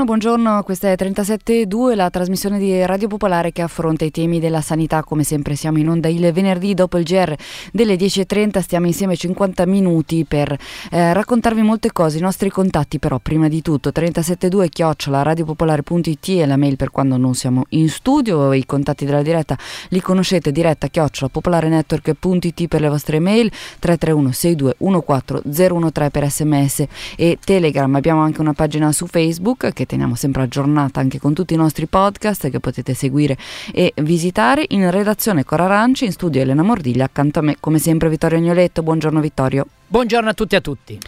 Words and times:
Buongiorno, 0.00 0.04
buongiorno, 0.04 0.62
questa 0.62 0.90
è 0.90 0.94
37.2, 0.94 1.94
la 1.94 2.08
trasmissione 2.08 2.58
di 2.58 2.86
Radio 2.86 3.06
Popolare 3.06 3.52
che 3.52 3.60
affronta 3.60 4.06
i 4.06 4.10
temi 4.10 4.40
della 4.40 4.62
sanità, 4.62 5.02
come 5.02 5.24
sempre 5.24 5.56
siamo 5.56 5.78
in 5.78 5.90
onda 5.90 6.08
il 6.08 6.32
venerdì 6.32 6.72
dopo 6.72 6.96
il 6.96 7.04
GR 7.04 7.34
delle 7.70 7.96
10.30, 7.96 8.60
stiamo 8.60 8.86
insieme 8.86 9.14
50 9.14 9.66
minuti 9.66 10.24
per 10.24 10.56
eh, 10.90 11.12
raccontarvi 11.12 11.60
molte 11.60 11.92
cose, 11.92 12.16
i 12.16 12.22
nostri 12.22 12.48
contatti 12.48 12.98
però 12.98 13.18
prima 13.18 13.48
di 13.48 13.60
tutto 13.60 13.90
37.2 13.90 14.68
chiocciola 14.70 15.20
radiopopolare.it 15.22 16.30
è 16.30 16.46
la 16.46 16.56
mail 16.56 16.76
per 16.76 16.90
quando 16.90 17.18
non 17.18 17.34
siamo 17.34 17.64
in 17.70 17.90
studio, 17.90 18.54
i 18.54 18.64
contatti 18.64 19.04
della 19.04 19.22
diretta 19.22 19.58
li 19.90 20.00
conoscete, 20.00 20.50
diretta 20.50 20.86
chiocciola 20.86 21.30
popolarenetwork.it 21.30 22.68
per 22.68 22.80
le 22.80 22.88
vostre 22.88 23.18
mail, 23.18 23.50
331 23.50 24.32
62 24.32 24.76
14 25.04 25.50
013 25.50 26.10
per 26.10 26.30
sms 26.30 26.84
e 27.16 27.38
telegram, 27.44 27.94
abbiamo 27.94 28.22
anche 28.22 28.40
una 28.40 28.54
pagina 28.54 28.92
su 28.92 29.06
Facebook 29.06 29.72
che 29.74 29.86
teniamo 29.90 30.14
sempre 30.14 30.42
aggiornata 30.42 31.00
anche 31.00 31.18
con 31.18 31.34
tutti 31.34 31.54
i 31.54 31.56
nostri 31.56 31.86
podcast 31.88 32.48
che 32.48 32.60
potete 32.60 32.94
seguire 32.94 33.36
e 33.72 33.92
visitare. 33.96 34.64
In 34.68 34.88
redazione 34.88 35.44
Cora 35.44 35.64
Aranci, 35.64 36.04
in 36.04 36.12
studio 36.12 36.40
Elena 36.40 36.62
Mordiglia, 36.62 37.06
accanto 37.06 37.40
a 37.40 37.42
me 37.42 37.56
come 37.58 37.80
sempre 37.80 38.08
Vittorio 38.08 38.38
Agnoletto. 38.38 38.84
Buongiorno 38.84 39.20
Vittorio. 39.20 39.66
Buongiorno 39.88 40.28
a 40.28 40.34
tutti 40.34 40.54
e 40.54 40.58
a 40.58 40.60
tutti. 40.60 40.98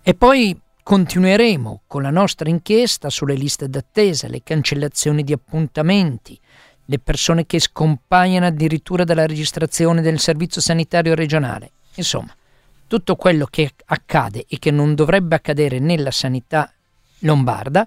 E 0.00 0.14
poi 0.14 0.58
continueremo 0.82 1.82
con 1.88 2.02
la 2.02 2.10
nostra 2.10 2.48
inchiesta 2.48 3.10
sulle 3.10 3.34
liste 3.34 3.68
d'attesa, 3.68 4.28
le 4.28 4.42
cancellazioni 4.44 5.24
di 5.24 5.32
appuntamenti, 5.32 6.38
le 6.84 6.98
persone 7.00 7.44
che 7.44 7.58
scompaiono 7.58 8.46
addirittura 8.46 9.02
dalla 9.02 9.26
registrazione 9.26 10.02
del 10.02 10.20
servizio 10.20 10.60
sanitario 10.60 11.14
regionale. 11.14 11.72
Insomma, 11.94 12.34
tutto 12.86 13.16
quello 13.16 13.46
che 13.46 13.72
accade 13.86 14.44
e 14.48 14.58
che 14.58 14.70
non 14.70 14.94
dovrebbe 14.94 15.34
accadere 15.34 15.78
nella 15.80 16.10
sanità 16.10 16.72
lombarda 17.20 17.86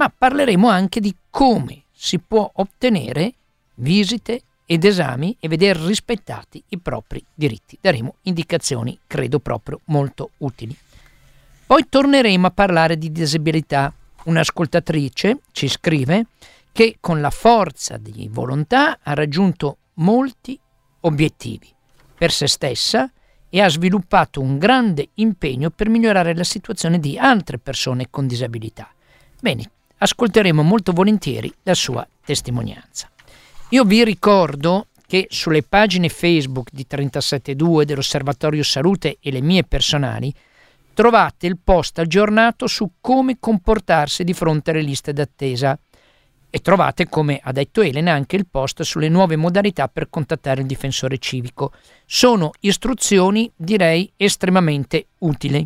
ma 0.00 0.08
parleremo 0.08 0.66
anche 0.66 0.98
di 0.98 1.14
come 1.28 1.82
si 1.92 2.18
può 2.18 2.50
ottenere 2.54 3.34
visite 3.74 4.40
ed 4.64 4.84
esami 4.84 5.36
e 5.38 5.46
vedere 5.46 5.84
rispettati 5.84 6.62
i 6.68 6.78
propri 6.78 7.22
diritti. 7.34 7.76
Daremo 7.78 8.14
indicazioni, 8.22 8.98
credo 9.06 9.40
proprio, 9.40 9.80
molto 9.86 10.30
utili. 10.38 10.74
Poi 11.66 11.86
torneremo 11.86 12.46
a 12.46 12.50
parlare 12.50 12.96
di 12.96 13.12
disabilità. 13.12 13.92
Un'ascoltatrice 14.22 15.40
ci 15.52 15.68
scrive 15.68 16.26
che 16.72 16.96
con 16.98 17.20
la 17.20 17.30
forza 17.30 17.98
di 17.98 18.26
volontà 18.32 19.00
ha 19.02 19.12
raggiunto 19.12 19.76
molti 19.94 20.58
obiettivi 21.00 21.70
per 22.16 22.32
se 22.32 22.46
stessa 22.46 23.10
e 23.50 23.60
ha 23.60 23.68
sviluppato 23.68 24.40
un 24.40 24.56
grande 24.56 25.08
impegno 25.14 25.68
per 25.68 25.90
migliorare 25.90 26.34
la 26.34 26.44
situazione 26.44 26.98
di 26.98 27.18
altre 27.18 27.58
persone 27.58 28.08
con 28.08 28.26
disabilità. 28.26 28.90
Bene, 29.40 29.70
ascolteremo 30.02 30.62
molto 30.62 30.92
volentieri 30.92 31.52
la 31.62 31.74
sua 31.74 32.06
testimonianza. 32.24 33.08
Io 33.70 33.84
vi 33.84 34.02
ricordo 34.02 34.86
che 35.06 35.26
sulle 35.28 35.62
pagine 35.62 36.08
Facebook 36.08 36.68
di 36.72 36.86
372 36.86 37.84
dell'Osservatorio 37.84 38.62
Salute 38.62 39.18
e 39.20 39.30
le 39.30 39.40
mie 39.40 39.64
personali 39.64 40.32
trovate 40.94 41.46
il 41.46 41.58
post 41.62 41.98
aggiornato 41.98 42.66
su 42.66 42.92
come 43.00 43.36
comportarsi 43.38 44.24
di 44.24 44.32
fronte 44.32 44.70
alle 44.70 44.82
liste 44.82 45.12
d'attesa 45.12 45.78
e 46.48 46.58
trovate, 46.58 47.08
come 47.08 47.40
ha 47.42 47.52
detto 47.52 47.80
Elena, 47.80 48.12
anche 48.12 48.36
il 48.36 48.46
post 48.46 48.82
sulle 48.82 49.08
nuove 49.08 49.36
modalità 49.36 49.88
per 49.88 50.10
contattare 50.10 50.62
il 50.62 50.66
difensore 50.66 51.18
civico. 51.18 51.72
Sono 52.04 52.50
istruzioni, 52.60 53.50
direi, 53.54 54.10
estremamente 54.16 55.06
utili. 55.18 55.64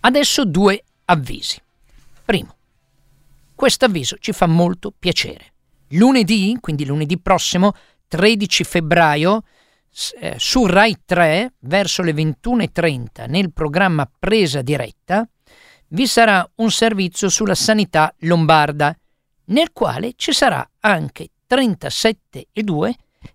Adesso 0.00 0.44
due 0.44 0.82
avvisi. 1.06 1.60
Primo, 2.24 2.54
questo 3.54 3.84
avviso 3.84 4.16
ci 4.18 4.32
fa 4.32 4.46
molto 4.46 4.92
piacere. 4.96 5.52
Lunedì, 5.90 6.56
quindi 6.60 6.84
lunedì 6.84 7.18
prossimo, 7.18 7.72
13 8.08 8.64
febbraio, 8.64 9.42
eh, 10.20 10.34
su 10.38 10.66
Rai 10.66 10.96
3, 11.04 11.54
verso 11.60 12.02
le 12.02 12.12
21.30, 12.12 13.28
nel 13.28 13.52
programma 13.52 14.10
Presa 14.18 14.62
diretta, 14.62 15.28
vi 15.88 16.06
sarà 16.06 16.48
un 16.56 16.70
servizio 16.70 17.28
sulla 17.28 17.54
sanità 17.54 18.12
lombarda, 18.20 18.96
nel 19.46 19.72
quale 19.72 20.14
ci 20.16 20.32
sarà 20.32 20.68
anche 20.80 21.28
37 21.46 22.48
e 22.52 22.62
2 22.62 22.94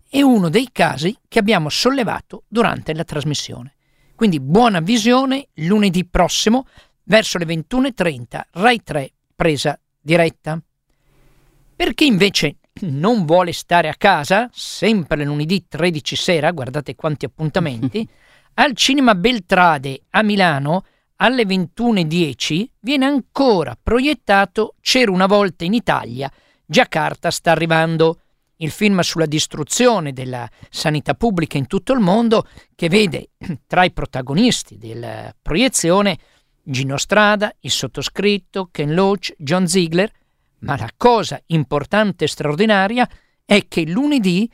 e 0.09 0.23
uno 0.23 0.49
dei 0.49 0.69
casi 0.71 1.15
che 1.27 1.39
abbiamo 1.39 1.69
sollevato 1.69 2.43
durante 2.47 2.93
la 2.93 3.03
trasmissione. 3.03 3.75
Quindi 4.15 4.41
buona 4.41 4.81
visione 4.81 5.47
lunedì 5.55 6.05
prossimo 6.05 6.67
verso 7.03 7.37
le 7.37 7.45
21.30 7.45 8.41
Rai 8.51 8.83
3 8.83 9.11
presa 9.35 9.79
diretta. 10.09 10.59
Per 11.75 11.93
chi 11.93 12.07
invece 12.07 12.57
non 12.89 13.25
vuole 13.25 13.53
stare 13.53 13.89
a 13.89 13.95
casa, 13.95 14.49
sempre 14.51 15.23
lunedì 15.23 15.65
13 15.67 16.15
sera, 16.15 16.51
guardate 16.51 16.95
quanti 16.95 17.25
appuntamenti, 17.25 18.07
al 18.55 18.73
Cinema 18.73 19.13
Beltrade 19.13 20.01
a 20.09 20.23
Milano 20.23 20.83
alle 21.17 21.43
21.10 21.43 22.65
viene 22.79 23.05
ancora 23.05 23.77
proiettato 23.81 24.75
C'era 24.81 25.11
una 25.11 25.27
volta 25.27 25.63
in 25.63 25.73
Italia, 25.73 26.31
Giacarta 26.65 27.29
sta 27.29 27.51
arrivando, 27.51 28.21
il 28.61 28.71
film 28.71 28.99
sulla 29.01 29.25
distruzione 29.25 30.11
della 30.11 30.49
sanità 30.69 31.13
pubblica 31.13 31.57
in 31.57 31.67
tutto 31.67 31.93
il 31.93 31.99
mondo 31.99 32.47
che 32.75 32.89
vede 32.89 33.29
tra 33.67 33.83
i 33.83 33.91
protagonisti 33.91 34.77
della 34.77 35.33
proiezione 35.41 36.17
Gino 36.69 36.97
Strada, 36.97 37.51
il 37.61 37.71
sottoscritto, 37.71 38.69
Ken 38.71 38.93
Loach, 38.93 39.33
John 39.37 39.67
Ziegler, 39.67 40.11
ma 40.59 40.77
la 40.77 40.91
cosa 40.95 41.41
importante 41.47 42.25
e 42.25 42.27
straordinaria 42.27 43.09
è 43.43 43.67
che 43.67 43.87
lunedì, 43.87 44.47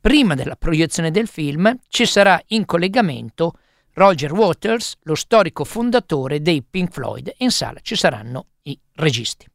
prima 0.00 0.34
della 0.34 0.56
proiezione 0.56 1.12
del 1.12 1.28
film, 1.28 1.78
ci 1.88 2.06
sarà 2.06 2.42
in 2.48 2.64
collegamento 2.64 3.52
Roger 3.92 4.32
Waters, 4.32 4.96
lo 5.02 5.14
storico 5.14 5.64
fondatore 5.64 6.42
dei 6.42 6.62
Pink 6.68 6.90
Floyd, 6.90 7.28
e 7.28 7.36
in 7.38 7.50
sala 7.52 7.78
ci 7.82 7.94
saranno 7.94 8.46
i 8.62 8.76
registi. 8.94 9.46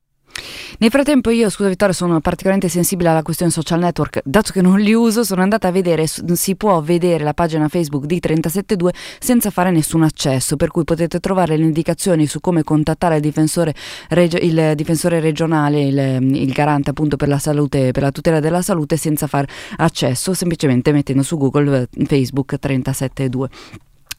Nel 0.78 0.90
frattempo 0.90 1.30
io, 1.30 1.50
scusa 1.50 1.70
Vittorio, 1.70 1.94
sono 1.94 2.20
particolarmente 2.20 2.70
sensibile 2.70 3.10
alla 3.10 3.22
questione 3.22 3.52
social 3.52 3.80
network, 3.80 4.22
dato 4.26 4.52
che 4.52 4.62
non 4.62 4.80
li 4.80 4.94
uso, 4.94 5.24
sono 5.24 5.42
andata 5.42 5.70
a 5.70 5.72
vedere, 5.72 6.06
si 6.08 6.56
può 6.56 6.82
vedere 6.82 7.24
la 7.24 7.34
pagina 7.34 7.68
Facebook 7.70 8.06
di 8.06 8.20
372 8.20 8.94
senza 9.20 9.50
fare 9.50 9.72
nessun 9.72 10.04
accesso, 10.04 10.58
per 10.58 10.72
cui 10.72 10.84
potete 10.84 11.20
trovare 11.20 11.56
le 11.56 11.64
indicazioni 11.64 12.28
su 12.28 12.42
come 12.42 12.64
contattare 12.64 13.16
il 13.16 13.22
difensore, 13.22 13.74
regio, 14.10 14.38
il 14.38 14.74
difensore 14.76 15.20
regionale, 15.20 15.82
il, 15.82 16.36
il, 16.36 16.52
garante 16.52 16.90
appunto 16.90 17.16
per 17.16 17.30
la 17.30 17.40
salute, 17.40 17.92
per 17.92 18.04
la 18.04 18.12
tutela 18.12 18.40
della 18.40 18.62
salute 18.62 18.98
senza 18.98 19.28
fare 19.28 19.48
accesso, 19.78 20.34
semplicemente 20.34 20.92
mettendo 20.92 21.24
su 21.24 21.38
Google 21.38 21.88
Facebook 22.06 22.60
372. 22.60 23.50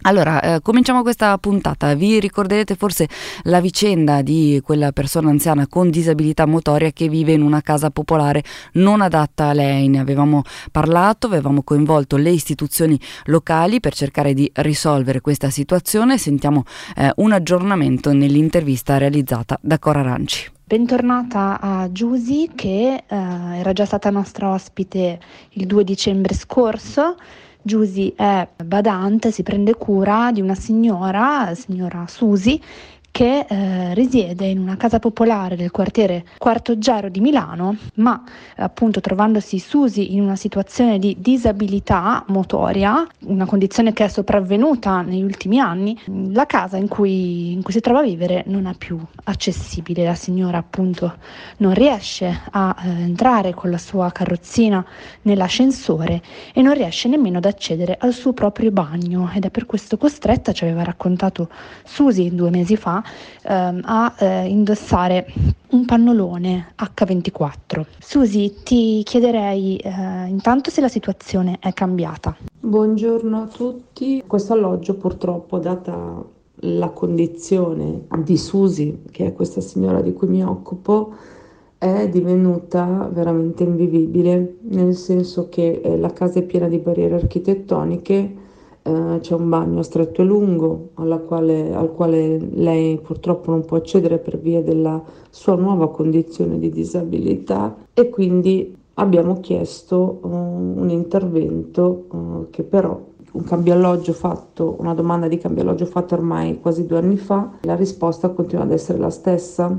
Allora, 0.02 0.40
eh, 0.40 0.60
cominciamo 0.60 1.02
questa 1.02 1.36
puntata. 1.38 1.94
Vi 1.94 2.20
ricorderete 2.20 2.76
forse 2.76 3.08
la 3.44 3.60
vicenda 3.60 4.22
di 4.22 4.60
quella 4.62 4.92
persona 4.92 5.30
anziana 5.30 5.66
con 5.66 5.90
disabilità 5.90 6.46
motoria 6.46 6.90
che 6.92 7.08
vive 7.08 7.32
in 7.32 7.42
una 7.42 7.60
casa 7.60 7.90
popolare 7.90 8.44
non 8.74 9.00
adatta 9.00 9.48
a 9.48 9.52
lei. 9.52 9.88
Ne 9.88 9.98
avevamo 9.98 10.42
parlato, 10.70 11.26
avevamo 11.26 11.62
coinvolto 11.62 12.16
le 12.16 12.30
istituzioni 12.30 12.98
locali 13.24 13.80
per 13.80 13.94
cercare 13.94 14.34
di 14.34 14.48
risolvere 14.54 15.20
questa 15.20 15.50
situazione. 15.50 16.18
Sentiamo 16.18 16.64
eh, 16.94 17.10
un 17.16 17.32
aggiornamento 17.32 18.12
nell'intervista 18.12 18.98
realizzata 18.98 19.58
da 19.60 19.78
Cora 19.78 20.02
Ranci. 20.02 20.50
Bentornata 20.62 21.60
a 21.60 21.92
Giusy 21.92 22.50
che 22.54 23.04
eh, 23.06 23.16
era 23.58 23.72
già 23.72 23.84
stata 23.84 24.10
nostra 24.10 24.50
ospite 24.50 25.20
il 25.50 25.66
2 25.66 25.84
dicembre 25.84 26.34
scorso 26.34 27.16
Giusy 27.66 28.14
è 28.14 28.46
badante, 28.64 29.32
si 29.32 29.42
prende 29.42 29.74
cura 29.74 30.30
di 30.32 30.40
una 30.40 30.54
signora, 30.54 31.52
signora 31.56 32.04
Susi, 32.06 32.62
che 33.10 33.46
eh, 33.48 33.94
risiede 33.94 34.44
in 34.44 34.58
una 34.58 34.76
casa 34.76 34.98
popolare 34.98 35.56
del 35.56 35.70
quartiere 35.70 36.24
Quarto 36.36 36.76
Gero 36.76 37.08
di 37.08 37.20
Milano, 37.20 37.76
ma 37.94 38.22
appunto 38.56 39.00
trovandosi 39.00 39.58
Susi 39.58 40.14
in 40.14 40.20
una 40.20 40.36
situazione 40.36 40.98
di 40.98 41.16
disabilità 41.18 42.24
motoria, 42.28 43.06
una 43.20 43.46
condizione 43.46 43.94
che 43.94 44.04
è 44.04 44.08
sopravvenuta 44.08 45.00
negli 45.00 45.22
ultimi 45.22 45.58
anni, 45.58 45.98
la 46.30 46.44
casa 46.44 46.76
in 46.76 46.88
cui, 46.88 47.52
in 47.52 47.62
cui 47.62 47.72
si 47.72 47.80
trova 47.80 48.00
a 48.00 48.02
vivere 48.02 48.44
non 48.48 48.66
è 48.66 48.74
più 48.74 49.00
accessibile. 49.24 50.04
La 50.04 50.14
signora 50.14 50.58
appunto 50.58 51.16
non 51.58 51.72
riesce 51.72 52.42
a 52.50 52.76
eh, 52.78 52.88
entrare 52.88 53.54
con 53.54 53.70
la 53.70 53.78
sua 53.78 54.12
carrozzina 54.12 54.84
nell'ascensore 55.22 56.20
e 56.52 56.60
non 56.60 56.74
riesce 56.74 57.08
nemmeno 57.08 57.38
ad 57.38 57.46
accedere 57.46 57.96
al 57.98 58.12
suo 58.12 58.34
proprio 58.34 58.70
bagno 58.70 59.30
ed 59.34 59.46
è 59.46 59.50
per 59.50 59.64
questo 59.64 59.96
costretta, 59.96 60.52
ci 60.52 60.64
aveva 60.64 60.82
raccontato 60.82 61.48
Susi 61.84 62.34
due 62.34 62.50
mesi 62.50 62.76
fa, 62.76 63.04
ehm, 63.42 63.80
a 63.84 64.14
eh, 64.18 64.46
indossare 64.46 65.26
un 65.70 65.84
pannolone 65.84 66.74
H24. 66.76 67.84
Susi, 67.98 68.62
ti 68.62 69.02
chiederei 69.04 69.76
eh, 69.76 70.26
intanto 70.26 70.70
se 70.70 70.80
la 70.80 70.88
situazione 70.88 71.58
è 71.60 71.72
cambiata. 71.72 72.36
Buongiorno 72.60 73.42
a 73.42 73.46
tutti. 73.46 74.22
Questo 74.26 74.52
alloggio 74.52 74.94
purtroppo, 74.94 75.58
data 75.58 76.24
la 76.60 76.88
condizione 76.88 78.06
di 78.18 78.36
Susi, 78.36 79.02
che 79.10 79.26
è 79.26 79.32
questa 79.32 79.60
signora 79.60 80.00
di 80.00 80.12
cui 80.12 80.28
mi 80.28 80.42
occupo, 80.42 81.14
è 81.78 82.08
divenuta 82.08 83.08
veramente 83.12 83.62
invivibile, 83.62 84.56
nel 84.62 84.94
senso 84.94 85.48
che 85.48 85.80
eh, 85.82 85.98
la 85.98 86.12
casa 86.12 86.38
è 86.38 86.42
piena 86.42 86.68
di 86.68 86.78
barriere 86.78 87.16
architettoniche 87.16 88.44
eh, 88.86 89.18
c'è 89.20 89.34
un 89.34 89.48
bagno 89.48 89.82
stretto 89.82 90.22
e 90.22 90.24
lungo 90.24 90.90
quale, 91.26 91.74
al 91.74 91.92
quale 91.92 92.38
lei 92.38 93.00
purtroppo 93.00 93.50
non 93.50 93.64
può 93.64 93.78
accedere 93.78 94.18
per 94.18 94.38
via 94.38 94.62
della 94.62 95.02
sua 95.28 95.56
nuova 95.56 95.90
condizione 95.90 96.58
di 96.60 96.70
disabilità 96.70 97.76
e 97.92 98.08
quindi 98.10 98.74
abbiamo 98.94 99.40
chiesto 99.40 100.20
uh, 100.22 100.28
un 100.28 100.88
intervento 100.88 102.06
uh, 102.10 102.46
che 102.50 102.62
però 102.62 102.98
un 103.32 103.42
cambio 103.42 103.74
alloggio 103.74 104.12
fatto, 104.12 104.76
una 104.78 104.94
domanda 104.94 105.26
di 105.28 105.36
cambio 105.36 105.62
alloggio 105.62 105.84
fatta 105.84 106.14
ormai 106.14 106.60
quasi 106.60 106.86
due 106.86 106.98
anni 106.98 107.16
fa, 107.16 107.50
la 107.62 107.74
risposta 107.74 108.30
continua 108.30 108.64
ad 108.64 108.72
essere 108.72 108.98
la 108.98 109.10
stessa. 109.10 109.76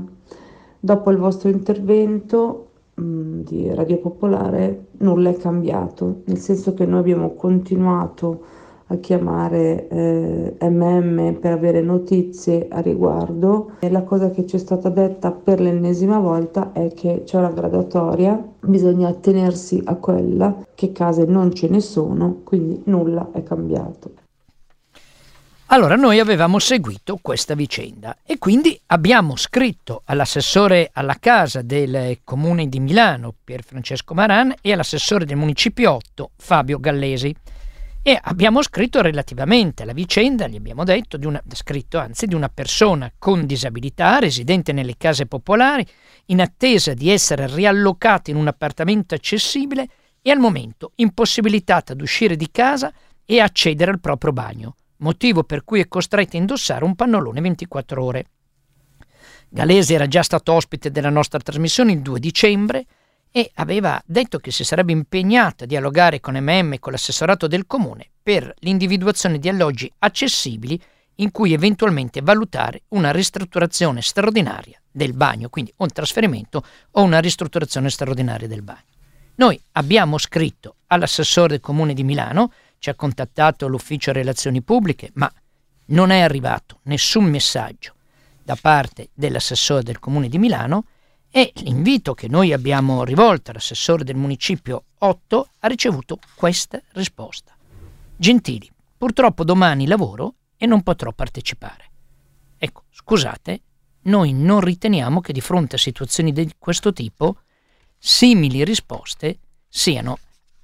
Dopo 0.78 1.10
il 1.10 1.16
vostro 1.16 1.48
intervento 1.48 2.68
mh, 2.94 3.02
mm, 3.02 3.40
di 3.40 3.74
Radio 3.74 3.98
Popolare 3.98 4.86
nulla 4.98 5.30
è 5.30 5.36
cambiato, 5.36 6.20
nel 6.26 6.38
senso 6.38 6.74
che 6.74 6.86
noi 6.86 7.00
abbiamo 7.00 7.34
continuato 7.34 8.57
a 8.88 8.96
chiamare 8.96 9.88
eh, 9.88 10.56
MM 10.60 11.38
per 11.40 11.52
avere 11.52 11.80
notizie 11.80 12.68
a 12.70 12.80
riguardo 12.80 13.72
e 13.80 13.90
la 13.90 14.02
cosa 14.02 14.30
che 14.30 14.46
ci 14.46 14.56
è 14.56 14.58
stata 14.58 14.88
detta 14.88 15.30
per 15.30 15.60
l'ennesima 15.60 16.18
volta 16.18 16.72
è 16.72 16.92
che 16.94 17.22
c'è 17.24 17.36
una 17.36 17.50
gradatoria, 17.50 18.42
bisogna 18.60 19.08
attenersi 19.08 19.80
a 19.84 19.96
quella, 19.96 20.64
che 20.74 20.92
case 20.92 21.24
non 21.24 21.52
ce 21.52 21.68
ne 21.68 21.80
sono, 21.80 22.40
quindi 22.44 22.80
nulla 22.84 23.30
è 23.32 23.42
cambiato. 23.42 24.26
Allora 25.70 25.96
noi 25.96 26.18
avevamo 26.18 26.58
seguito 26.58 27.18
questa 27.20 27.54
vicenda 27.54 28.16
e 28.24 28.38
quindi 28.38 28.80
abbiamo 28.86 29.36
scritto 29.36 30.00
all'assessore 30.06 30.88
alla 30.94 31.16
casa 31.20 31.60
del 31.60 32.20
comune 32.24 32.70
di 32.70 32.80
Milano 32.80 33.34
Pier 33.44 33.62
Francesco 33.62 34.14
Maran 34.14 34.54
e 34.62 34.72
all'assessore 34.72 35.26
del 35.26 35.36
municipio 35.36 35.92
8 35.92 36.30
Fabio 36.36 36.80
Gallesi 36.80 37.36
e 38.08 38.18
abbiamo 38.22 38.62
scritto 38.62 39.02
relativamente 39.02 39.82
alla 39.82 39.92
vicenda, 39.92 40.46
gli 40.46 40.56
abbiamo 40.56 40.82
detto, 40.82 41.18
di 41.18 41.26
una, 41.26 41.42
scritto 41.52 41.98
anzi, 41.98 42.24
di 42.24 42.34
una 42.34 42.48
persona 42.48 43.12
con 43.18 43.44
disabilità 43.44 44.18
residente 44.18 44.72
nelle 44.72 44.96
case 44.96 45.26
popolari 45.26 45.86
in 46.26 46.40
attesa 46.40 46.94
di 46.94 47.10
essere 47.10 47.46
riallocata 47.46 48.30
in 48.30 48.38
un 48.38 48.46
appartamento 48.46 49.14
accessibile 49.14 49.88
e 50.22 50.30
al 50.30 50.38
momento 50.38 50.92
impossibilitata 50.94 51.92
ad 51.92 52.00
uscire 52.00 52.34
di 52.34 52.50
casa 52.50 52.90
e 53.26 53.40
accedere 53.40 53.90
al 53.90 54.00
proprio 54.00 54.32
bagno, 54.32 54.76
motivo 55.00 55.44
per 55.44 55.62
cui 55.62 55.80
è 55.80 55.86
costretta 55.86 56.38
a 56.38 56.40
indossare 56.40 56.84
un 56.84 56.94
pannolone 56.94 57.42
24 57.42 58.02
ore. 58.02 58.24
Galesi 59.50 59.92
era 59.92 60.06
già 60.06 60.22
stato 60.22 60.54
ospite 60.54 60.90
della 60.90 61.10
nostra 61.10 61.40
trasmissione 61.40 61.92
il 61.92 62.00
2 62.00 62.18
dicembre 62.20 62.86
e 63.30 63.50
aveva 63.54 64.02
detto 64.06 64.38
che 64.38 64.50
si 64.50 64.64
sarebbe 64.64 64.92
impegnata 64.92 65.64
a 65.64 65.66
dialogare 65.66 66.20
con 66.20 66.34
MM 66.36 66.74
e 66.74 66.78
con 66.78 66.92
l'assessorato 66.92 67.46
del 67.46 67.66
comune 67.66 68.08
per 68.22 68.54
l'individuazione 68.60 69.38
di 69.38 69.48
alloggi 69.48 69.90
accessibili 69.98 70.80
in 71.16 71.30
cui 71.30 71.52
eventualmente 71.52 72.20
valutare 72.22 72.82
una 72.88 73.10
ristrutturazione 73.10 74.02
straordinaria 74.02 74.80
del 74.90 75.12
bagno, 75.12 75.48
quindi 75.48 75.72
un 75.76 75.88
trasferimento 75.88 76.64
o 76.92 77.02
una 77.02 77.20
ristrutturazione 77.20 77.90
straordinaria 77.90 78.48
del 78.48 78.62
bagno. 78.62 78.84
Noi 79.36 79.60
abbiamo 79.72 80.18
scritto 80.18 80.76
all'assessore 80.88 81.48
del 81.48 81.60
comune 81.60 81.94
di 81.94 82.04
Milano, 82.04 82.52
ci 82.78 82.90
ha 82.90 82.94
contattato 82.94 83.68
l'ufficio 83.68 84.12
relazioni 84.12 84.62
pubbliche, 84.62 85.10
ma 85.14 85.32
non 85.86 86.10
è 86.10 86.20
arrivato 86.20 86.80
nessun 86.84 87.24
messaggio 87.24 87.94
da 88.42 88.56
parte 88.60 89.10
dell'assessore 89.14 89.82
del 89.82 89.98
comune 89.98 90.28
di 90.28 90.38
Milano 90.38 90.84
e 91.30 91.52
l'invito 91.56 92.14
che 92.14 92.28
noi 92.28 92.52
abbiamo 92.52 93.04
rivolto 93.04 93.50
all'assessore 93.50 94.04
del 94.04 94.16
municipio 94.16 94.84
8 94.98 95.48
ha 95.60 95.66
ricevuto 95.68 96.18
questa 96.34 96.80
risposta. 96.92 97.56
Gentili, 98.16 98.70
purtroppo 98.96 99.44
domani 99.44 99.86
lavoro 99.86 100.34
e 100.56 100.66
non 100.66 100.82
potrò 100.82 101.12
partecipare. 101.12 101.90
Ecco, 102.56 102.84
scusate, 102.90 103.60
noi 104.02 104.32
non 104.32 104.60
riteniamo 104.60 105.20
che 105.20 105.32
di 105.32 105.40
fronte 105.40 105.76
a 105.76 105.78
situazioni 105.78 106.32
di 106.32 106.54
questo 106.58 106.92
tipo 106.92 107.38
simili 107.98 108.64
risposte 108.64 109.38
siano 109.68 110.18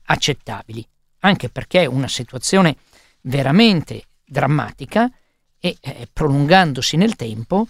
accettabili, 0.06 0.86
anche 1.20 1.48
perché 1.50 1.82
è 1.82 1.86
una 1.86 2.08
situazione 2.08 2.76
veramente 3.22 4.04
drammatica 4.24 5.10
e 5.58 5.76
eh, 5.80 6.08
prolungandosi 6.12 6.96
nel 6.96 7.16
tempo 7.16 7.66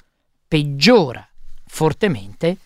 peggiora 0.46 1.26
fortemente 1.66 2.58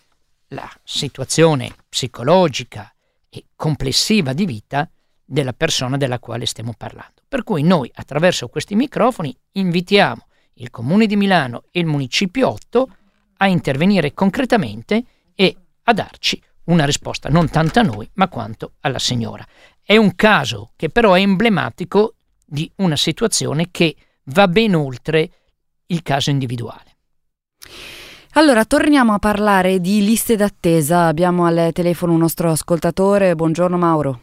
la 0.49 0.69
situazione 0.83 1.75
psicologica 1.87 2.93
e 3.29 3.45
complessiva 3.55 4.33
di 4.33 4.45
vita 4.45 4.89
della 5.23 5.53
persona 5.53 5.97
della 5.97 6.19
quale 6.19 6.45
stiamo 6.45 6.73
parlando. 6.75 7.21
Per 7.27 7.43
cui 7.43 7.61
noi 7.61 7.89
attraverso 7.93 8.47
questi 8.47 8.75
microfoni 8.75 9.35
invitiamo 9.53 10.25
il 10.55 10.71
Comune 10.71 11.05
di 11.05 11.15
Milano 11.15 11.63
e 11.71 11.79
il 11.79 11.85
Municipio 11.85 12.49
8 12.49 12.89
a 13.37 13.47
intervenire 13.47 14.13
concretamente 14.13 15.03
e 15.35 15.55
a 15.83 15.93
darci 15.93 16.41
una 16.65 16.85
risposta 16.85 17.29
non 17.29 17.49
tanto 17.49 17.79
a 17.79 17.83
noi 17.83 18.09
ma 18.13 18.27
quanto 18.27 18.73
alla 18.81 18.99
signora. 18.99 19.45
È 19.81 19.95
un 19.95 20.15
caso 20.15 20.71
che 20.75 20.89
però 20.89 21.13
è 21.13 21.21
emblematico 21.21 22.15
di 22.45 22.69
una 22.77 22.97
situazione 22.97 23.69
che 23.71 23.95
va 24.25 24.47
ben 24.47 24.75
oltre 24.75 25.31
il 25.87 26.01
caso 26.01 26.29
individuale. 26.29 26.97
Allora, 28.33 28.63
torniamo 28.63 29.13
a 29.13 29.17
parlare 29.17 29.79
di 29.79 30.01
liste 30.01 30.35
d'attesa. 30.35 31.07
Abbiamo 31.07 31.45
al 31.45 31.71
telefono 31.73 32.13
un 32.13 32.19
nostro 32.19 32.51
ascoltatore. 32.51 33.33
Buongiorno 33.33 33.75
Mauro. 33.75 34.21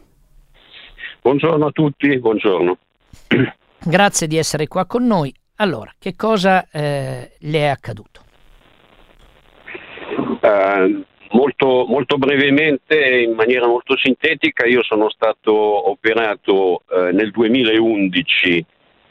Buongiorno 1.21 1.65
a 1.65 1.71
tutti, 1.71 2.17
buongiorno. 2.17 2.77
Grazie 3.83 4.27
di 4.27 4.37
essere 4.37 4.67
qua 4.67 4.85
con 4.85 5.05
noi. 5.05 5.33
Allora, 5.57 5.93
che 5.99 6.15
cosa 6.15 6.69
eh, 6.71 7.31
le 7.37 7.59
è 7.59 7.67
accaduto? 7.67 8.21
Uh, 10.41 11.03
molto, 11.31 11.85
molto, 11.85 12.17
brevemente, 12.17 13.23
in 13.27 13.33
maniera 13.33 13.67
molto 13.67 13.97
sintetica, 13.97 14.65
io 14.65 14.83
sono 14.83 15.09
stato 15.09 15.89
operato 15.89 16.83
uh, 16.87 17.13
nel 17.13 17.31
2011 17.31 18.65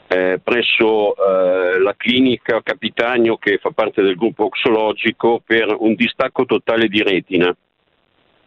eh, 0.07 0.39
presso 0.43 1.15
eh, 1.15 1.79
la 1.79 1.93
clinica 1.97 2.61
Capitagno 2.63 3.37
che 3.37 3.57
fa 3.57 3.71
parte 3.71 4.01
del 4.01 4.15
gruppo 4.15 4.45
oxologico 4.45 5.41
per 5.45 5.75
un 5.77 5.95
distacco 5.95 6.45
totale 6.45 6.87
di 6.87 7.01
retina. 7.01 7.55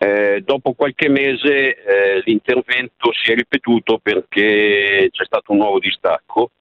Eh, 0.02 0.40
dopo 0.42 0.72
qualche 0.72 1.10
mese 1.10 1.74
eh, 1.74 2.22
l'intervento 2.24 3.12
si 3.12 3.32
è 3.32 3.34
ripetuto 3.34 3.98
perché 3.98 5.10
c'è 5.12 5.24
stato 5.26 5.52
un 5.52 5.58
nuovo 5.58 5.78
distacco 5.78 6.52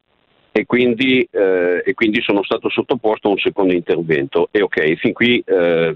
e 0.51 0.65
quindi, 0.65 1.25
eh, 1.31 1.81
e 1.85 1.93
quindi, 1.93 2.21
sono 2.21 2.43
stato 2.43 2.69
sottoposto 2.69 3.27
a 3.29 3.31
un 3.31 3.37
secondo 3.37 3.71
intervento. 3.71 4.49
E 4.51 4.61
ok, 4.61 4.95
fin 4.95 5.13
qui 5.13 5.41
eh, 5.45 5.95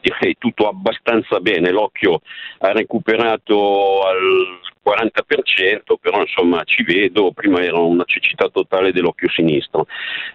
direi 0.00 0.34
tutto 0.38 0.68
abbastanza 0.68 1.38
bene, 1.38 1.70
l'occhio 1.70 2.20
ha 2.58 2.72
recuperato 2.72 4.02
al 4.02 4.58
40%, 4.84 5.94
però 6.00 6.20
insomma 6.20 6.62
ci 6.64 6.82
vedo, 6.82 7.32
prima 7.32 7.62
era 7.62 7.78
una 7.78 8.04
cecità 8.04 8.48
totale 8.48 8.92
dell'occhio 8.92 9.28
sinistro. 9.28 9.86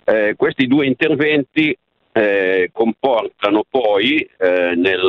Eh, 0.03 0.35
questi 0.37 0.67
due 0.67 0.85
interventi 0.85 1.77
eh, 2.17 2.69
comportano 2.71 3.65
poi 3.69 4.19
eh, 4.37 4.73
nel, 4.75 5.01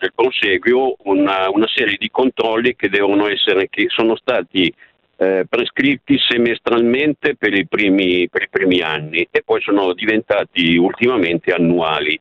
nel, 0.00 0.12
proseguio 0.14 0.96
una, 1.02 1.50
una, 1.50 1.66
serie 1.68 1.96
di 1.98 2.08
controlli 2.10 2.74
che 2.74 2.88
devono 2.88 3.28
essere, 3.28 3.68
che 3.68 3.86
sono 3.88 4.16
stati 4.16 4.72
eh, 5.16 5.44
prescritti 5.48 6.18
semestralmente 6.18 7.36
per 7.36 7.52
i, 7.54 7.66
primi, 7.66 8.28
per 8.30 8.42
i 8.44 8.48
primi 8.48 8.80
anni 8.80 9.28
e 9.30 9.42
poi 9.44 9.60
sono 9.60 9.92
diventati 9.92 10.76
ultimamente 10.76 11.52
annuali. 11.52 12.18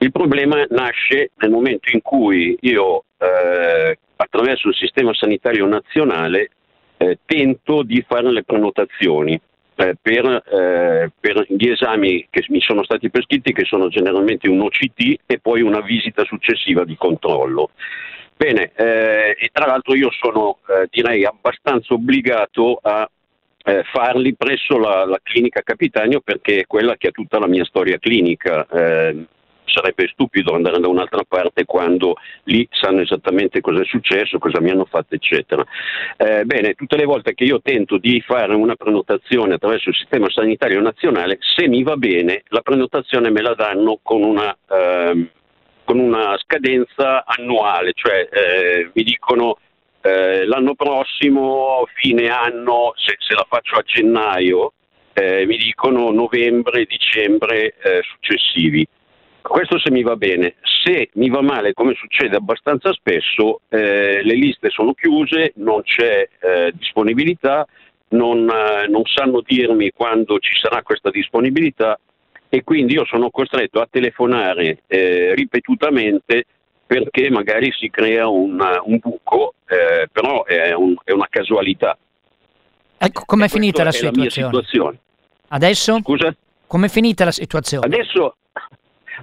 Il 0.00 0.12
problema 0.12 0.64
nasce 0.68 1.30
nel 1.38 1.50
momento 1.50 1.90
in 1.90 2.02
cui 2.02 2.56
io, 2.60 3.04
eh, 3.18 3.98
attraverso 4.20 4.68
il 4.68 4.74
sistema 4.74 5.14
sanitario 5.14 5.66
nazionale, 5.66 6.50
eh, 6.96 7.18
tento 7.24 7.82
di 7.82 8.04
fare 8.06 8.30
le 8.30 8.42
prenotazioni 8.42 9.40
eh, 9.76 9.96
per, 10.00 10.26
eh, 10.26 11.12
per, 11.20 11.46
gli 11.48 11.68
esami 11.68 12.26
che 12.28 12.44
mi 12.48 12.60
sono 12.60 12.82
stati 12.82 13.10
prescritti, 13.10 13.52
che 13.52 13.64
sono 13.64 13.88
generalmente 13.88 14.48
un 14.48 14.60
OCT 14.60 15.20
e 15.24 15.38
poi 15.38 15.62
una 15.62 15.80
visita 15.80 16.24
successiva 16.24 16.84
di 16.84 16.96
controllo. 16.96 17.70
Bene, 18.36 18.72
eh, 18.74 19.36
e 19.38 19.48
tra 19.52 19.66
l'altro 19.66 19.94
io 19.94 20.10
sono 20.10 20.58
eh, 20.68 20.88
direi 20.90 21.24
abbastanza 21.24 21.94
obbligato 21.94 22.78
a 22.82 23.08
eh, 23.64 23.84
farli 23.92 24.34
presso 24.34 24.78
la, 24.78 25.04
la, 25.04 25.20
clinica 25.22 25.62
Capitanio 25.62 26.20
perché 26.20 26.60
è 26.60 26.66
quella 26.66 26.96
che 26.96 27.08
ha 27.08 27.12
tutta 27.12 27.38
la 27.38 27.46
mia 27.46 27.64
storia 27.64 27.98
clinica. 27.98 28.66
Sarebbe 29.68 30.08
stupido 30.08 30.54
andare 30.54 30.80
da 30.80 30.88
un'altra 30.88 31.22
parte 31.26 31.64
quando 31.64 32.14
lì 32.44 32.66
sanno 32.70 33.00
esattamente 33.00 33.60
cosa 33.60 33.82
è 33.82 33.84
successo, 33.84 34.38
cosa 34.38 34.60
mi 34.60 34.70
hanno 34.70 34.86
fatto, 34.86 35.14
eccetera. 35.14 35.64
Eh, 36.16 36.44
bene, 36.44 36.74
tutte 36.74 36.96
le 36.96 37.04
volte 37.04 37.34
che 37.34 37.44
io 37.44 37.60
tento 37.60 37.98
di 37.98 38.20
fare 38.20 38.54
una 38.54 38.74
prenotazione 38.74 39.54
attraverso 39.54 39.90
il 39.90 39.96
sistema 39.96 40.28
sanitario 40.30 40.80
nazionale, 40.80 41.38
se 41.40 41.68
mi 41.68 41.82
va 41.82 41.96
bene, 41.96 42.42
la 42.48 42.60
prenotazione 42.60 43.30
me 43.30 43.42
la 43.42 43.54
danno 43.54 43.98
con 44.02 44.22
una, 44.22 44.56
eh, 44.68 45.30
con 45.84 45.98
una 45.98 46.36
scadenza 46.38 47.24
annuale, 47.24 47.92
cioè 47.94 48.28
eh, 48.30 48.90
mi 48.92 49.02
dicono 49.02 49.58
eh, 50.00 50.46
l'anno 50.46 50.74
prossimo, 50.74 51.86
fine 51.94 52.28
anno, 52.28 52.92
se, 52.96 53.16
se 53.18 53.34
la 53.34 53.46
faccio 53.48 53.76
a 53.76 53.82
gennaio, 53.82 54.72
eh, 55.12 55.46
mi 55.46 55.56
dicono 55.56 56.10
novembre, 56.10 56.84
dicembre 56.84 57.74
eh, 57.82 58.02
successivi. 58.02 58.86
Questo 59.42 59.78
se 59.78 59.90
mi 59.90 60.02
va 60.02 60.16
bene. 60.16 60.56
Se 60.62 61.10
mi 61.14 61.28
va 61.28 61.42
male, 61.42 61.72
come 61.72 61.94
succede 61.94 62.36
abbastanza 62.36 62.92
spesso, 62.92 63.60
eh, 63.68 64.22
le 64.22 64.34
liste 64.34 64.70
sono 64.70 64.94
chiuse, 64.94 65.52
non 65.56 65.82
c'è 65.82 66.28
eh, 66.40 66.72
disponibilità, 66.74 67.66
non, 68.08 68.48
eh, 68.48 68.86
non, 68.88 69.02
sanno 69.04 69.42
dirmi 69.44 69.90
quando 69.90 70.38
ci 70.38 70.58
sarà 70.58 70.82
questa 70.82 71.10
disponibilità 71.10 71.98
e 72.48 72.64
quindi 72.64 72.94
io 72.94 73.04
sono 73.04 73.30
costretto 73.30 73.80
a 73.80 73.88
telefonare 73.90 74.82
eh, 74.86 75.34
ripetutamente 75.34 76.44
perché 76.86 77.28
magari 77.28 77.70
si 77.72 77.90
crea 77.90 78.28
un, 78.28 78.58
un 78.84 78.98
buco, 78.98 79.54
eh, 79.66 80.08
però 80.10 80.44
è, 80.44 80.72
un, 80.72 80.94
è, 81.04 81.12
una 81.12 81.26
casualità. 81.28 81.98
Ecco, 82.96 83.24
com'è 83.26 83.48
finita 83.48 83.84
la 83.84 83.92
situazione? 83.92 84.24
la 84.24 84.30
situazione? 84.30 84.98
Adesso? 85.48 85.98
Scusa? 86.00 86.34
Com'è 86.66 86.88
finita 86.88 87.24
la 87.24 87.32
situazione? 87.32 87.84
Adesso, 87.84 88.36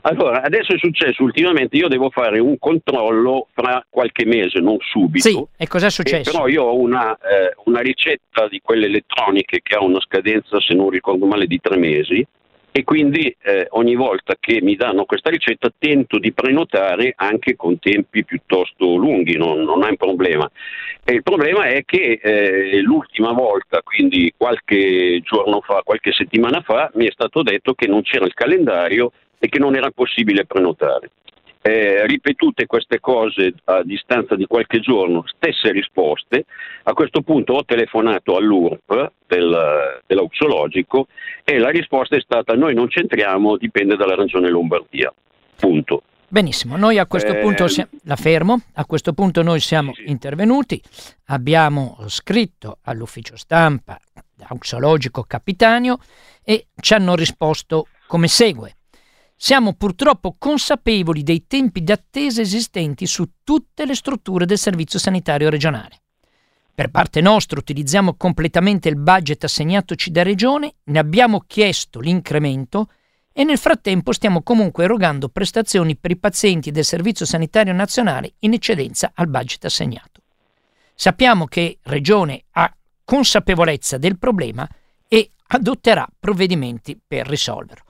allora, 0.01 0.41
adesso 0.41 0.73
è 0.73 0.77
successo 0.77 1.23
ultimamente, 1.23 1.77
io 1.77 1.87
devo 1.87 2.09
fare 2.09 2.39
un 2.39 2.57
controllo 2.57 3.47
fra 3.53 3.85
qualche 3.89 4.25
mese, 4.25 4.59
non 4.59 4.77
subito. 4.79 5.27
Sì, 5.27 5.45
e 5.57 5.67
cos'è 5.67 5.89
successo? 5.89 6.29
E 6.29 6.31
però 6.33 6.47
io 6.47 6.63
ho 6.63 6.77
una, 6.77 7.15
eh, 7.17 7.53
una, 7.65 7.81
ricetta 7.81 8.47
di 8.47 8.61
quelle 8.61 8.85
elettroniche 8.87 9.61
che 9.61 9.75
ha 9.75 9.83
una 9.83 9.99
scadenza, 10.01 10.59
se 10.59 10.73
non 10.73 10.89
ricordo 10.89 11.25
male, 11.25 11.47
di 11.47 11.59
tre 11.59 11.77
mesi 11.77 12.25
e 12.77 12.83
quindi 12.83 13.33
eh, 13.41 13.67
ogni 13.69 13.95
volta 13.95 14.35
che 14.37 14.59
mi 14.61 14.75
danno 14.75 15.05
questa 15.05 15.29
ricetta 15.29 15.71
tento 15.77 16.19
di 16.19 16.33
prenotare 16.33 17.13
anche 17.15 17.55
con 17.55 17.79
tempi 17.79 18.25
piuttosto 18.25 18.97
lunghi, 18.97 19.37
non, 19.37 19.61
non 19.61 19.85
è 19.85 19.91
un 19.91 19.95
problema. 19.95 20.51
E 21.01 21.13
il 21.13 21.23
problema 21.23 21.67
è 21.67 21.85
che 21.85 22.19
eh, 22.21 22.81
l'ultima 22.81 23.31
volta, 23.31 23.81
quindi 23.81 24.33
qualche 24.35 25.21
giorno 25.23 25.61
fa, 25.61 25.83
qualche 25.85 26.11
settimana 26.11 26.59
fa, 26.63 26.91
mi 26.95 27.07
è 27.07 27.11
stato 27.11 27.43
detto 27.43 27.75
che 27.75 27.87
non 27.87 28.01
c'era 28.01 28.25
il 28.25 28.33
calendario 28.33 29.13
e 29.39 29.49
che 29.49 29.59
non 29.59 29.75
era 29.75 29.91
possibile 29.91 30.45
prenotare. 30.45 31.11
Eh, 31.61 32.05
ripetute 32.05 32.67
queste 32.67 32.99
cose 32.99 33.53
a 33.63 33.81
distanza 33.81 34.35
di 34.35 34.45
qualche 34.45 34.79
giorno, 34.79 35.23
stesse 35.25 35.71
risposte. 35.71 36.45
A 36.83 36.93
questo 36.93 37.21
punto 37.21 37.53
ho 37.53 37.65
telefonato 37.65 38.35
all'URP 38.35 39.11
del, 39.25 40.01
dell'auxologico 40.05 41.07
e 41.43 41.57
la 41.57 41.69
risposta 41.69 42.15
è 42.15 42.21
stata 42.21 42.53
noi 42.53 42.75
non 42.75 42.87
c'entriamo, 42.87 43.57
dipende 43.57 43.95
dalla 43.95 44.13
regione 44.13 44.49
Lombardia. 44.49 45.11
Punto. 45.55 46.03
Benissimo, 46.27 46.75
noi 46.75 46.97
a 46.97 47.05
questo 47.05 47.33
eh, 47.33 47.39
punto 47.39 47.67
si- 47.67 47.85
la 48.03 48.15
fermo, 48.15 48.59
a 48.73 48.85
questo 48.85 49.13
punto 49.13 49.41
noi 49.41 49.59
siamo 49.59 49.93
sì. 49.93 50.03
intervenuti, 50.07 50.81
abbiamo 51.27 51.97
scritto 52.07 52.79
all'ufficio 52.83 53.37
stampa 53.37 53.99
auxologico 54.47 55.23
Capitanio 55.23 55.97
e 56.43 56.67
ci 56.79 56.93
hanno 56.93 57.15
risposto 57.15 57.87
come 58.07 58.27
segue. 58.27 58.74
Siamo 59.37 59.73
purtroppo 59.73 60.37
consapevoli 60.39 61.21
dei 61.21 61.45
tempi 61.45 61.83
d'attesa 61.83 62.41
esistenti 62.41 63.05
su 63.05 63.29
tutte 63.43 63.85
le 63.85 63.93
strutture 63.93 64.45
del 64.45 64.57
Servizio 64.57 64.97
Sanitario 64.97 65.49
regionale. 65.49 66.01
Per 66.73 66.89
parte 66.89 67.21
nostra 67.21 67.59
utilizziamo 67.59 68.15
completamente 68.15 68.89
il 68.89 68.97
budget 68.97 69.43
assegnatoci 69.43 70.09
da 70.11 70.23
Regione, 70.23 70.75
ne 70.83 70.99
abbiamo 70.99 71.41
chiesto 71.45 71.99
l'incremento 71.99 72.89
e 73.33 73.43
nel 73.43 73.57
frattempo 73.57 74.13
stiamo 74.13 74.41
comunque 74.41 74.85
erogando 74.85 75.27
prestazioni 75.27 75.97
per 75.97 76.11
i 76.11 76.17
pazienti 76.17 76.71
del 76.71 76.85
Servizio 76.85 77.25
Sanitario 77.25 77.73
Nazionale 77.73 78.35
in 78.39 78.53
eccedenza 78.53 79.11
al 79.13 79.27
budget 79.27 79.65
assegnato. 79.65 80.21
Sappiamo 80.93 81.45
che 81.45 81.79
Regione 81.83 82.45
ha 82.51 82.73
consapevolezza 83.03 83.97
del 83.97 84.17
problema 84.17 84.67
e 85.07 85.31
adotterà 85.47 86.07
provvedimenti 86.17 86.97
per 87.05 87.27
risolverlo. 87.27 87.84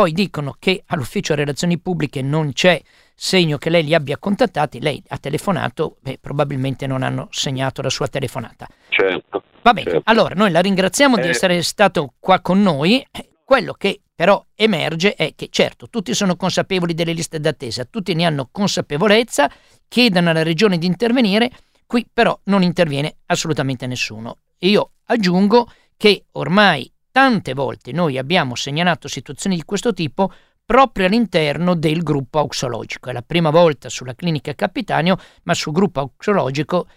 Poi 0.00 0.12
dicono 0.12 0.56
che 0.58 0.82
all'ufficio 0.86 1.34
relazioni 1.34 1.78
pubbliche 1.78 2.22
non 2.22 2.54
c'è 2.54 2.80
segno 3.14 3.58
che 3.58 3.68
lei 3.68 3.84
li 3.84 3.92
abbia 3.92 4.16
contattati, 4.16 4.80
lei 4.80 5.02
ha 5.08 5.18
telefonato, 5.18 5.98
beh, 6.00 6.16
probabilmente 6.22 6.86
non 6.86 7.02
hanno 7.02 7.28
segnato 7.30 7.82
la 7.82 7.90
sua 7.90 8.08
telefonata. 8.08 8.66
Certo. 8.88 9.42
Va 9.60 9.74
bene, 9.74 9.90
certo. 9.90 10.10
allora 10.10 10.34
noi 10.34 10.52
la 10.52 10.60
ringraziamo 10.60 11.18
eh. 11.18 11.20
di 11.20 11.28
essere 11.28 11.60
stato 11.60 12.14
qua 12.18 12.40
con 12.40 12.62
noi. 12.62 13.06
Quello 13.44 13.74
che 13.74 14.00
però 14.14 14.42
emerge 14.54 15.12
è 15.16 15.34
che 15.36 15.48
certo 15.50 15.90
tutti 15.90 16.14
sono 16.14 16.34
consapevoli 16.34 16.94
delle 16.94 17.12
liste 17.12 17.38
d'attesa, 17.38 17.84
tutti 17.84 18.14
ne 18.14 18.24
hanno 18.24 18.48
consapevolezza, 18.50 19.52
chiedono 19.86 20.30
alla 20.30 20.42
regione 20.42 20.78
di 20.78 20.86
intervenire, 20.86 21.50
qui 21.84 22.08
però 22.10 22.40
non 22.44 22.62
interviene 22.62 23.16
assolutamente 23.26 23.86
nessuno. 23.86 24.38
Io 24.60 24.92
aggiungo 25.04 25.70
che 25.98 26.24
ormai 26.32 26.90
Tante 27.20 27.52
volte 27.52 27.92
noi 27.92 28.16
abbiamo 28.16 28.54
segnalato 28.54 29.06
situazioni 29.06 29.54
di 29.54 29.62
questo 29.64 29.92
tipo 29.92 30.32
proprio 30.64 31.04
all'interno 31.04 31.74
del 31.74 32.02
gruppo 32.02 32.38
auxologico. 32.38 33.10
È 33.10 33.12
la 33.12 33.20
prima 33.20 33.50
volta 33.50 33.90
sulla 33.90 34.14
clinica 34.14 34.54
Capitanio, 34.54 35.18
ma 35.42 35.52
sul 35.52 35.74
gruppo 35.74 36.00
auxologico 36.00 36.88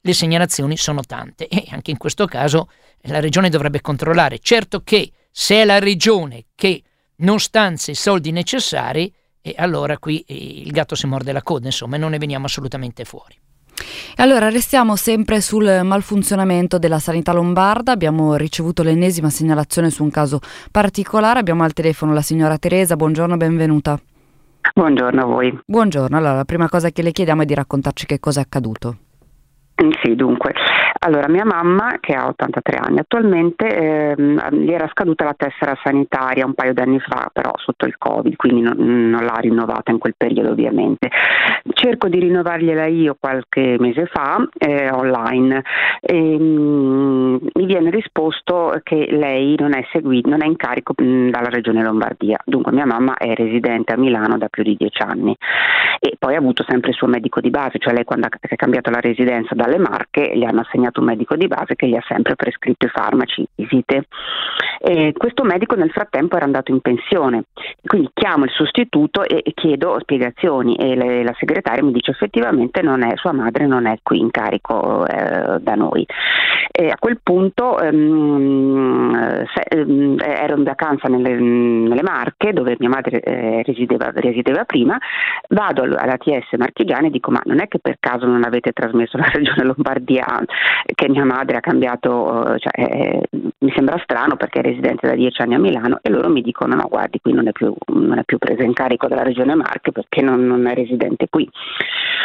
le 0.00 0.12
segnalazioni 0.12 0.76
sono 0.76 1.02
tante 1.02 1.48
e 1.48 1.64
anche 1.70 1.90
in 1.90 1.96
questo 1.96 2.26
caso 2.26 2.70
la 3.00 3.18
regione 3.18 3.48
dovrebbe 3.48 3.80
controllare. 3.80 4.38
Certo 4.38 4.84
che 4.84 5.10
se 5.28 5.56
è 5.56 5.64
la 5.64 5.80
regione 5.80 6.44
che 6.54 6.84
non 7.16 7.40
stanzia 7.40 7.92
i 7.92 7.96
soldi 7.96 8.30
necessari, 8.30 9.12
e 9.40 9.56
allora 9.58 9.98
qui 9.98 10.24
il 10.28 10.70
gatto 10.70 10.94
si 10.94 11.08
morde 11.08 11.32
la 11.32 11.42
coda, 11.42 11.66
insomma, 11.66 11.96
e 11.96 11.98
non 11.98 12.10
ne 12.10 12.18
veniamo 12.18 12.46
assolutamente 12.46 13.04
fuori. 13.04 13.36
Allora, 14.16 14.48
restiamo 14.48 14.96
sempre 14.96 15.40
sul 15.40 15.80
malfunzionamento 15.84 16.78
della 16.78 16.98
sanità 16.98 17.32
lombarda. 17.32 17.92
Abbiamo 17.92 18.34
ricevuto 18.36 18.82
l'ennesima 18.82 19.30
segnalazione 19.30 19.90
su 19.90 20.02
un 20.02 20.10
caso 20.10 20.40
particolare. 20.70 21.40
Abbiamo 21.40 21.62
al 21.64 21.72
telefono 21.72 22.12
la 22.12 22.22
signora 22.22 22.58
Teresa. 22.58 22.96
Buongiorno, 22.96 23.36
benvenuta. 23.36 23.98
Buongiorno 24.74 25.22
a 25.22 25.24
voi. 25.24 25.58
Buongiorno. 25.64 26.16
Allora, 26.16 26.34
la 26.34 26.44
prima 26.44 26.68
cosa 26.68 26.90
che 26.90 27.02
le 27.02 27.12
chiediamo 27.12 27.42
è 27.42 27.44
di 27.44 27.54
raccontarci 27.54 28.06
che 28.06 28.20
cosa 28.20 28.40
è 28.40 28.42
accaduto. 28.42 28.96
Sì, 30.02 30.16
dunque, 30.16 30.52
Allora, 31.00 31.28
mia 31.28 31.44
mamma, 31.44 31.98
che 32.00 32.12
ha 32.12 32.26
83 32.26 32.76
anni 32.76 32.98
attualmente, 32.98 33.66
ehm, 33.66 34.50
gli 34.50 34.72
era 34.72 34.88
scaduta 34.88 35.24
la 35.24 35.34
tessera 35.36 35.78
sanitaria 35.80 36.44
un 36.44 36.54
paio 36.54 36.72
d'anni 36.72 36.98
fa, 36.98 37.30
però 37.32 37.52
sotto 37.56 37.86
il 37.86 37.96
Covid, 37.96 38.34
quindi 38.34 38.62
non, 38.62 39.10
non 39.10 39.24
l'ha 39.24 39.36
rinnovata 39.40 39.92
in 39.92 39.98
quel 39.98 40.14
periodo 40.16 40.50
ovviamente. 40.50 41.08
Cerco 41.72 42.08
di 42.08 42.18
rinnovargliela 42.18 42.86
io 42.86 43.16
qualche 43.18 43.76
mese 43.78 44.06
fa 44.06 44.44
eh, 44.58 44.90
online. 44.90 45.62
E 46.00 46.38
mh, 46.38 46.42
mm, 46.42 47.36
mi 47.54 47.66
viene 47.66 47.90
risposto 47.90 48.80
che 48.82 49.06
lei 49.10 49.54
non 49.58 49.74
è, 49.74 49.86
seguita, 49.92 50.28
non 50.28 50.42
è 50.42 50.46
in 50.46 50.56
carico 50.56 50.94
mh, 50.96 51.30
dalla 51.30 51.48
regione 51.48 51.82
Lombardia, 51.84 52.38
dunque 52.44 52.72
mia 52.72 52.86
mamma 52.86 53.16
è 53.16 53.32
residente 53.34 53.92
a 53.92 53.96
Milano 53.96 54.36
da 54.36 54.48
più 54.48 54.64
di 54.64 54.74
dieci 54.76 55.02
anni. 55.02 55.36
E 56.00 56.16
poi 56.18 56.34
ha 56.34 56.38
avuto 56.38 56.64
sempre 56.66 56.90
il 56.90 56.96
suo 56.96 57.06
medico 57.06 57.40
di 57.40 57.50
base, 57.50 57.78
cioè 57.78 57.92
lei 57.92 58.04
quando 58.04 58.26
ha 58.26 58.56
cambiato 58.56 58.90
la 58.90 59.00
residenza 59.00 59.54
dalle 59.68 59.78
Marche 59.78 60.32
gli 60.34 60.44
hanno 60.44 60.60
assegnato 60.60 61.00
un 61.00 61.06
medico 61.06 61.36
di 61.36 61.46
base 61.46 61.76
che 61.76 61.86
gli 61.86 61.94
ha 61.94 62.04
sempre 62.08 62.34
prescritto 62.34 62.86
i 62.86 62.90
farmaci, 62.90 63.46
visite. 63.54 64.06
E 64.80 65.12
questo 65.16 65.42
medico 65.42 65.74
nel 65.74 65.90
frattempo 65.90 66.36
era 66.36 66.44
andato 66.44 66.70
in 66.70 66.80
pensione, 66.80 67.44
quindi 67.84 68.10
chiamo 68.14 68.44
il 68.44 68.50
sostituto 68.50 69.24
e 69.24 69.42
chiedo 69.54 69.98
spiegazioni 70.00 70.76
e 70.76 70.94
le, 70.94 71.24
la 71.24 71.34
segretaria 71.36 71.82
mi 71.82 71.92
dice 71.92 72.12
effettivamente 72.12 72.80
è, 72.80 73.16
sua 73.16 73.32
madre 73.32 73.66
non 73.66 73.86
è 73.86 73.98
qui 74.02 74.18
in 74.20 74.30
carico 74.30 75.04
eh, 75.06 75.58
da 75.60 75.74
noi. 75.74 76.06
E 76.70 76.90
a 76.90 76.96
quel 76.98 77.18
punto 77.20 77.80
ehm, 77.80 79.44
se, 79.52 79.62
ehm, 79.68 80.16
ero 80.20 80.56
in 80.56 80.62
vacanza 80.62 81.08
nelle, 81.08 81.34
nelle, 81.34 82.02
Marche 82.02 82.52
dove 82.52 82.76
mia 82.78 82.88
madre 82.88 83.20
eh, 83.20 83.62
resideva, 83.64 84.10
resideva, 84.14 84.64
prima, 84.64 84.96
vado 85.48 85.82
alla 85.82 86.16
TS 86.16 86.56
Marchigiani 86.56 87.08
e 87.08 87.10
dico 87.10 87.32
ma 87.32 87.40
non 87.44 87.60
è 87.60 87.66
che 87.66 87.80
per 87.80 87.96
caso 87.98 88.26
non 88.26 88.44
avete 88.44 88.70
trasmesso 88.72 89.18
la 89.18 89.28
regione 89.32 89.57
Lombardia 89.64 90.42
che 90.94 91.08
mia 91.08 91.24
madre 91.24 91.56
ha 91.56 91.60
cambiato, 91.60 92.56
cioè, 92.58 92.80
eh, 92.80 93.22
mi 93.30 93.72
sembra 93.74 94.00
strano 94.02 94.36
perché 94.36 94.60
è 94.60 94.62
residente 94.62 95.06
da 95.06 95.14
dieci 95.14 95.42
anni 95.42 95.54
a 95.54 95.58
Milano 95.58 95.98
e 96.02 96.10
loro 96.10 96.28
mi 96.28 96.42
dicono 96.42 96.74
no 96.74 96.86
guardi 96.88 97.20
qui 97.20 97.32
non 97.32 97.48
è 97.48 97.52
più, 97.52 97.74
non 97.92 98.18
è 98.18 98.24
più 98.24 98.38
presa 98.38 98.62
in 98.62 98.72
carico 98.72 99.08
dalla 99.08 99.22
regione 99.22 99.54
Marche 99.54 99.92
perché 99.92 100.22
non, 100.22 100.46
non 100.46 100.66
è 100.66 100.74
residente 100.74 101.26
qui. 101.28 101.48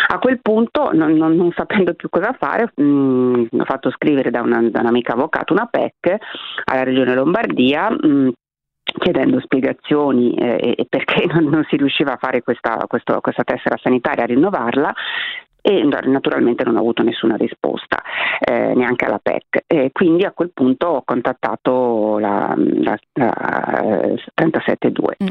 A 0.07 0.19
quel 0.19 0.39
punto 0.41 0.91
non, 0.93 1.13
non, 1.13 1.35
non 1.35 1.51
sapendo 1.55 1.93
più 1.93 2.09
cosa 2.09 2.35
fare 2.37 2.71
mh, 2.75 2.83
mm, 2.83 3.45
ho 3.51 3.65
fatto 3.65 3.89
scrivere 3.91 4.29
da, 4.31 4.41
una, 4.41 4.61
da 4.69 4.81
un'amica 4.81 5.13
avvocato 5.13 5.53
una 5.53 5.65
PEC 5.65 6.17
alla 6.65 6.83
regione 6.83 7.15
Lombardia 7.15 7.89
mh, 7.89 8.07
mm, 8.07 8.29
chiedendo 8.99 9.39
spiegazioni 9.39 10.33
eh, 10.35 10.85
perché 10.89 11.25
non, 11.31 11.45
non, 11.45 11.65
si 11.69 11.77
riusciva 11.77 12.13
a 12.13 12.17
fare 12.17 12.41
questa, 12.41 12.83
questo, 12.87 13.19
questa 13.21 13.43
tessera 13.43 13.77
sanitaria, 13.81 14.23
a 14.23 14.27
rinnovarla 14.27 14.93
e 15.65 15.81
naturalmente 15.83 16.65
non 16.65 16.75
ho 16.75 16.79
avuto 16.79 17.03
nessuna 17.03 17.37
risposta, 17.37 18.03
eh, 18.39 18.73
neanche 18.75 19.05
alla 19.05 19.19
PEC. 19.23 19.63
E 19.65 19.91
quindi 19.93 20.25
a 20.25 20.31
quel 20.31 20.51
punto 20.53 20.87
ho 20.87 21.03
contattato 21.05 22.19
la, 22.19 22.53
la, 22.57 22.97
la 23.13 23.31
372. 24.33 25.15
Mm. 25.23 25.27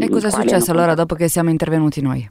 E, 0.00 0.06
e 0.06 0.08
cosa 0.08 0.28
è 0.28 0.30
successo 0.30 0.72
allora 0.72 0.94
dopo 0.94 1.14
che 1.14 1.28
siamo 1.28 1.50
intervenuti 1.50 2.00
noi? 2.00 2.26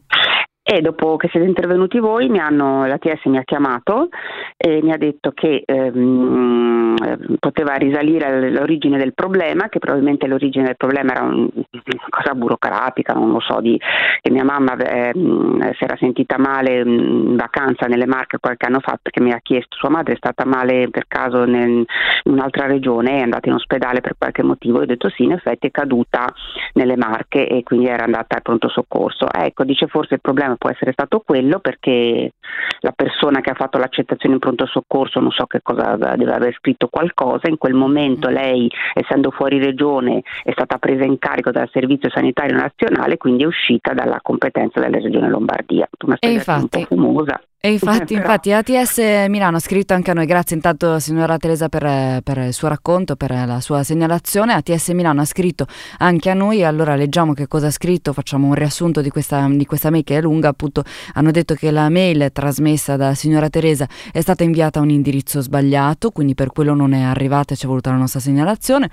E 0.70 0.82
dopo 0.82 1.16
che 1.16 1.30
siete 1.30 1.46
intervenuti 1.46 1.98
voi, 1.98 2.28
hanno, 2.38 2.86
l'ATS 2.86 3.24
mi 3.28 3.38
ha 3.38 3.44
chiamato 3.44 4.10
e 4.58 4.82
mi 4.84 4.92
ha 4.92 4.98
detto 4.98 5.32
che 5.32 5.64
ehm, 5.66 7.38
poteva 7.40 7.76
risalire 7.76 8.26
all'origine 8.26 8.98
del 8.98 9.14
problema, 9.14 9.70
che 9.70 9.80
probabilmente 9.80 10.28
l'origine 10.28 10.66
del 10.66 10.76
problema 10.76 11.14
era 11.14 11.24
un, 11.24 11.48
una 11.54 12.08
cosa 12.10 12.36
burocratica, 12.36 13.14
non 13.14 13.32
lo 13.32 13.40
so, 13.40 13.62
di, 13.62 13.80
che 14.22 14.30
mia 14.30 14.44
mamma 14.44 14.76
eh, 14.76 15.14
si 15.14 15.84
era 15.86 15.96
sentita 15.98 16.38
male 16.38 16.82
in 16.82 17.38
vacanza 17.38 17.86
nelle 17.86 18.06
Marche 18.06 18.38
qualche 18.38 18.66
anno 18.66 18.82
fa 18.82 19.00
perché 19.02 19.22
mi 19.22 19.32
ha 19.32 19.40
chiesto, 19.42 19.78
sua 19.78 19.90
madre 19.90 20.16
è 20.16 20.18
stata 20.18 20.44
male 20.44 20.90
per 20.90 21.06
caso 21.08 21.46
nel, 21.46 21.70
in 21.70 21.86
un'altra 22.24 22.66
regione, 22.66 23.20
è 23.20 23.22
andata 23.22 23.48
in 23.48 23.56
ospedale 23.56 24.02
per 24.02 24.16
qualche 24.18 24.44
motivo, 24.44 24.80
e 24.80 24.84
ho 24.84 24.86
detto 24.86 25.08
sì, 25.08 25.24
in 25.24 25.32
effetti 25.32 25.68
è 25.68 25.72
caduta 25.72 26.26
nelle 26.74 26.98
Marche 26.98 27.48
e 27.48 27.64
quindi 27.64 27.88
era 27.88 28.04
andata 28.04 28.36
al 28.36 28.42
pronto 28.42 28.68
soccorso. 28.68 29.32
Ecco, 29.32 29.64
dice 29.64 29.88
forse 29.88 30.16
il 30.16 30.22
problema 30.22 30.56
può 30.58 30.70
essere 30.70 30.92
stato 30.92 31.20
quello 31.20 31.60
perché 31.60 32.32
la 32.80 32.92
persona 32.92 33.42
che 33.42 33.52
ha 33.52 33.56
fatto 33.56 33.78
l'accettazione 33.78 34.36
in 34.36 34.42
pronto 34.42 34.66
soccorso 34.66 35.20
non 35.20 35.32
so 35.32 35.46
che 35.46 35.62
cosa 35.62 35.96
deve 35.96 36.34
aver 36.34 36.56
scritto 36.58 36.88
qualcosa, 36.88 37.48
in 37.50 37.58
quel 37.58 37.74
momento 37.74 38.30
lei 38.30 38.70
essendo 38.94 39.32
fuori 39.32 39.60
regione 39.60 40.22
è 40.44 40.52
stata 40.52 40.78
presa 40.78 41.04
in 41.04 41.18
carico 41.20 41.52
dal 41.52 41.70
Servizio 41.72 42.10
Sanitario 42.10 42.56
Nazionale, 42.56 43.18
quindi 43.18 43.44
è 43.44 43.48
uscita 43.48 43.94
dalla 43.94 44.20
competenza 44.22 44.80
della 44.80 45.00
Regione 45.00 45.30
Lombardia. 45.30 45.88
Una 46.06 46.18
storia 46.18 46.56
un 46.56 46.68
po' 46.68 46.82
fumosa. 46.82 47.42
E 47.60 47.72
infatti, 47.72 48.14
infatti 48.16 48.52
ATS 48.52 48.98
Milano 49.28 49.58
ha 49.58 49.60
scritto 49.60 49.94
anche 49.94 50.12
a 50.12 50.14
noi, 50.14 50.28
grazie 50.28 50.56
intanto 50.56 51.00
signora 51.00 51.38
Teresa 51.38 51.70
per, 51.70 52.22
per, 52.22 52.38
il 52.38 52.54
suo 52.54 52.68
racconto, 52.68 53.16
per 53.16 53.32
la 53.32 53.60
sua 53.62 53.84
segnalazione, 53.84 54.54
ATS 54.54 54.90
Milano 54.90 55.22
ha 55.22 55.26
scritto 55.26 55.66
anche 55.98 56.30
a 56.30 56.36
noi, 56.36 56.64
allora 56.64 56.96
leggiamo 56.96 57.34
che 57.34 57.48
cosa 57.48 57.68
ha 57.68 57.72
scritto, 57.72 58.14
facciamo 58.14 58.48
un 58.48 58.54
riassunto 58.54 59.02
di 59.02 59.10
questa, 59.10 59.48
di 59.50 59.66
questa 59.66 59.90
mail 59.90 60.04
che 60.04 60.18
è 60.18 60.22
lunga, 60.22 60.50
appunto 60.50 60.84
hanno 61.14 61.32
detto 61.32 61.56
che 61.56 61.72
la 61.72 61.90
mail 61.90 62.30
trasmessa 62.32 62.96
da 62.96 63.16
signora 63.16 63.50
Teresa 63.50 63.88
è 64.12 64.22
stata 64.22 64.44
inviata 64.44 64.80
a 64.80 64.84
un 64.84 64.92
indirizzo 64.92 65.42
sbagliato, 65.42 66.12
quindi 66.12 66.36
per 66.36 66.52
quello 66.52 66.76
non 66.76 66.94
è 66.94 67.02
arrivata 67.02 67.54
e 67.54 67.58
ci 67.58 67.66
è 67.66 67.68
voluta 67.68 67.90
la 67.90 67.98
nostra 67.98 68.20
segnalazione. 68.20 68.90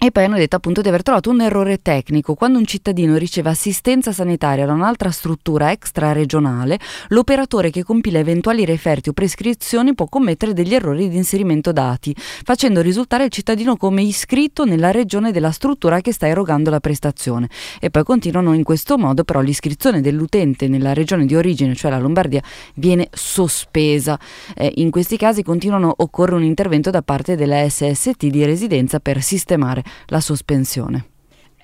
E 0.00 0.12
poi 0.12 0.22
hanno 0.22 0.36
detto 0.36 0.54
appunto 0.54 0.80
di 0.80 0.86
aver 0.86 1.02
trovato 1.02 1.28
un 1.28 1.40
errore 1.40 1.82
tecnico. 1.82 2.34
Quando 2.34 2.58
un 2.58 2.64
cittadino 2.64 3.16
riceve 3.16 3.50
assistenza 3.50 4.12
sanitaria 4.12 4.64
da 4.64 4.72
un'altra 4.72 5.10
struttura 5.10 5.72
extraregionale, 5.72 6.78
l'operatore 7.08 7.70
che 7.70 7.82
compila 7.82 8.20
eventuali 8.20 8.64
referti 8.64 9.08
o 9.08 9.12
prescrizioni 9.12 9.94
può 9.94 10.06
commettere 10.06 10.52
degli 10.52 10.72
errori 10.72 11.08
di 11.08 11.16
inserimento 11.16 11.72
dati, 11.72 12.14
facendo 12.16 12.80
risultare 12.80 13.24
il 13.24 13.30
cittadino 13.30 13.76
come 13.76 14.02
iscritto 14.02 14.64
nella 14.64 14.92
regione 14.92 15.32
della 15.32 15.50
struttura 15.50 16.00
che 16.00 16.12
sta 16.12 16.28
erogando 16.28 16.70
la 16.70 16.78
prestazione. 16.78 17.48
E 17.80 17.90
poi 17.90 18.04
continuano 18.04 18.52
in 18.52 18.62
questo 18.62 18.98
modo, 18.98 19.24
però 19.24 19.40
l'iscrizione 19.40 20.00
dell'utente 20.00 20.68
nella 20.68 20.92
regione 20.92 21.26
di 21.26 21.34
origine, 21.34 21.74
cioè 21.74 21.90
la 21.90 21.98
Lombardia, 21.98 22.42
viene 22.74 23.08
sospesa. 23.10 24.16
Eh, 24.54 24.74
in 24.76 24.92
questi 24.92 25.16
casi 25.16 25.42
continuano 25.42 25.92
occorre 25.96 26.36
un 26.36 26.44
intervento 26.44 26.90
da 26.90 27.02
parte 27.02 27.34
della 27.34 27.68
SST 27.68 28.26
di 28.26 28.44
residenza 28.44 29.00
per 29.00 29.20
sistemare 29.22 29.86
la 30.06 30.20
sospensione. 30.20 31.10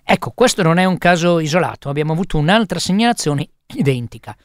Ecco, 0.02 0.32
questo 0.32 0.62
non 0.62 0.78
è 0.78 0.84
un 0.84 0.98
caso 0.98 1.40
isolato, 1.40 1.88
abbiamo 1.88 2.12
avuto 2.12 2.36
un'altra 2.36 2.78
segnalazione 2.78 3.48
identica. 3.74 4.36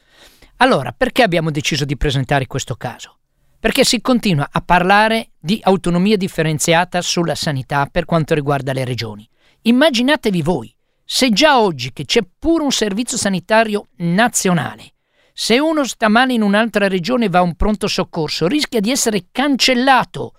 Allora, 0.56 0.92
perché 0.92 1.22
abbiamo 1.22 1.50
deciso 1.50 1.84
di 1.84 1.96
presentare 1.96 2.46
questo 2.46 2.76
caso? 2.76 3.18
Perché 3.58 3.84
si 3.84 4.00
continua 4.00 4.48
a 4.50 4.62
parlare 4.62 5.32
di 5.38 5.60
autonomia 5.62 6.16
differenziata 6.16 7.02
sulla 7.02 7.34
sanità 7.34 7.86
per 7.86 8.06
quanto 8.06 8.34
riguarda 8.34 8.72
le 8.72 8.84
regioni. 8.84 9.28
Immaginatevi 9.62 10.40
voi, 10.40 10.74
se 11.04 11.30
già 11.30 11.60
oggi 11.60 11.92
che 11.92 12.04
c'è 12.04 12.20
pure 12.38 12.62
un 12.62 12.72
servizio 12.72 13.18
sanitario 13.18 13.88
nazionale, 13.96 14.94
se 15.32 15.58
uno 15.58 15.84
sta 15.84 16.08
male 16.08 16.32
in 16.32 16.42
un'altra 16.42 16.88
regione 16.88 17.26
e 17.26 17.28
va 17.28 17.38
a 17.38 17.42
un 17.42 17.54
pronto 17.54 17.86
soccorso, 17.86 18.46
rischia 18.46 18.80
di 18.80 18.90
essere 18.90 19.26
cancellato 19.30 20.32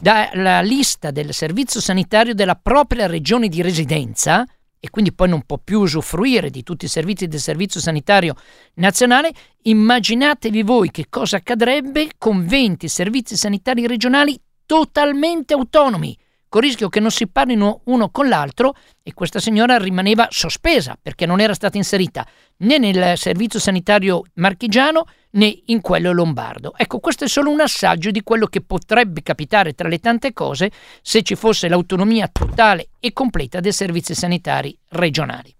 dalla 0.00 0.60
lista 0.60 1.10
del 1.10 1.34
servizio 1.34 1.80
sanitario 1.80 2.34
della 2.34 2.54
propria 2.54 3.06
regione 3.06 3.48
di 3.48 3.62
residenza 3.62 4.46
e 4.80 4.90
quindi 4.90 5.12
poi 5.12 5.28
non 5.28 5.42
può 5.42 5.58
più 5.58 5.80
usufruire 5.80 6.50
di 6.50 6.62
tutti 6.62 6.84
i 6.84 6.88
servizi 6.88 7.26
del 7.26 7.40
servizio 7.40 7.80
sanitario 7.80 8.34
nazionale, 8.74 9.32
immaginatevi 9.62 10.62
voi 10.62 10.90
che 10.90 11.06
cosa 11.08 11.38
accadrebbe 11.38 12.10
con 12.16 12.46
20 12.46 12.86
servizi 12.86 13.36
sanitari 13.36 13.86
regionali 13.86 14.40
totalmente 14.66 15.54
autonomi, 15.54 16.16
con 16.48 16.62
il 16.62 16.68
rischio 16.68 16.88
che 16.88 17.00
non 17.00 17.10
si 17.10 17.26
parlino 17.26 17.80
uno 17.84 18.10
con 18.10 18.28
l'altro 18.28 18.74
e 19.02 19.12
questa 19.14 19.40
signora 19.40 19.78
rimaneva 19.78 20.28
sospesa 20.30 20.96
perché 21.00 21.26
non 21.26 21.40
era 21.40 21.54
stata 21.54 21.76
inserita 21.76 22.26
né 22.58 22.78
nel 22.78 23.18
servizio 23.18 23.58
sanitario 23.58 24.22
marchigiano 24.34 25.04
né 25.30 25.62
in 25.66 25.80
quello 25.80 26.12
lombardo. 26.12 26.74
Ecco, 26.76 26.98
questo 26.98 27.24
è 27.24 27.28
solo 27.28 27.50
un 27.50 27.60
assaggio 27.60 28.10
di 28.10 28.22
quello 28.22 28.46
che 28.46 28.60
potrebbe 28.60 29.22
capitare 29.22 29.74
tra 29.74 29.88
le 29.88 29.98
tante 29.98 30.32
cose 30.32 30.70
se 31.02 31.22
ci 31.22 31.34
fosse 31.34 31.68
l'autonomia 31.68 32.28
totale 32.28 32.88
e 33.00 33.12
completa 33.12 33.60
dei 33.60 33.72
servizi 33.72 34.14
sanitari 34.14 34.76
regionali. 34.90 35.54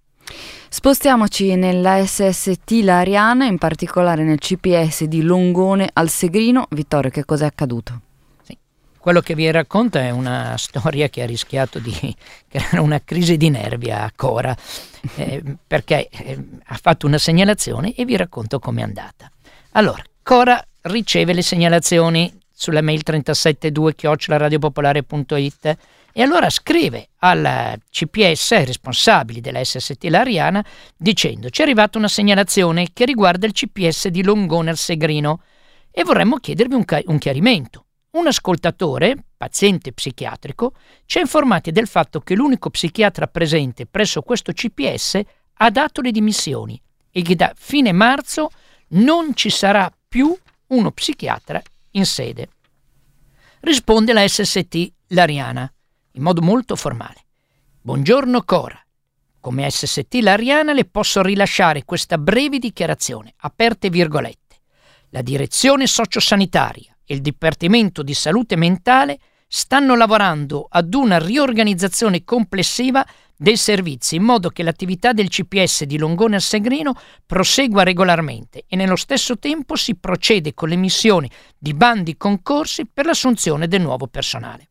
Spostiamoci 0.70 1.54
nella 1.54 2.04
SST 2.04 2.80
Lariana, 2.82 3.46
in 3.46 3.56
particolare 3.56 4.22
nel 4.22 4.38
CPS 4.38 5.04
di 5.04 5.22
Longone 5.22 5.88
al 5.92 6.10
Segrino. 6.10 6.66
Vittorio, 6.70 7.10
che 7.10 7.24
cosa 7.24 7.44
è 7.44 7.48
accaduto? 7.48 8.02
Quello 8.98 9.20
che 9.20 9.34
vi 9.34 9.50
racconta 9.50 10.00
è 10.00 10.10
una 10.10 10.56
storia 10.58 11.08
che 11.08 11.22
ha 11.22 11.26
rischiato 11.26 11.78
di 11.78 11.94
creare 12.46 12.80
una 12.80 13.00
crisi 13.02 13.38
di 13.38 13.48
nervi 13.48 13.90
a 13.90 14.12
Cora, 14.14 14.54
eh, 15.14 15.42
perché 15.66 16.08
eh, 16.10 16.38
ha 16.64 16.76
fatto 16.76 17.06
una 17.06 17.16
segnalazione 17.16 17.94
e 17.94 18.04
vi 18.04 18.16
racconto 18.16 18.58
com'è 18.58 18.82
andata. 18.82 19.30
Allora, 19.78 20.02
Cora 20.24 20.60
riceve 20.82 21.32
le 21.32 21.42
segnalazioni 21.42 22.36
sulla 22.50 22.82
mail 22.82 23.02
372-radiopopolare.it 23.06 25.76
e 26.12 26.20
allora 26.20 26.50
scrive 26.50 27.10
al 27.18 27.78
CPS 27.88 28.64
responsabile 28.64 29.40
della 29.40 29.62
SST 29.62 30.02
Lariana 30.06 30.66
dicendo 30.96 31.48
ci 31.48 31.60
è 31.60 31.64
arrivata 31.64 31.96
una 31.96 32.08
segnalazione 32.08 32.88
che 32.92 33.04
riguarda 33.04 33.46
il 33.46 33.52
CPS 33.52 34.08
di 34.08 34.24
Longone 34.24 34.70
al 34.70 34.76
Segrino 34.76 35.42
e 35.92 36.02
vorremmo 36.02 36.38
chiedervi 36.38 36.74
un, 36.74 36.84
ca- 36.84 37.00
un 37.04 37.18
chiarimento. 37.18 37.84
un 38.10 38.26
ascoltatore, 38.26 39.26
paziente 39.36 39.92
psichiatrico, 39.92 40.72
ci 41.06 41.18
ha 41.18 41.20
informati 41.20 41.70
del 41.70 41.86
fatto 41.86 42.18
che 42.18 42.34
l'unico 42.34 42.70
psichiatra 42.70 43.28
presente 43.28 43.86
presso 43.86 44.22
questo 44.22 44.52
CPS 44.52 45.20
ha 45.58 45.70
dato 45.70 46.00
le 46.00 46.10
dimissioni 46.10 46.82
e 47.12 47.22
che 47.22 47.36
da 47.36 47.52
fine 47.56 47.92
marzo 47.92 48.50
non 48.90 49.34
ci 49.34 49.50
sarà 49.50 49.92
più 50.08 50.36
uno 50.68 50.90
psichiatra 50.90 51.60
in 51.92 52.06
sede. 52.06 52.48
Risponde 53.60 54.12
la 54.12 54.26
SST 54.26 54.92
Lariana 55.08 55.70
in 56.12 56.22
modo 56.22 56.40
molto 56.40 56.76
formale. 56.76 57.24
Buongiorno 57.80 58.42
Cora. 58.42 58.80
Come 59.40 59.70
SST 59.70 60.14
Lariana 60.20 60.72
le 60.72 60.84
posso 60.84 61.22
rilasciare 61.22 61.84
questa 61.84 62.18
breve 62.18 62.58
dichiarazione, 62.58 63.34
aperte 63.38 63.88
virgolette. 63.88 64.56
La 65.10 65.22
direzione 65.22 65.86
sociosanitaria 65.86 66.94
e 67.04 67.14
il 67.14 67.20
Dipartimento 67.20 68.02
di 68.02 68.14
Salute 68.14 68.56
Mentale 68.56 69.18
stanno 69.46 69.94
lavorando 69.94 70.66
ad 70.68 70.92
una 70.92 71.18
riorganizzazione 71.18 72.24
complessiva 72.24 73.06
dei 73.40 73.56
servizi 73.56 74.16
in 74.16 74.24
modo 74.24 74.50
che 74.50 74.64
l'attività 74.64 75.12
del 75.12 75.28
CPS 75.28 75.84
di 75.84 75.96
Longone 75.96 76.34
al 76.34 76.42
Segrino 76.42 76.94
prosegua 77.24 77.84
regolarmente 77.84 78.64
e 78.66 78.74
nello 78.74 78.96
stesso 78.96 79.38
tempo 79.38 79.76
si 79.76 79.94
procede 79.94 80.54
con 80.54 80.68
l'emissione 80.68 81.30
di 81.56 81.72
bandi 81.72 82.16
concorsi 82.16 82.84
per 82.86 83.06
l'assunzione 83.06 83.68
del 83.68 83.80
nuovo 83.80 84.08
personale. 84.08 84.68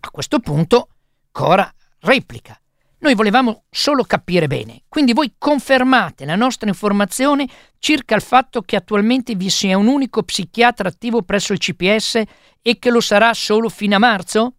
A 0.00 0.10
questo 0.10 0.38
punto 0.38 0.90
Cora 1.32 1.72
replica. 2.00 2.58
Noi 3.00 3.14
volevamo 3.14 3.64
solo 3.70 4.02
capire 4.02 4.48
bene, 4.48 4.82
quindi 4.88 5.12
voi 5.12 5.34
confermate 5.38 6.24
la 6.24 6.34
nostra 6.34 6.68
informazione 6.68 7.48
circa 7.78 8.16
il 8.16 8.22
fatto 8.22 8.62
che 8.62 8.74
attualmente 8.74 9.36
vi 9.36 9.48
sia 9.50 9.78
un 9.78 9.86
unico 9.86 10.24
psichiatra 10.24 10.88
attivo 10.88 11.22
presso 11.22 11.52
il 11.52 11.60
CPS 11.60 12.22
e 12.60 12.78
che 12.78 12.90
lo 12.90 13.00
sarà 13.00 13.32
solo 13.34 13.68
fino 13.68 13.94
a 13.94 14.00
marzo? 14.00 14.54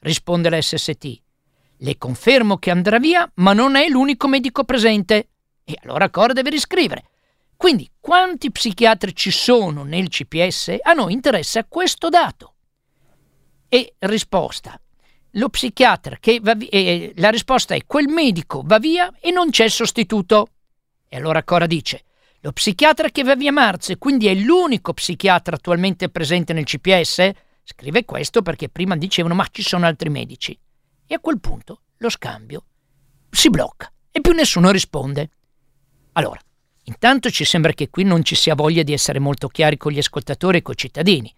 Risponde 0.00 0.50
la 0.50 0.60
SST. 0.60 1.25
Le 1.78 1.98
confermo 1.98 2.58
che 2.58 2.70
andrà 2.70 2.98
via, 2.98 3.30
ma 3.36 3.52
non 3.52 3.76
è 3.76 3.88
l'unico 3.88 4.28
medico 4.28 4.64
presente. 4.64 5.28
E 5.64 5.78
allora 5.82 6.10
Cora 6.10 6.32
deve 6.32 6.50
riscrivere. 6.50 7.04
Quindi, 7.56 7.90
quanti 8.00 8.50
psichiatri 8.50 9.14
ci 9.14 9.30
sono 9.30 9.82
nel 9.82 10.08
CPS? 10.08 10.76
A 10.82 10.92
noi 10.92 11.12
interessa 11.12 11.64
questo 11.64 12.08
dato. 12.08 12.54
E 13.68 13.94
risposta 13.98 14.78
lo 15.36 15.48
psichiatra 15.48 16.16
che 16.18 16.40
va 16.42 16.54
via, 16.54 16.68
eh, 16.70 17.12
la 17.16 17.30
risposta 17.30 17.74
è 17.74 17.84
quel 17.86 18.08
medico 18.08 18.62
va 18.64 18.78
via 18.78 19.12
e 19.20 19.30
non 19.30 19.50
c'è 19.50 19.68
sostituto. 19.68 20.48
E 21.08 21.16
allora 21.16 21.44
Cora 21.44 21.66
dice, 21.66 22.04
lo 22.40 22.52
psichiatra 22.52 23.10
che 23.10 23.22
va 23.22 23.36
via 23.36 23.52
marzo 23.52 23.92
e 23.92 23.98
quindi 23.98 24.26
è 24.26 24.34
l'unico 24.34 24.92
psichiatra 24.92 25.56
attualmente 25.56 26.08
presente 26.08 26.52
nel 26.52 26.64
CPS? 26.64 27.30
Scrive 27.62 28.04
questo 28.04 28.42
perché 28.42 28.68
prima 28.68 28.96
dicevano 28.96 29.34
ma 29.34 29.46
ci 29.50 29.62
sono 29.62 29.86
altri 29.86 30.08
medici. 30.08 30.58
E 31.06 31.14
a 31.14 31.20
quel 31.20 31.40
punto 31.40 31.82
lo 31.98 32.10
scambio 32.10 32.64
si 33.30 33.50
blocca 33.50 33.90
e 34.10 34.20
più 34.20 34.32
nessuno 34.32 34.70
risponde. 34.70 35.30
Allora, 36.12 36.40
intanto 36.84 37.30
ci 37.30 37.44
sembra 37.44 37.72
che 37.72 37.90
qui 37.90 38.02
non 38.02 38.24
ci 38.24 38.34
sia 38.34 38.54
voglia 38.54 38.82
di 38.82 38.92
essere 38.92 39.18
molto 39.18 39.48
chiari 39.48 39.76
con 39.76 39.92
gli 39.92 39.98
ascoltatori 39.98 40.58
e 40.58 40.62
con 40.62 40.74
i 40.74 40.78
cittadini. 40.78 41.34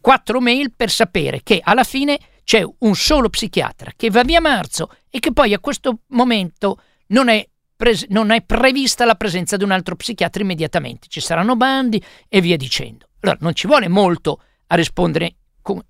Quattro 0.00 0.40
mail 0.40 0.72
per 0.74 0.90
sapere 0.90 1.42
che 1.42 1.60
alla 1.62 1.84
fine 1.84 2.18
c'è 2.44 2.64
un 2.78 2.94
solo 2.94 3.28
psichiatra 3.28 3.92
che 3.96 4.10
va 4.10 4.22
via 4.22 4.40
marzo 4.40 4.90
e 5.08 5.18
che 5.18 5.32
poi 5.32 5.52
a 5.54 5.60
questo 5.60 6.00
momento 6.08 6.80
non 7.08 7.28
è, 7.28 7.46
pres- 7.76 8.06
non 8.08 8.30
è 8.30 8.42
prevista 8.42 9.04
la 9.04 9.14
presenza 9.14 9.56
di 9.56 9.64
un 9.64 9.70
altro 9.70 9.96
psichiatra 9.96 10.42
immediatamente. 10.42 11.08
Ci 11.08 11.20
saranno 11.20 11.56
bandi 11.56 12.02
e 12.28 12.40
via 12.40 12.56
dicendo. 12.56 13.08
Allora 13.20 13.38
non 13.42 13.54
ci 13.54 13.66
vuole 13.66 13.88
molto 13.88 14.42
a 14.66 14.74
rispondere 14.74 15.34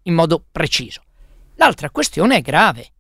in 0.02 0.14
modo 0.14 0.44
preciso. 0.50 1.02
L'altra 1.56 1.90
questione 1.90 2.36
è 2.36 2.40
grave, 2.40 2.90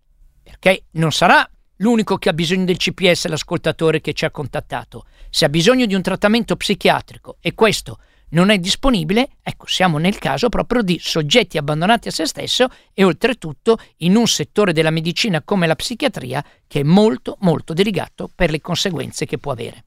perché 0.60 0.84
non 0.92 1.10
sarà 1.10 1.48
l'unico 1.76 2.18
che 2.18 2.28
ha 2.28 2.34
bisogno 2.34 2.66
del 2.66 2.76
CPS 2.76 3.26
l'ascoltatore 3.26 4.02
che 4.02 4.12
ci 4.12 4.26
ha 4.26 4.30
contattato. 4.30 5.06
Se 5.30 5.46
ha 5.46 5.48
bisogno 5.48 5.86
di 5.86 5.94
un 5.94 6.02
trattamento 6.02 6.54
psichiatrico 6.54 7.38
e 7.40 7.54
questo 7.54 7.98
non 8.32 8.50
è 8.50 8.58
disponibile, 8.58 9.30
ecco, 9.42 9.66
siamo 9.66 9.98
nel 9.98 10.18
caso 10.18 10.50
proprio 10.50 10.82
di 10.82 11.00
soggetti 11.02 11.56
abbandonati 11.56 12.08
a 12.08 12.12
se 12.12 12.26
stesso 12.26 12.68
e 12.92 13.02
oltretutto 13.02 13.78
in 13.98 14.14
un 14.14 14.26
settore 14.26 14.72
della 14.72 14.90
medicina 14.90 15.42
come 15.42 15.66
la 15.66 15.74
psichiatria 15.74 16.44
che 16.66 16.80
è 16.80 16.84
molto 16.84 17.38
molto 17.40 17.72
delicato 17.72 18.30
per 18.32 18.50
le 18.50 18.60
conseguenze 18.60 19.24
che 19.24 19.38
può 19.38 19.52
avere. 19.52 19.84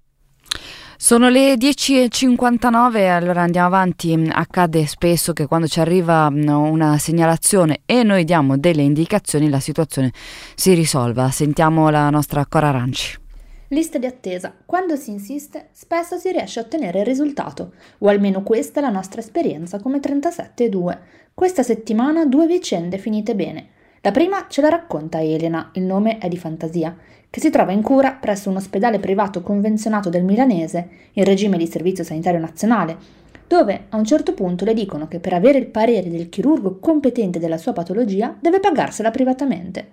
Sono 1.03 1.27
le 1.27 1.55
10.59, 1.55 3.09
allora 3.09 3.41
andiamo 3.41 3.67
avanti. 3.67 4.17
Accade 4.31 4.85
spesso 4.85 5.33
che 5.33 5.47
quando 5.47 5.67
ci 5.67 5.81
arriva 5.81 6.29
una 6.31 6.97
segnalazione 6.97 7.81
e 7.85 8.03
noi 8.03 8.23
diamo 8.23 8.57
delle 8.57 8.83
indicazioni, 8.83 9.49
la 9.49 9.59
situazione 9.59 10.13
si 10.55 10.73
risolva. 10.73 11.29
Sentiamo 11.29 11.89
la 11.89 12.09
nostra 12.09 12.45
Cora 12.45 12.69
Aranci. 12.69 13.19
Lista 13.67 13.97
di 13.97 14.05
attesa. 14.05 14.53
Quando 14.65 14.95
si 14.95 15.11
insiste, 15.11 15.67
spesso 15.73 16.17
si 16.17 16.31
riesce 16.31 16.61
a 16.61 16.63
ottenere 16.63 16.99
il 16.99 17.05
risultato, 17.05 17.73
o 17.97 18.07
almeno 18.07 18.41
questa 18.41 18.79
è 18.79 18.81
la 18.81 18.89
nostra 18.89 19.19
esperienza 19.19 19.81
come 19.81 19.99
37 19.99 20.63
e 20.63 20.69
2. 20.69 20.99
Questa 21.33 21.63
settimana 21.63 22.25
due 22.25 22.47
vicende 22.47 22.97
finite 22.97 23.35
bene. 23.35 23.67
La 24.05 24.11
prima 24.11 24.47
ce 24.49 24.59
la 24.59 24.67
racconta 24.67 25.21
Elena, 25.21 25.69
il 25.75 25.83
nome 25.83 26.17
è 26.17 26.27
di 26.27 26.37
fantasia, 26.37 26.93
che 27.29 27.39
si 27.39 27.49
trova 27.49 27.71
in 27.71 27.81
cura 27.81 28.11
presso 28.11 28.49
un 28.49 28.57
ospedale 28.57 28.99
privato 28.99 29.41
convenzionato 29.41 30.09
del 30.09 30.25
Milanese, 30.25 30.89
in 31.13 31.23
regime 31.23 31.57
di 31.57 31.67
servizio 31.67 32.03
sanitario 32.03 32.41
nazionale, 32.41 32.97
dove 33.47 33.85
a 33.87 33.95
un 33.95 34.03
certo 34.03 34.33
punto 34.33 34.65
le 34.65 34.73
dicono 34.73 35.07
che 35.07 35.19
per 35.19 35.31
avere 35.31 35.57
il 35.57 35.67
parere 35.67 36.09
del 36.09 36.27
chirurgo 36.27 36.79
competente 36.79 37.39
della 37.39 37.57
sua 37.57 37.71
patologia 37.71 38.35
deve 38.41 38.59
pagarsela 38.59 39.09
privatamente. 39.09 39.91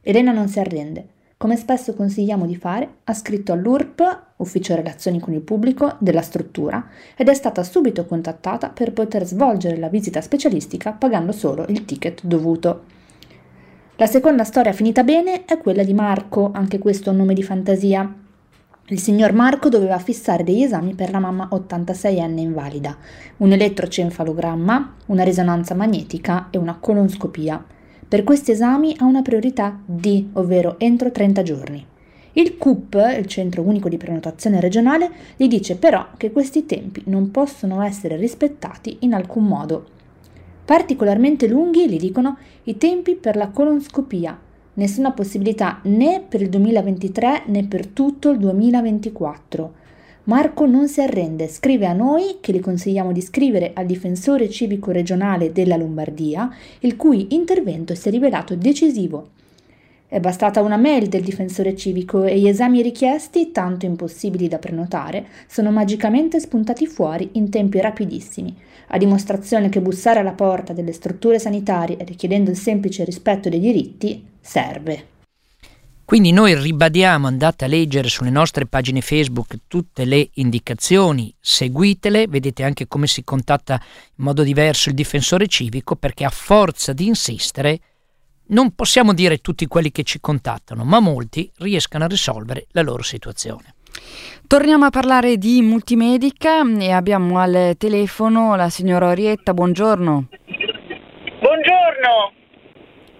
Elena 0.00 0.30
non 0.30 0.46
si 0.46 0.60
arrende 0.60 1.18
come 1.40 1.56
spesso 1.56 1.94
consigliamo 1.94 2.44
di 2.44 2.54
fare, 2.54 2.96
ha 3.04 3.14
scritto 3.14 3.52
all'URP, 3.52 4.24
Ufficio 4.36 4.74
Relazioni 4.74 5.20
con 5.20 5.32
il 5.32 5.40
Pubblico, 5.40 5.96
della 5.98 6.20
struttura 6.20 6.86
ed 7.16 7.30
è 7.30 7.34
stata 7.34 7.62
subito 7.62 8.04
contattata 8.04 8.68
per 8.68 8.92
poter 8.92 9.24
svolgere 9.24 9.78
la 9.78 9.88
visita 9.88 10.20
specialistica 10.20 10.92
pagando 10.92 11.32
solo 11.32 11.64
il 11.68 11.86
ticket 11.86 12.26
dovuto. 12.26 12.98
La 14.00 14.06
seconda 14.06 14.44
storia 14.44 14.72
finita 14.72 15.04
bene 15.04 15.44
è 15.44 15.58
quella 15.58 15.84
di 15.84 15.92
Marco, 15.92 16.52
anche 16.54 16.78
questo 16.78 17.10
un 17.10 17.18
nome 17.18 17.34
di 17.34 17.42
fantasia. 17.42 18.10
Il 18.86 18.98
signor 18.98 19.34
Marco 19.34 19.68
doveva 19.68 19.98
fissare 19.98 20.42
degli 20.42 20.62
esami 20.62 20.94
per 20.94 21.10
la 21.10 21.18
mamma 21.18 21.50
86enne 21.52 22.38
invalida, 22.38 22.96
un 23.36 23.52
elettrocefalogramma, 23.52 24.94
una 25.08 25.22
risonanza 25.22 25.74
magnetica 25.74 26.48
e 26.48 26.56
una 26.56 26.78
colonscopia. 26.80 27.62
Per 28.08 28.24
questi 28.24 28.52
esami 28.52 28.96
ha 29.00 29.04
una 29.04 29.20
priorità 29.20 29.78
D, 29.84 30.28
ovvero 30.32 30.76
entro 30.78 31.10
30 31.10 31.42
giorni. 31.42 31.86
Il 32.32 32.56
CUP, 32.56 32.94
il 33.18 33.26
Centro 33.26 33.60
Unico 33.60 33.90
di 33.90 33.98
Prenotazione 33.98 34.60
Regionale, 34.60 35.10
gli 35.36 35.46
dice 35.46 35.76
però 35.76 36.06
che 36.16 36.32
questi 36.32 36.64
tempi 36.64 37.02
non 37.08 37.30
possono 37.30 37.82
essere 37.82 38.16
rispettati 38.16 38.96
in 39.00 39.12
alcun 39.12 39.44
modo. 39.44 39.98
Particolarmente 40.64 41.48
lunghi, 41.48 41.88
gli 41.88 41.98
dicono, 41.98 42.36
i 42.64 42.76
tempi 42.76 43.14
per 43.14 43.36
la 43.36 43.48
colonscopia. 43.48 44.38
Nessuna 44.74 45.12
possibilità 45.12 45.80
né 45.84 46.24
per 46.26 46.42
il 46.42 46.48
2023 46.48 47.42
né 47.46 47.64
per 47.64 47.86
tutto 47.88 48.30
il 48.30 48.38
2024. 48.38 49.78
Marco 50.24 50.66
non 50.66 50.86
si 50.86 51.00
arrende, 51.00 51.48
scrive 51.48 51.86
a 51.86 51.92
noi 51.92 52.36
che 52.40 52.52
le 52.52 52.60
consigliamo 52.60 53.10
di 53.10 53.20
scrivere 53.20 53.72
al 53.74 53.86
difensore 53.86 54.48
civico 54.48 54.92
regionale 54.92 55.50
della 55.50 55.76
Lombardia, 55.76 56.54
il 56.80 56.94
cui 56.96 57.34
intervento 57.34 57.94
si 57.94 58.08
è 58.08 58.10
rivelato 58.10 58.54
decisivo. 58.54 59.30
È 60.12 60.18
bastata 60.18 60.60
una 60.60 60.76
mail 60.76 61.06
del 61.06 61.22
difensore 61.22 61.76
civico 61.76 62.24
e 62.24 62.36
gli 62.36 62.48
esami 62.48 62.82
richiesti, 62.82 63.52
tanto 63.52 63.86
impossibili 63.86 64.48
da 64.48 64.58
prenotare, 64.58 65.24
sono 65.46 65.70
magicamente 65.70 66.40
spuntati 66.40 66.88
fuori 66.88 67.28
in 67.34 67.48
tempi 67.48 67.80
rapidissimi, 67.80 68.52
a 68.88 68.98
dimostrazione 68.98 69.68
che 69.68 69.80
bussare 69.80 70.18
alla 70.18 70.32
porta 70.32 70.72
delle 70.72 70.90
strutture 70.90 71.38
sanitarie 71.38 71.96
richiedendo 72.00 72.50
il 72.50 72.56
semplice 72.56 73.04
rispetto 73.04 73.48
dei 73.48 73.60
diritti 73.60 74.26
serve. 74.40 75.06
Quindi 76.04 76.32
noi 76.32 76.60
ribadiamo, 76.60 77.28
andate 77.28 77.66
a 77.66 77.68
leggere 77.68 78.08
sulle 78.08 78.30
nostre 78.30 78.66
pagine 78.66 79.02
Facebook 79.02 79.58
tutte 79.68 80.04
le 80.04 80.30
indicazioni, 80.34 81.32
seguitele, 81.38 82.26
vedete 82.26 82.64
anche 82.64 82.88
come 82.88 83.06
si 83.06 83.22
contatta 83.22 83.74
in 83.74 84.24
modo 84.24 84.42
diverso 84.42 84.88
il 84.88 84.96
difensore 84.96 85.46
civico, 85.46 85.94
perché 85.94 86.24
a 86.24 86.30
forza 86.30 86.92
di 86.92 87.06
insistere 87.06 87.78
non 88.50 88.74
possiamo 88.74 89.12
dire 89.12 89.38
tutti 89.38 89.66
quelli 89.66 89.90
che 89.90 90.02
ci 90.02 90.20
contattano, 90.20 90.84
ma 90.84 91.00
molti 91.00 91.50
riescano 91.58 92.04
a 92.04 92.08
risolvere 92.08 92.66
la 92.72 92.82
loro 92.82 93.02
situazione. 93.02 93.74
Torniamo 94.46 94.86
a 94.86 94.90
parlare 94.90 95.36
di 95.36 95.62
multimedica 95.62 96.62
e 96.78 96.90
abbiamo 96.90 97.38
al 97.38 97.74
telefono 97.76 98.54
la 98.56 98.68
signora 98.68 99.08
Orietta, 99.08 99.52
buongiorno. 99.52 100.28
Buongiorno. 101.40 102.32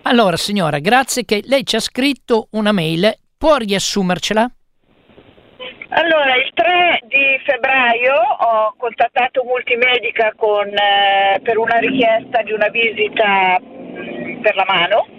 Allora, 0.02 0.36
signora, 0.36 0.78
grazie 0.78 1.24
che 1.24 1.42
lei 1.44 1.64
ci 1.64 1.76
ha 1.76 1.80
scritto 1.80 2.48
una 2.52 2.72
mail. 2.72 3.12
Può 3.36 3.56
riassumercela? 3.56 4.50
Allora, 5.92 6.36
il 6.36 6.50
3 6.54 7.00
di 7.08 7.40
febbraio 7.44 8.14
ho 8.14 8.74
contattato 8.76 9.42
Multimedica 9.44 10.32
con, 10.36 10.68
eh, 10.68 11.40
per 11.42 11.58
una 11.58 11.78
richiesta 11.78 12.42
di 12.42 12.52
una 12.52 12.68
visita 12.68 13.58
mm, 13.60 14.40
per 14.40 14.54
la 14.54 14.64
mano 14.68 15.18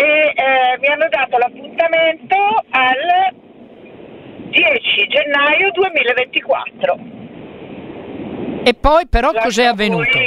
e 0.00 0.32
eh, 0.34 0.78
mi 0.80 0.86
hanno 0.86 1.08
dato 1.10 1.36
l'appuntamento 1.36 2.36
al 2.70 3.34
10 4.48 5.06
gennaio 5.08 5.70
2024. 5.72 6.98
E 8.64 8.74
poi 8.74 9.06
però 9.08 9.30
La 9.32 9.42
cos'è 9.42 9.64
avvenuto? 9.64 10.18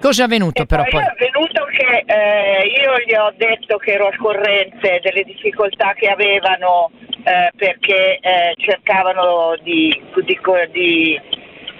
Cos'è 0.00 0.24
avvenuto 0.24 0.64
però 0.64 0.84
poi? 0.88 1.02
È 1.02 1.10
avvenuto 1.10 1.64
che 1.66 2.04
eh, 2.06 2.66
io 2.68 2.98
gli 3.04 3.14
ho 3.14 3.32
detto 3.36 3.76
che 3.76 3.92
ero 3.92 4.06
al 4.06 4.16
corrente 4.16 5.00
delle 5.02 5.24
difficoltà 5.24 5.92
che 5.92 6.08
avevano 6.08 6.90
eh, 7.22 7.50
perché 7.54 8.18
eh, 8.18 8.54
cercavano 8.56 9.56
di, 9.62 10.02
di, 10.24 10.38
di 10.70 11.20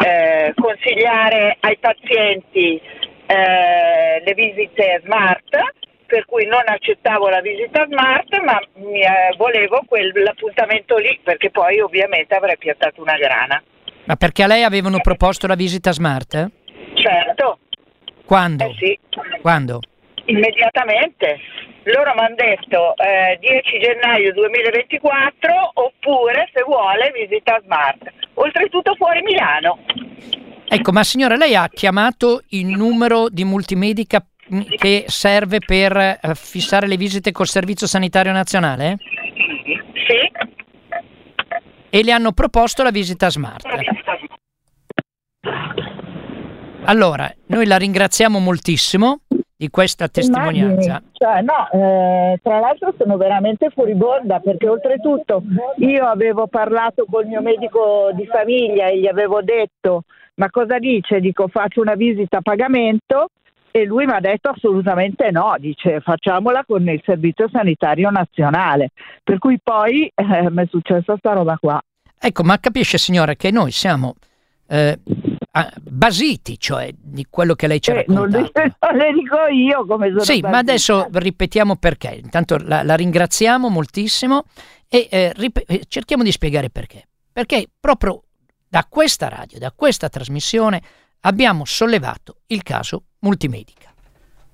eh, 0.04 0.52
consigliare 0.54 1.56
ai 1.60 1.78
pazienti 1.78 2.80
eh, 3.26 4.22
le 4.22 4.34
visite 4.34 5.00
smart, 5.04 5.56
per 6.10 6.24
cui 6.26 6.44
non 6.44 6.62
accettavo 6.66 7.28
la 7.28 7.40
visita 7.40 7.86
smart, 7.88 8.36
ma 8.40 8.60
mi, 8.74 9.00
eh, 9.00 9.32
volevo 9.36 9.84
quell'appuntamento 9.86 10.96
lì, 10.96 11.20
perché 11.22 11.50
poi 11.50 11.78
ovviamente 11.78 12.34
avrei 12.34 12.58
piantato 12.58 13.00
una 13.00 13.16
grana. 13.16 13.62
Ma 14.04 14.16
perché 14.16 14.42
a 14.42 14.48
lei 14.48 14.64
avevano 14.64 14.98
proposto 15.00 15.46
la 15.46 15.54
visita 15.54 15.92
smart? 15.92 16.50
Certo. 16.94 17.58
Quando? 18.24 18.64
Eh 18.64 18.74
sì. 18.76 18.98
Quando? 19.40 19.80
Immediatamente 20.24 21.38
loro 21.84 22.12
mi 22.14 22.20
hanno 22.20 22.34
detto 22.34 22.94
eh, 22.96 23.38
10 23.40 23.78
gennaio 23.78 24.32
2024 24.32 25.70
oppure 25.74 26.50
se 26.52 26.62
vuole 26.66 27.10
visita 27.14 27.58
smart 27.64 28.12
oltretutto 28.34 28.94
fuori 28.96 29.22
Milano 29.22 29.78
ecco 30.68 30.92
ma 30.92 31.02
signora 31.02 31.36
lei 31.36 31.56
ha 31.56 31.66
chiamato 31.72 32.42
il 32.50 32.66
numero 32.66 33.30
di 33.30 33.44
multimedica 33.44 34.22
che 34.76 35.04
serve 35.06 35.58
per 35.60 35.96
eh, 35.96 36.18
fissare 36.34 36.86
le 36.86 36.96
visite 36.96 37.32
col 37.32 37.46
servizio 37.46 37.86
sanitario 37.86 38.32
nazionale? 38.32 38.96
sì 38.98 40.30
e 41.92 42.04
le 42.04 42.12
hanno 42.12 42.32
proposto 42.32 42.82
la 42.82 42.90
visita 42.90 43.30
smart 43.30 43.66
allora 46.84 47.32
noi 47.46 47.66
la 47.66 47.76
ringraziamo 47.76 48.38
moltissimo 48.38 49.20
di 49.60 49.68
questa 49.68 50.08
testimonianza. 50.08 51.02
Cioè, 51.12 51.42
no, 51.42 51.68
eh, 51.70 52.40
tra 52.42 52.60
l'altro 52.60 52.94
sono 52.96 53.18
veramente 53.18 53.68
furibonda 53.68 54.40
perché 54.40 54.66
oltretutto 54.66 55.42
io 55.76 56.06
avevo 56.06 56.46
parlato 56.46 57.04
col 57.04 57.26
mio 57.26 57.42
medico 57.42 58.08
di 58.14 58.26
famiglia 58.26 58.86
e 58.86 58.98
gli 58.98 59.06
avevo 59.06 59.42
detto 59.42 60.04
ma 60.36 60.48
cosa 60.48 60.78
dice? 60.78 61.20
Dico 61.20 61.48
faccio 61.48 61.82
una 61.82 61.94
visita 61.94 62.38
a 62.38 62.40
pagamento 62.40 63.28
e 63.70 63.84
lui 63.84 64.04
mi 64.06 64.12
ha 64.12 64.20
detto 64.20 64.48
assolutamente 64.50 65.30
no, 65.30 65.54
dice 65.58 66.00
facciamola 66.00 66.64
con 66.66 66.88
il 66.88 67.00
servizio 67.04 67.48
sanitario 67.50 68.10
nazionale. 68.10 68.90
Per 69.22 69.38
cui 69.38 69.58
poi 69.62 70.10
eh, 70.14 70.50
mi 70.50 70.62
è 70.62 70.66
successa 70.68 71.16
sta 71.16 71.32
roba 71.32 71.56
qua. 71.58 71.80
Ecco, 72.18 72.42
ma 72.42 72.58
capisce 72.58 72.98
signora 72.98 73.34
che 73.34 73.50
noi 73.50 73.70
siamo 73.70 74.14
eh, 74.68 74.98
basiti, 75.82 76.58
cioè 76.58 76.90
di 76.96 77.26
quello 77.28 77.54
che 77.54 77.66
lei 77.66 77.80
ci 77.80 77.90
ha 77.90 77.98
eh. 77.98 78.04
Non 78.08 78.28
le 78.30 78.50
dico 79.14 79.46
io 79.52 79.86
come 79.86 80.08
sono 80.08 80.20
Sì, 80.20 80.32
basita. 80.40 80.48
ma 80.50 80.58
adesso 80.58 81.08
ripetiamo 81.12 81.76
perché. 81.76 82.20
Intanto 82.22 82.56
la, 82.58 82.82
la 82.82 82.94
ringraziamo 82.94 83.68
moltissimo 83.68 84.44
e 84.88 85.08
eh, 85.10 85.32
rip- 85.36 85.64
eh, 85.66 85.82
cerchiamo 85.88 86.22
di 86.22 86.30
spiegare 86.32 86.70
perché. 86.70 87.04
Perché 87.32 87.66
proprio 87.78 88.22
da 88.68 88.84
questa 88.88 89.28
radio, 89.28 89.58
da 89.58 89.72
questa 89.74 90.08
trasmissione, 90.08 90.82
abbiamo 91.20 91.64
sollevato 91.64 92.40
il 92.46 92.62
caso 92.62 93.04
Multimedica. 93.20 93.92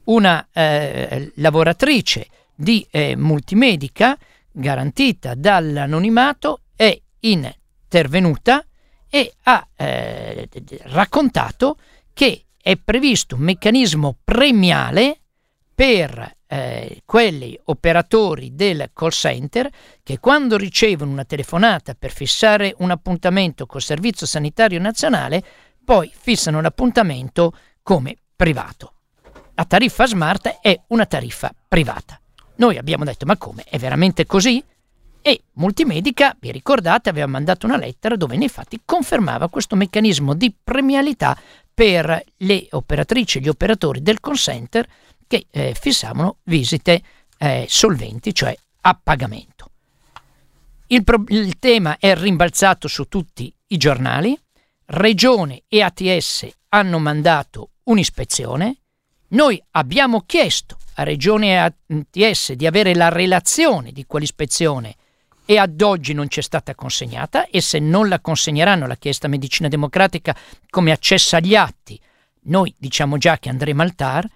Una 0.05 0.49
eh, 0.53 1.33
lavoratrice 1.37 2.29
di 2.55 2.87
eh, 2.91 3.17
Multimedica, 3.17 4.17
garantita 4.51 5.35
dall'anonimato, 5.35 6.61
è 6.75 6.99
intervenuta 7.21 8.65
e 9.09 9.33
ha 9.45 9.67
eh, 9.77 10.49
raccontato 10.85 11.79
che 12.13 12.45
è 12.61 12.77
previsto 12.77 13.37
un 13.37 13.43
meccanismo 13.43 14.17
premiale 14.25 15.21
per 15.75 16.35
eh, 16.49 17.03
quelli 17.05 17.59
operatori 17.65 18.55
del 18.55 18.91
call 18.93 19.11
center 19.11 19.69
che 20.03 20.19
quando 20.19 20.57
ricevono 20.57 21.11
una 21.11 21.25
telefonata 21.25 21.95
per 21.95 22.13
fissare 22.13 22.75
un 22.79 22.91
appuntamento 22.91 23.67
col 23.67 23.83
Servizio 23.83 24.27
Sanitario 24.27 24.81
Nazionale 24.81 25.45
poi 25.87 26.11
fissano 26.13 26.61
l'appuntamento 26.61 27.57
come 27.81 28.17
privato. 28.35 28.95
La 29.55 29.65
tariffa 29.65 30.05
smart 30.07 30.59
è 30.61 30.79
una 30.89 31.07
tariffa 31.07 31.55
privata. 31.69 32.21
Noi 32.57 32.77
abbiamo 32.77 33.05
detto 33.05 33.25
ma 33.25 33.37
come? 33.37 33.63
È 33.63 33.79
veramente 33.79 34.27
così? 34.27 34.63
e 35.27 35.43
Multimedica, 35.55 36.37
vi 36.39 36.53
ricordate, 36.53 37.09
aveva 37.09 37.27
mandato 37.27 37.67
una 37.67 37.77
lettera 37.77 38.15
dove 38.15 38.37
nei 38.37 38.49
fatti 38.49 38.81
confermava 38.85 39.49
questo 39.49 39.75
meccanismo 39.75 40.35
di 40.35 40.55
premialità 40.63 41.37
per 41.75 42.23
le 42.37 42.67
operatrici 42.71 43.39
e 43.39 43.41
gli 43.41 43.49
operatori 43.49 44.03
del 44.03 44.21
consenter 44.21 44.87
che 45.27 45.47
eh, 45.51 45.77
fissavano 45.77 46.37
visite 46.45 47.03
eh, 47.39 47.67
solventi, 47.69 48.33
cioè 48.33 48.57
a 48.83 49.01
pagamento. 49.03 49.71
Il, 50.87 51.03
pro- 51.03 51.25
il 51.27 51.59
tema 51.59 51.97
è 51.99 52.15
rimbalzato 52.15 52.87
su 52.87 53.09
tutti 53.09 53.53
i 53.67 53.77
giornali, 53.77 54.39
Regione 54.87 55.65
e 55.69 55.83
ATS 55.83 56.47
hanno 56.69 56.99
mandato 56.99 57.71
un'ispezione, 57.85 58.83
noi 59.29 59.61
abbiamo 59.73 60.23
chiesto 60.25 60.79
a 60.95 61.03
Regione 61.03 61.49
e 61.49 61.57
ATS 61.57 62.53
di 62.53 62.67
avere 62.67 62.95
la 62.95 63.09
relazione 63.09 63.91
di 63.91 64.07
quell'ispezione 64.07 64.95
e 65.45 65.59
ad 65.59 65.81
oggi 65.81 66.13
non 66.13 66.29
ci 66.29 66.39
è 66.39 66.43
stata 66.43 66.75
consegnata 66.75 67.47
e 67.47 67.61
se 67.61 67.81
non 67.81 68.09
la 68.09 68.21
consegneranno 68.21 68.87
la 68.87 68.97
chiesta 68.97 69.27
medicina 69.27 69.69
democratica 69.69 70.37
come 70.71 70.93
accesso 70.93 71.35
agli 71.35 71.57
atti, 71.57 72.01
noi 72.43 72.73
diciamo 72.79 73.19
già 73.19 73.39
che 73.39 73.49
andremo 73.49 73.83
al 73.83 73.95
TAR, 73.95 74.29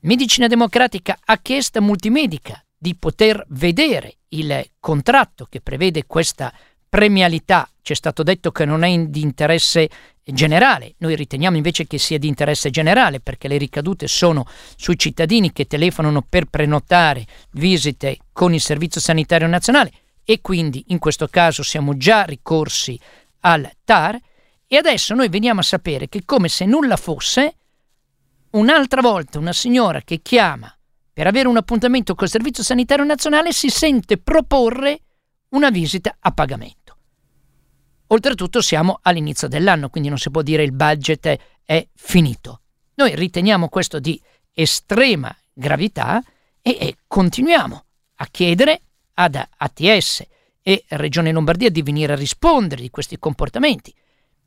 Medicina 0.00 0.46
Democratica 0.46 1.18
ha 1.24 1.38
chiesto 1.38 1.78
a 1.78 1.82
Multimedica 1.82 2.64
di 2.76 2.94
poter 2.94 3.44
vedere 3.50 4.18
il 4.28 4.70
contratto 4.80 5.46
che 5.48 5.60
prevede 5.60 6.06
questa 6.06 6.52
premialità. 6.88 7.68
Ci 7.82 7.92
è 7.92 7.96
stato 7.96 8.22
detto 8.22 8.52
che 8.52 8.64
non 8.64 8.84
è 8.84 8.96
di 9.06 9.22
interesse 9.22 9.88
generale, 10.24 10.94
noi 10.98 11.16
riteniamo 11.16 11.56
invece 11.56 11.86
che 11.88 11.98
sia 11.98 12.16
di 12.16 12.28
interesse 12.28 12.70
generale 12.70 13.18
perché 13.18 13.48
le 13.48 13.58
ricadute 13.58 14.06
sono 14.06 14.46
sui 14.76 14.96
cittadini 14.96 15.52
che 15.52 15.66
telefonano 15.66 16.24
per 16.28 16.44
prenotare 16.44 17.26
visite 17.52 18.18
con 18.32 18.54
il 18.54 18.60
Servizio 18.60 19.00
Sanitario 19.00 19.48
Nazionale 19.48 19.90
e 20.24 20.40
quindi 20.40 20.84
in 20.88 21.00
questo 21.00 21.26
caso 21.26 21.64
siamo 21.64 21.96
già 21.96 22.22
ricorsi 22.22 22.98
al 23.40 23.68
TAR 23.84 24.16
e 24.68 24.76
adesso 24.76 25.14
noi 25.14 25.28
veniamo 25.28 25.58
a 25.58 25.64
sapere 25.64 26.08
che 26.08 26.22
come 26.24 26.48
se 26.48 26.64
nulla 26.64 26.96
fosse, 26.96 27.56
un'altra 28.50 29.00
volta 29.00 29.40
una 29.40 29.52
signora 29.52 30.02
che 30.02 30.20
chiama 30.22 30.72
per 31.12 31.26
avere 31.26 31.48
un 31.48 31.56
appuntamento 31.56 32.14
col 32.14 32.28
Servizio 32.28 32.62
Sanitario 32.62 33.04
Nazionale 33.04 33.52
si 33.52 33.68
sente 33.68 34.18
proporre 34.18 35.00
una 35.48 35.70
visita 35.70 36.16
a 36.20 36.30
pagamento. 36.30 36.81
Oltretutto 38.12 38.60
siamo 38.60 38.98
all'inizio 39.02 39.48
dell'anno, 39.48 39.88
quindi 39.88 40.10
non 40.10 40.18
si 40.18 40.30
può 40.30 40.42
dire 40.42 40.62
il 40.62 40.72
budget 40.72 41.38
è 41.64 41.88
finito. 41.94 42.60
Noi 42.96 43.14
riteniamo 43.14 43.68
questo 43.70 44.00
di 44.00 44.20
estrema 44.52 45.34
gravità 45.50 46.22
e, 46.60 46.76
e 46.78 46.96
continuiamo 47.06 47.84
a 48.16 48.26
chiedere 48.30 48.82
ad 49.14 49.42
ATS 49.56 50.26
e 50.60 50.84
Regione 50.88 51.32
Lombardia 51.32 51.70
di 51.70 51.80
venire 51.80 52.12
a 52.12 52.16
rispondere 52.16 52.82
di 52.82 52.90
questi 52.90 53.18
comportamenti. 53.18 53.94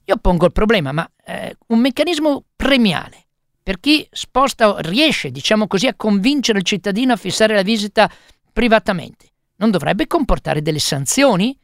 Io 0.06 0.18
pongo 0.18 0.46
il 0.46 0.52
problema, 0.52 0.92
ma 0.92 1.10
eh, 1.26 1.58
un 1.68 1.80
meccanismo 1.80 2.44
premiale 2.56 3.26
per 3.64 3.80
chi 3.80 4.08
sposta, 4.12 4.76
riesce, 4.78 5.32
diciamo 5.32 5.66
così, 5.66 5.88
a 5.88 5.96
convincere 5.96 6.60
il 6.60 6.66
cittadino 6.66 7.14
a 7.14 7.18
fissare 7.18 7.56
la 7.56 7.64
visita 7.64 8.08
privatamente, 8.54 9.32
non 9.56 9.72
dovrebbe 9.72 10.06
comportare 10.06 10.62
delle 10.62 10.78
sanzioni 10.78 11.58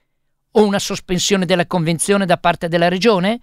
o 0.51 0.65
una 0.65 0.79
sospensione 0.79 1.45
della 1.45 1.67
convenzione 1.67 2.25
da 2.25 2.37
parte 2.37 2.67
della 2.67 2.87
Regione? 2.87 3.41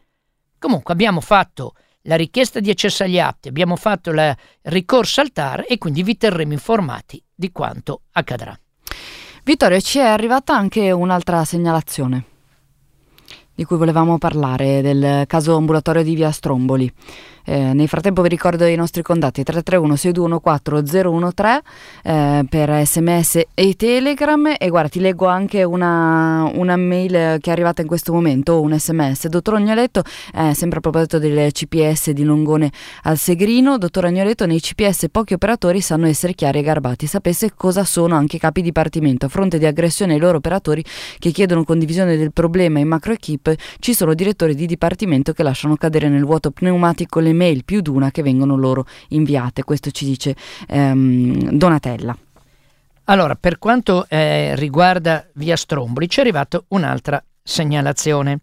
Comunque 0.58 0.92
abbiamo 0.92 1.20
fatto 1.20 1.74
la 2.02 2.16
richiesta 2.16 2.60
di 2.60 2.70
accesso 2.70 3.04
agli 3.04 3.18
atti, 3.18 3.48
abbiamo 3.48 3.76
fatto 3.76 4.10
il 4.10 4.36
ricorso 4.62 5.20
al 5.20 5.32
TAR 5.32 5.64
e 5.68 5.78
quindi 5.78 6.02
vi 6.02 6.16
terremo 6.16 6.52
informati 6.52 7.22
di 7.34 7.52
quanto 7.52 8.02
accadrà. 8.12 8.58
Vittorio, 9.44 9.80
ci 9.80 9.98
è 9.98 10.04
arrivata 10.04 10.54
anche 10.54 10.90
un'altra 10.90 11.44
segnalazione 11.44 12.24
di 13.58 13.64
cui 13.64 13.76
volevamo 13.76 14.18
parlare, 14.18 14.82
del 14.82 15.24
caso 15.26 15.56
ambulatorio 15.56 16.04
di 16.04 16.14
via 16.14 16.30
Stromboli. 16.30 16.88
Eh, 17.50 17.72
nel 17.72 17.88
frattempo 17.88 18.20
vi 18.20 18.28
ricordo 18.28 18.66
i 18.66 18.74
nostri 18.74 19.00
contatti 19.00 19.42
331 19.42 19.96
6214 19.96 21.32
013 21.34 21.62
eh, 22.02 22.44
per 22.46 22.86
sms 22.86 23.40
e 23.54 23.74
telegram 23.74 24.54
e 24.58 24.68
guarda 24.68 24.90
ti 24.90 25.00
leggo 25.00 25.24
anche 25.24 25.64
una, 25.64 26.50
una, 26.52 26.76
mail 26.76 27.38
che 27.40 27.48
è 27.48 27.50
arrivata 27.50 27.80
in 27.80 27.88
questo 27.88 28.12
momento, 28.12 28.60
un 28.60 28.78
sms. 28.78 29.28
Dottor 29.28 29.54
Agnoletto, 29.54 30.02
eh, 30.34 30.52
sempre 30.52 30.76
a 30.76 30.80
proposito 30.82 31.18
del 31.18 31.50
CPS 31.50 32.10
di 32.10 32.22
Longone 32.22 32.70
al 33.04 33.16
Segrino, 33.16 33.78
dottor 33.78 34.04
Agnoletto, 34.04 34.44
nei 34.44 34.60
CPS 34.60 35.06
pochi 35.10 35.32
operatori 35.32 35.80
sanno 35.80 36.06
essere 36.06 36.34
chiari 36.34 36.58
e 36.58 36.62
garbati, 36.62 37.06
sapesse 37.06 37.52
cosa 37.56 37.82
sono 37.84 38.14
anche 38.14 38.36
i 38.36 38.38
capi 38.38 38.60
dipartimento. 38.60 39.24
A 39.24 39.30
fronte 39.30 39.56
di 39.58 39.64
aggressione 39.64 40.12
ai 40.12 40.20
loro 40.20 40.36
operatori 40.36 40.84
che 41.18 41.30
chiedono 41.30 41.64
condivisione 41.64 42.18
del 42.18 42.30
problema 42.30 42.78
in 42.78 42.88
macro 42.88 43.14
equip, 43.14 43.54
ci 43.78 43.94
sono 43.94 44.12
direttori 44.12 44.54
di 44.54 44.66
dipartimento 44.66 45.32
che 45.32 45.42
lasciano 45.42 45.76
cadere 45.76 46.10
nel 46.10 46.26
vuoto 46.26 46.50
pneumatico 46.50 47.20
le 47.20 47.36
mail 47.38 47.64
più 47.64 47.80
d'una 47.80 48.10
che 48.10 48.22
vengono 48.22 48.56
loro 48.56 48.86
inviate. 49.08 49.64
Questo 49.64 49.90
ci 49.90 50.04
dice 50.04 50.36
ehm, 50.68 51.52
Donatella. 51.52 52.16
Allora, 53.04 53.36
per 53.36 53.58
quanto 53.58 54.06
eh, 54.08 54.54
riguarda 54.56 55.26
via 55.34 55.56
Stromboli, 55.56 56.10
ci 56.10 56.18
è 56.18 56.22
arrivata 56.22 56.62
un'altra 56.68 57.22
segnalazione 57.42 58.40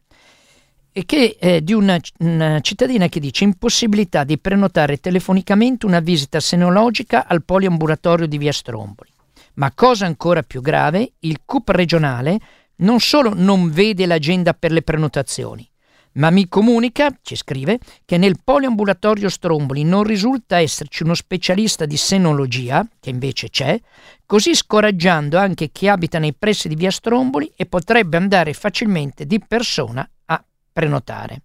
che 1.05 1.35
è 1.37 1.61
di 1.61 1.73
una, 1.73 1.99
una, 2.19 2.61
cittadina 2.61 3.07
che 3.09 3.19
dice 3.19 3.43
impossibilità 3.43 4.23
di 4.23 4.39
prenotare 4.39 4.97
telefonicamente 4.97 5.85
una 5.85 5.99
visita 5.99 6.39
senologica 6.39 7.27
al 7.27 7.43
poliambulatorio 7.43 8.27
di 8.27 8.37
via 8.37 8.53
Stromboli. 8.53 9.09
Ma 9.55 9.71
cosa 9.75 10.05
ancora 10.05 10.41
più 10.41 10.61
grave, 10.61 11.13
il 11.19 11.41
CUP 11.45 11.69
regionale 11.69 12.39
non 12.77 12.99
solo 12.99 13.33
non 13.33 13.69
vede 13.69 14.05
l'agenda 14.05 14.53
per 14.53 14.71
le 14.71 14.81
prenotazioni, 14.81 15.69
ma 16.15 16.29
mi 16.29 16.47
comunica, 16.47 17.09
ci 17.21 17.35
scrive, 17.35 17.79
che 18.05 18.17
nel 18.17 18.37
poliambulatorio 18.43 19.29
Stromboli 19.29 19.83
non 19.83 20.03
risulta 20.03 20.59
esserci 20.59 21.03
uno 21.03 21.13
specialista 21.13 21.85
di 21.85 21.97
senologia, 21.97 22.87
che 22.99 23.09
invece 23.09 23.49
c'è, 23.49 23.79
così 24.25 24.55
scoraggiando 24.55 25.37
anche 25.37 25.71
chi 25.71 25.87
abita 25.87 26.19
nei 26.19 26.33
pressi 26.33 26.67
di 26.67 26.75
via 26.75 26.91
Stromboli 26.91 27.51
e 27.55 27.65
potrebbe 27.65 28.17
andare 28.17 28.53
facilmente 28.53 29.25
di 29.25 29.39
persona 29.45 30.07
a 30.25 30.43
prenotare. 30.71 31.41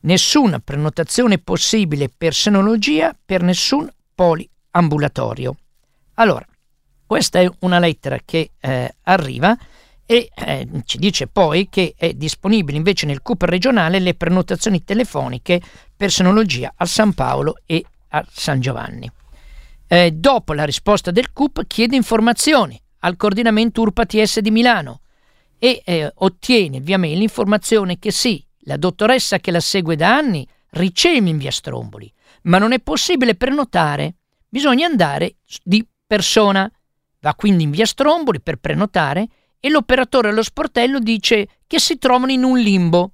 Nessuna 0.00 0.60
prenotazione 0.60 1.38
possibile 1.38 2.08
per 2.08 2.34
senologia 2.34 3.16
per 3.24 3.42
nessun 3.42 3.88
poliambulatorio. 4.14 5.56
Allora, 6.14 6.46
questa 7.06 7.40
è 7.40 7.50
una 7.60 7.78
lettera 7.78 8.18
che 8.24 8.50
eh, 8.60 8.94
arriva 9.02 9.56
e 10.10 10.30
eh, 10.34 10.66
ci 10.86 10.96
dice 10.96 11.26
poi 11.26 11.68
che 11.68 11.92
è 11.94 12.14
disponibile 12.14 12.78
invece 12.78 13.04
nel 13.04 13.20
CUP 13.20 13.42
regionale 13.42 13.98
le 13.98 14.14
prenotazioni 14.14 14.82
telefoniche 14.82 15.60
per 15.94 16.10
senologia 16.10 16.72
a 16.74 16.86
San 16.86 17.12
Paolo 17.12 17.56
e 17.66 17.84
a 18.08 18.24
San 18.32 18.58
Giovanni. 18.58 19.12
Eh, 19.86 20.12
dopo 20.12 20.54
la 20.54 20.64
risposta 20.64 21.10
del 21.10 21.30
CUP 21.30 21.66
chiede 21.66 21.94
informazioni 21.94 22.80
al 23.00 23.18
coordinamento 23.18 23.82
URPA-TS 23.82 24.38
di 24.38 24.50
Milano 24.50 25.00
e 25.58 25.82
eh, 25.84 26.10
ottiene 26.14 26.80
via 26.80 26.96
mail 26.96 27.18
l'informazione 27.18 27.98
che 27.98 28.10
sì, 28.10 28.42
la 28.60 28.78
dottoressa 28.78 29.40
che 29.40 29.50
la 29.50 29.60
segue 29.60 29.94
da 29.94 30.16
anni 30.16 30.48
riceve 30.70 31.28
in 31.28 31.36
via 31.36 31.50
Stromboli, 31.50 32.10
ma 32.44 32.56
non 32.56 32.72
è 32.72 32.80
possibile 32.80 33.34
prenotare, 33.34 34.14
bisogna 34.48 34.86
andare 34.86 35.36
di 35.62 35.86
persona. 36.06 36.70
Va 37.20 37.34
quindi 37.34 37.64
in 37.64 37.70
via 37.72 37.84
Stromboli 37.84 38.40
per 38.40 38.56
prenotare 38.56 39.26
e 39.60 39.68
l'operatore 39.68 40.28
allo 40.28 40.42
sportello 40.42 40.98
dice 40.98 41.48
che 41.66 41.78
si 41.78 41.98
trovano 41.98 42.32
in 42.32 42.44
un 42.44 42.58
limbo. 42.58 43.12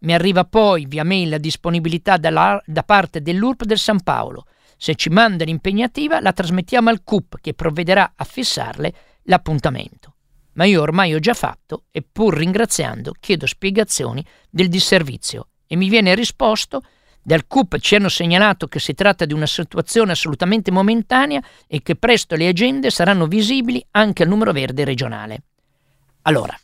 Mi 0.00 0.14
arriva 0.14 0.44
poi 0.44 0.86
via 0.86 1.04
mail 1.04 1.30
la 1.30 1.38
disponibilità 1.38 2.16
dalla, 2.16 2.60
da 2.64 2.82
parte 2.82 3.22
dell'URP 3.22 3.64
del 3.64 3.78
San 3.78 4.02
Paolo. 4.02 4.46
Se 4.76 4.94
ci 4.94 5.10
manda 5.10 5.44
l'impegnativa 5.44 6.20
la 6.20 6.32
trasmettiamo 6.32 6.88
al 6.88 7.04
CUP 7.04 7.40
che 7.40 7.54
provvederà 7.54 8.14
a 8.16 8.24
fissarle 8.24 8.94
l'appuntamento. 9.24 10.14
Ma 10.54 10.64
io 10.64 10.82
ormai 10.82 11.14
ho 11.14 11.20
già 11.20 11.34
fatto 11.34 11.84
e 11.90 12.02
pur 12.02 12.36
ringraziando 12.36 13.14
chiedo 13.18 13.46
spiegazioni 13.46 14.24
del 14.50 14.68
disservizio 14.68 15.48
e 15.66 15.76
mi 15.76 15.88
viene 15.88 16.14
risposto 16.14 16.82
dal 17.22 17.46
CUP 17.46 17.78
ci 17.78 17.94
hanno 17.94 18.08
segnalato 18.08 18.66
che 18.66 18.80
si 18.80 18.94
tratta 18.94 19.24
di 19.24 19.32
una 19.32 19.46
situazione 19.46 20.12
assolutamente 20.12 20.72
momentanea 20.72 21.40
e 21.68 21.80
che 21.80 21.94
presto 21.94 22.34
le 22.34 22.48
agende 22.48 22.90
saranno 22.90 23.26
visibili 23.26 23.84
anche 23.92 24.24
al 24.24 24.28
numero 24.28 24.50
verde 24.50 24.84
regionale. 24.84 25.44
Allora, 26.22 26.58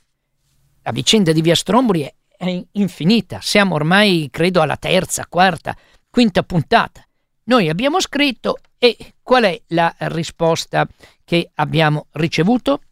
la 0.83 0.93
vicenda 0.93 1.33
di 1.33 1.43
Via 1.43 1.55
Stromboli 1.55 2.03
è, 2.03 2.15
è 2.37 2.65
infinita, 2.73 3.41
siamo 3.41 3.75
ormai, 3.75 4.29
credo, 4.31 4.61
alla 4.61 4.77
terza, 4.77 5.27
quarta, 5.29 5.77
quinta 6.09 6.43
puntata. 6.43 7.03
Noi 7.45 7.69
abbiamo 7.69 8.01
scritto 8.01 8.59
e 8.79 8.97
qual 9.23 9.45
è 9.45 9.61
la 9.69 9.95
risposta 9.99 10.87
che 11.25 11.51
abbiamo 11.55 12.07
ricevuto? 12.13 12.83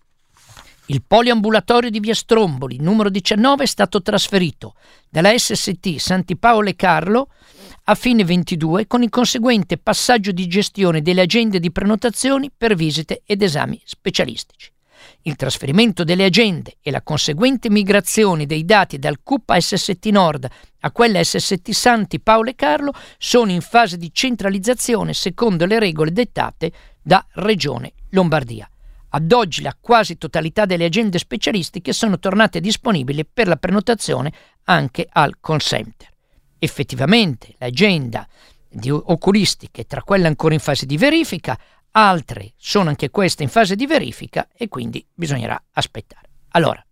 Il 0.87 1.02
poliambulatorio 1.07 1.90
di 1.90 2.00
Via 2.00 2.14
Stromboli, 2.14 2.79
numero 2.81 3.11
19, 3.11 3.64
è 3.64 3.66
stato 3.66 4.02
trasferito 4.02 4.74
dalla 5.09 5.37
SST 5.37 5.96
Santi 5.96 6.37
Paolo 6.37 6.68
e 6.68 6.76
Carlo 6.76 7.29
a 7.85 7.94
fine 7.94 8.24
22 8.24 8.87
con 8.87 9.02
il 9.02 9.09
conseguente 9.09 9.79
passaggio 9.79 10.33
di 10.33 10.46
gestione 10.46 11.02
delle 11.02 11.22
agende 11.22 11.59
di 11.61 11.72
prenotazioni 11.72 12.50
per 12.57 12.74
visite 12.74 13.22
ed 13.24 13.42
esami 13.42 13.81
specialistici. 13.85 14.74
Il 15.23 15.37
trasferimento 15.37 16.05
delle 16.05 16.25
agende 16.25 16.77
e 16.81 16.91
la 16.91 17.03
conseguente 17.03 17.71
migrazione 17.71 18.47
dei 18.47 18.65
dati 18.65 18.99
dal 18.99 19.23
CUP 19.23 19.57
SST 19.57 20.07
Nord 20.07 20.49
a 20.81 20.91
quella 20.93 21.23
SST 21.23 21.71
Santi 21.71 22.21
Paolo 22.21 22.51
e 22.51 22.55
Carlo 22.55 22.93
sono 23.19 23.51
in 23.51 23.61
fase 23.61 23.97
di 23.97 24.11
centralizzazione 24.13 25.15
secondo 25.15 25.67
le 25.67 25.79
regole 25.79 26.13
dettate 26.13 26.73
da 27.03 27.25
Regione 27.33 27.93
Lombardia. 28.11 28.69
Ad 29.11 29.33
oggi 29.33 29.63
la 29.63 29.77
quasi 29.79 30.19
totalità 30.19 30.67
delle 30.67 30.85
agende 30.85 31.19
specialistiche 31.19 31.93
sono 31.93 32.19
tornate 32.19 32.61
disponibili 32.61 33.25
per 33.25 33.49
la 33.49 33.57
prenotazione 33.57 34.33
anche 34.65 35.07
al 35.11 35.37
call 35.41 35.59
center. 35.59 36.09
Effettivamente 36.59 37.55
l'agenda 37.59 38.27
di 38.69 38.91
oculistiche, 38.91 39.87
tra 39.87 40.03
quelle 40.03 40.27
ancora 40.27 40.55
in 40.55 40.61
fase 40.61 40.85
di 40.85 40.99
verifica, 40.99 41.59
altre 41.97 42.53
sono 42.57 42.91
anche 42.91 43.11
queste 43.11 43.43
in 43.43 43.49
fase 43.49 43.75
di 43.75 43.87
verifica 43.87 44.49
e 44.55 44.69
quindi 44.69 45.05
bisognerà 45.15 45.61
aspettare. 45.73 46.29
Allora, 46.51 46.85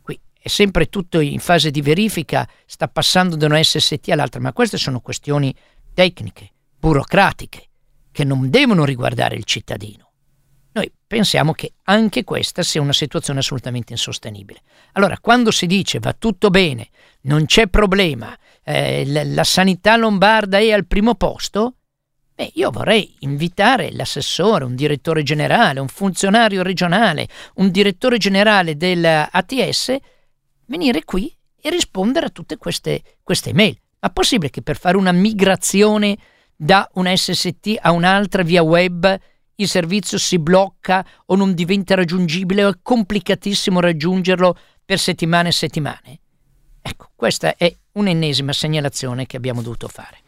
qui 0.00 0.18
è 0.38 0.48
sempre 0.48 0.88
tutto 0.88 1.20
in 1.20 1.40
fase 1.40 1.70
di 1.70 1.82
verifica, 1.82 2.48
sta 2.64 2.88
passando 2.88 3.36
da 3.36 3.46
una 3.46 3.62
SST 3.62 4.08
all'altra, 4.10 4.40
ma 4.40 4.52
queste 4.52 4.78
sono 4.78 5.00
questioni 5.00 5.54
tecniche, 5.92 6.50
burocratiche, 6.78 7.68
che 8.10 8.24
non 8.24 8.48
devono 8.48 8.84
riguardare 8.84 9.36
il 9.36 9.44
cittadino. 9.44 10.12
Noi 10.72 10.90
pensiamo 11.06 11.52
che 11.52 11.74
anche 11.84 12.24
questa 12.24 12.62
sia 12.62 12.80
una 12.80 12.92
situazione 12.92 13.38
assolutamente 13.38 13.92
insostenibile. 13.92 14.62
Allora, 14.92 15.18
quando 15.20 15.50
si 15.50 15.66
dice 15.66 16.00
va 16.00 16.14
tutto 16.14 16.50
bene, 16.50 16.88
non 17.22 17.44
c'è 17.46 17.68
problema, 17.68 18.36
eh, 18.64 19.04
la, 19.06 19.44
sanità 19.44 19.96
lombarda 19.96 20.58
è 20.58 20.72
al 20.72 20.86
primo 20.86 21.14
posto, 21.14 21.76
Beh, 22.36 22.50
io 22.54 22.70
vorrei 22.70 23.14
invitare 23.20 23.92
l'assessore, 23.92 24.64
un 24.64 24.74
direttore 24.74 25.22
generale, 25.22 25.78
un 25.78 25.86
funzionario 25.86 26.64
regionale, 26.64 27.28
un 27.56 27.70
direttore 27.70 28.18
generale 28.18 28.76
dell'ATS 28.76 29.88
a 29.90 30.00
venire 30.66 31.04
qui 31.04 31.32
e 31.60 31.70
rispondere 31.70 32.26
a 32.26 32.30
tutte 32.30 32.56
queste, 32.56 33.02
queste 33.22 33.52
mail. 33.52 33.78
Ma 34.00 34.10
possibile 34.10 34.50
che 34.50 34.62
per 34.62 34.76
fare 34.76 34.96
una 34.96 35.12
migrazione 35.12 36.18
da 36.56 36.88
una 36.94 37.14
SST 37.14 37.76
a 37.80 37.92
un'altra 37.92 38.42
via 38.42 38.62
web 38.62 39.16
il 39.56 39.68
servizio 39.68 40.18
si 40.18 40.40
blocca 40.40 41.06
o 41.26 41.36
non 41.36 41.54
diventa 41.54 41.94
raggiungibile 41.94 42.64
o 42.64 42.70
è 42.70 42.78
complicatissimo 42.82 43.78
raggiungerlo 43.78 44.58
per 44.84 44.98
settimane 44.98 45.50
e 45.50 45.52
settimane? 45.52 46.18
Ecco, 46.82 47.10
questa 47.14 47.54
è 47.56 47.72
un'ennesima 47.92 48.52
segnalazione 48.52 49.24
che 49.24 49.36
abbiamo 49.36 49.62
dovuto 49.62 49.86
fare. 49.86 50.23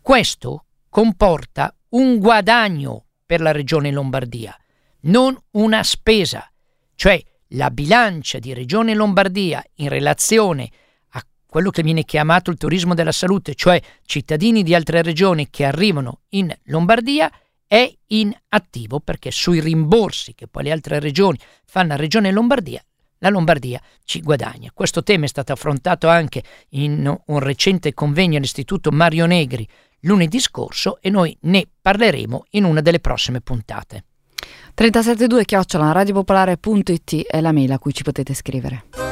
Questo 0.00 0.64
comporta 0.88 1.75
un 1.90 2.18
guadagno 2.18 3.06
per 3.24 3.40
la 3.40 3.52
regione 3.52 3.90
Lombardia, 3.90 4.56
non 5.02 5.36
una 5.52 5.82
spesa, 5.82 6.50
cioè 6.94 7.22
la 7.50 7.70
bilancia 7.70 8.38
di 8.38 8.52
regione 8.52 8.94
Lombardia 8.94 9.64
in 9.76 9.88
relazione 9.88 10.68
a 11.10 11.24
quello 11.46 11.70
che 11.70 11.82
viene 11.82 12.04
chiamato 12.04 12.50
il 12.50 12.56
turismo 12.56 12.94
della 12.94 13.12
salute, 13.12 13.54
cioè 13.54 13.80
cittadini 14.04 14.62
di 14.62 14.74
altre 14.74 15.02
regioni 15.02 15.48
che 15.50 15.64
arrivano 15.64 16.20
in 16.30 16.52
Lombardia, 16.64 17.30
è 17.66 17.92
in 18.08 18.32
attivo 18.48 19.00
perché 19.00 19.30
sui 19.30 19.60
rimborsi 19.60 20.34
che 20.34 20.46
poi 20.46 20.64
le 20.64 20.72
altre 20.72 21.00
regioni 21.00 21.38
fanno 21.64 21.94
a 21.94 21.96
Regione 21.96 22.30
Lombardia, 22.30 22.82
la 23.18 23.28
Lombardia 23.28 23.80
ci 24.04 24.20
guadagna. 24.20 24.70
Questo 24.72 25.02
tema 25.02 25.24
è 25.24 25.28
stato 25.28 25.52
affrontato 25.52 26.06
anche 26.08 26.42
in 26.70 27.12
un 27.26 27.38
recente 27.40 27.92
convegno 27.92 28.36
all'Istituto 28.36 28.90
Mario 28.90 29.26
Negri 29.26 29.66
lunedì 30.00 30.40
scorso 30.40 30.98
e 31.00 31.10
noi 31.10 31.36
ne 31.42 31.66
parleremo 31.80 32.44
in 32.50 32.64
una 32.64 32.80
delle 32.80 33.00
prossime 33.00 33.40
puntate. 33.40 34.04
372 34.74 35.44
chiocciola 35.44 35.92
radiopopolare.it 35.92 37.26
è 37.26 37.40
la 37.40 37.52
mail 37.52 37.72
a 37.72 37.78
cui 37.78 37.94
ci 37.94 38.02
potete 38.02 38.34
scrivere. 38.34 39.05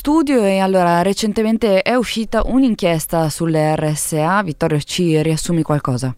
Studio 0.00 0.46
e 0.46 0.60
allora 0.60 1.02
recentemente 1.02 1.82
è 1.82 1.94
uscita 1.94 2.40
un'inchiesta 2.46 3.28
sulle 3.28 3.76
RSA. 3.76 4.42
Vittorio, 4.42 4.80
ci 4.80 5.20
riassumi 5.20 5.60
qualcosa? 5.60 6.16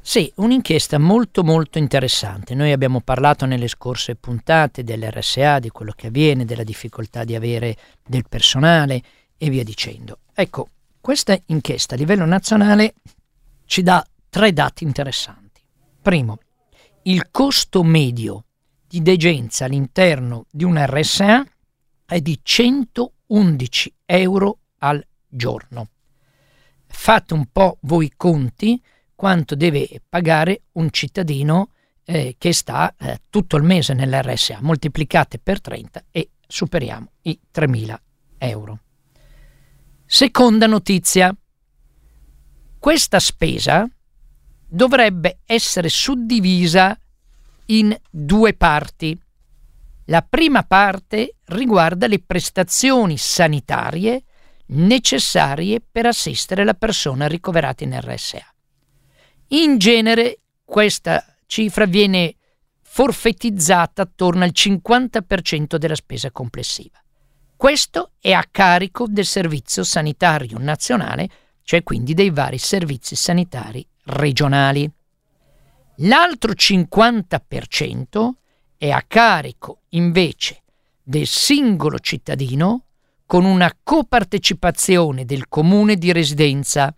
Sì, 0.00 0.32
un'inchiesta 0.34 0.98
molto 0.98 1.44
molto 1.44 1.78
interessante. 1.78 2.56
Noi 2.56 2.72
abbiamo 2.72 3.02
parlato 3.02 3.46
nelle 3.46 3.68
scorse 3.68 4.16
puntate 4.16 4.82
dell'RSA, 4.82 5.60
di 5.60 5.68
quello 5.68 5.92
che 5.94 6.08
avviene, 6.08 6.44
della 6.44 6.64
difficoltà 6.64 7.22
di 7.22 7.36
avere 7.36 7.76
del 8.04 8.24
personale 8.28 9.00
e 9.38 9.48
via 9.48 9.62
dicendo. 9.62 10.18
Ecco, 10.34 10.70
questa 11.00 11.38
inchiesta 11.46 11.94
a 11.94 11.98
livello 11.98 12.24
nazionale 12.24 12.94
ci 13.64 13.84
dà 13.84 14.04
tre 14.28 14.52
dati 14.52 14.82
interessanti. 14.82 15.62
Primo, 16.02 16.38
il 17.02 17.28
costo 17.30 17.84
medio 17.84 18.46
di 18.88 19.02
degenza 19.02 19.66
all'interno 19.66 20.46
di 20.50 20.64
un 20.64 20.84
RSA 20.84 21.44
è 22.10 22.20
di 22.20 22.40
111 22.42 23.94
euro 24.04 24.58
al 24.78 25.04
giorno. 25.28 25.88
Fate 26.88 27.34
un 27.34 27.46
po' 27.52 27.78
voi 27.82 28.06
i 28.06 28.12
conti 28.16 28.82
quanto 29.14 29.54
deve 29.54 30.02
pagare 30.08 30.62
un 30.72 30.90
cittadino 30.90 31.70
eh, 32.04 32.34
che 32.36 32.52
sta 32.52 32.92
eh, 32.98 33.20
tutto 33.30 33.56
il 33.56 33.62
mese 33.62 33.94
nell'RSA, 33.94 34.58
moltiplicate 34.60 35.38
per 35.38 35.60
30 35.60 36.06
e 36.10 36.30
superiamo 36.48 37.12
i 37.22 37.38
3.000 37.54 37.96
euro. 38.38 38.80
Seconda 40.04 40.66
notizia. 40.66 41.32
Questa 42.76 43.20
spesa 43.20 43.88
dovrebbe 44.66 45.38
essere 45.46 45.88
suddivisa 45.88 46.98
in 47.66 47.96
due 48.10 48.54
parti. 48.54 49.16
La 50.10 50.22
prima 50.22 50.64
parte 50.64 51.36
riguarda 51.46 52.08
le 52.08 52.18
prestazioni 52.18 53.16
sanitarie 53.16 54.24
necessarie 54.66 55.80
per 55.80 56.06
assistere 56.06 56.64
la 56.64 56.74
persona 56.74 57.28
ricoverata 57.28 57.84
in 57.84 57.96
RSA. 57.98 58.44
In 59.50 59.78
genere 59.78 60.40
questa 60.64 61.24
cifra 61.46 61.86
viene 61.86 62.34
forfetizzata 62.82 64.02
attorno 64.02 64.42
al 64.42 64.50
50% 64.52 65.76
della 65.76 65.94
spesa 65.94 66.32
complessiva. 66.32 67.00
Questo 67.54 68.10
è 68.18 68.32
a 68.32 68.44
carico 68.50 69.06
del 69.06 69.26
Servizio 69.26 69.84
Sanitario 69.84 70.58
Nazionale, 70.58 71.28
cioè 71.62 71.84
quindi 71.84 72.14
dei 72.14 72.30
vari 72.30 72.58
servizi 72.58 73.14
sanitari 73.14 73.86
regionali. 74.06 74.90
L'altro 75.98 76.50
50% 76.50 78.30
è 78.80 78.88
a 78.88 79.04
carico 79.06 79.82
invece 79.90 80.62
del 81.02 81.26
singolo 81.26 81.98
cittadino 81.98 82.86
con 83.26 83.44
una 83.44 83.70
copartecipazione 83.82 85.26
del 85.26 85.48
comune 85.48 85.96
di 85.96 86.10
residenza. 86.12 86.96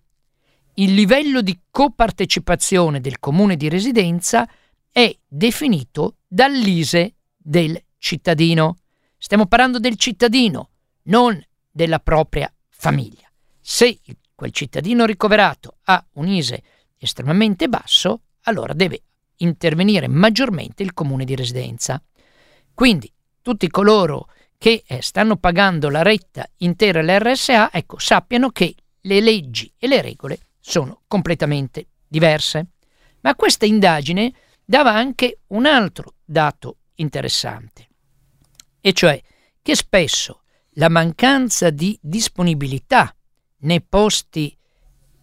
Il 0.74 0.94
livello 0.94 1.42
di 1.42 1.58
copartecipazione 1.72 3.00
del 3.00 3.18
comune 3.18 3.56
di 3.56 3.68
residenza 3.68 4.48
è 4.92 5.12
definito 5.26 6.18
dall'ISE 6.28 7.16
del 7.36 7.82
cittadino. 7.98 8.76
Stiamo 9.18 9.46
parlando 9.46 9.80
del 9.80 9.96
cittadino, 9.96 10.70
non 11.06 11.44
della 11.68 11.98
propria 11.98 12.48
famiglia. 12.68 13.28
Se 13.60 13.98
quel 14.36 14.52
cittadino 14.52 15.04
ricoverato 15.04 15.78
ha 15.86 16.06
un 16.12 16.28
ISE 16.28 16.62
estremamente 16.96 17.68
basso, 17.68 18.20
allora 18.42 18.72
deve 18.72 19.02
intervenire 19.42 20.08
maggiormente 20.08 20.82
il 20.82 20.94
comune 20.94 21.24
di 21.24 21.34
residenza. 21.34 22.02
Quindi 22.74 23.12
tutti 23.40 23.68
coloro 23.68 24.28
che 24.56 24.84
eh, 24.86 25.02
stanno 25.02 25.36
pagando 25.36 25.88
la 25.88 26.02
retta 26.02 26.48
intera 26.58 27.02
l'RSA, 27.02 27.72
ecco, 27.72 27.98
sappiano 27.98 28.50
che 28.50 28.74
le 29.00 29.20
leggi 29.20 29.72
e 29.76 29.88
le 29.88 30.00
regole 30.00 30.38
sono 30.60 31.02
completamente 31.08 31.88
diverse. 32.06 32.68
Ma 33.20 33.34
questa 33.34 33.66
indagine 33.66 34.32
dava 34.64 34.92
anche 34.94 35.40
un 35.48 35.66
altro 35.66 36.14
dato 36.24 36.78
interessante, 36.94 37.88
e 38.80 38.92
cioè 38.92 39.20
che 39.60 39.74
spesso 39.74 40.42
la 40.76 40.88
mancanza 40.88 41.70
di 41.70 41.98
disponibilità 42.00 43.14
nei 43.58 43.82
posti 43.82 44.56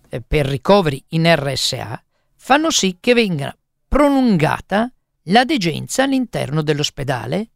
eh, 0.09 0.22
per 0.22 0.45
ricoveri 0.45 1.03
in 1.09 1.34
RSA 1.34 2.03
fanno 2.36 2.70
sì 2.70 2.97
che 2.99 3.13
venga 3.13 3.55
prolungata 3.90 4.90
la 5.24 5.44
degenza 5.44 6.04
all'interno 6.04 6.62
dell'ospedale 6.62 7.50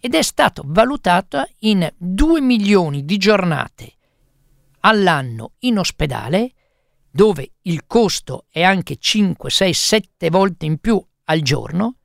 ed 0.00 0.14
è 0.14 0.22
stato 0.22 0.62
valutato 0.66 1.46
in 1.60 1.88
2 1.96 2.40
milioni 2.40 3.04
di 3.04 3.16
giornate 3.16 3.92
all'anno 4.80 5.52
in 5.60 5.78
ospedale, 5.78 6.52
dove 7.10 7.52
il 7.62 7.86
costo 7.86 8.46
è 8.50 8.62
anche 8.62 8.96
5, 8.96 9.50
6, 9.50 9.72
7 9.72 10.30
volte 10.30 10.66
in 10.66 10.78
più 10.78 11.02
al 11.24 11.40
giorno, 11.40 11.96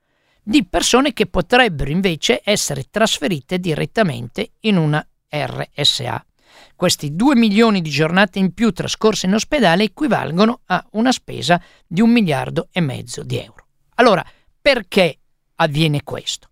di 0.43 0.65
persone 0.65 1.13
che 1.13 1.25
potrebbero 1.25 1.89
invece 1.89 2.41
essere 2.43 2.85
trasferite 2.91 3.59
direttamente 3.59 4.51
in 4.61 4.77
una 4.77 5.05
RSA. 5.29 6.25
Questi 6.75 7.15
2 7.15 7.35
milioni 7.35 7.81
di 7.81 7.89
giornate 7.89 8.39
in 8.39 8.53
più 8.53 8.71
trascorse 8.71 9.25
in 9.25 9.33
ospedale 9.33 9.83
equivalgono 9.83 10.61
a 10.65 10.85
una 10.91 11.11
spesa 11.11 11.61
di 11.85 12.01
un 12.01 12.11
miliardo 12.11 12.69
e 12.71 12.81
mezzo 12.81 13.23
di 13.23 13.37
euro. 13.37 13.67
Allora, 13.95 14.25
perché 14.61 15.19
avviene 15.55 16.03
questo? 16.03 16.49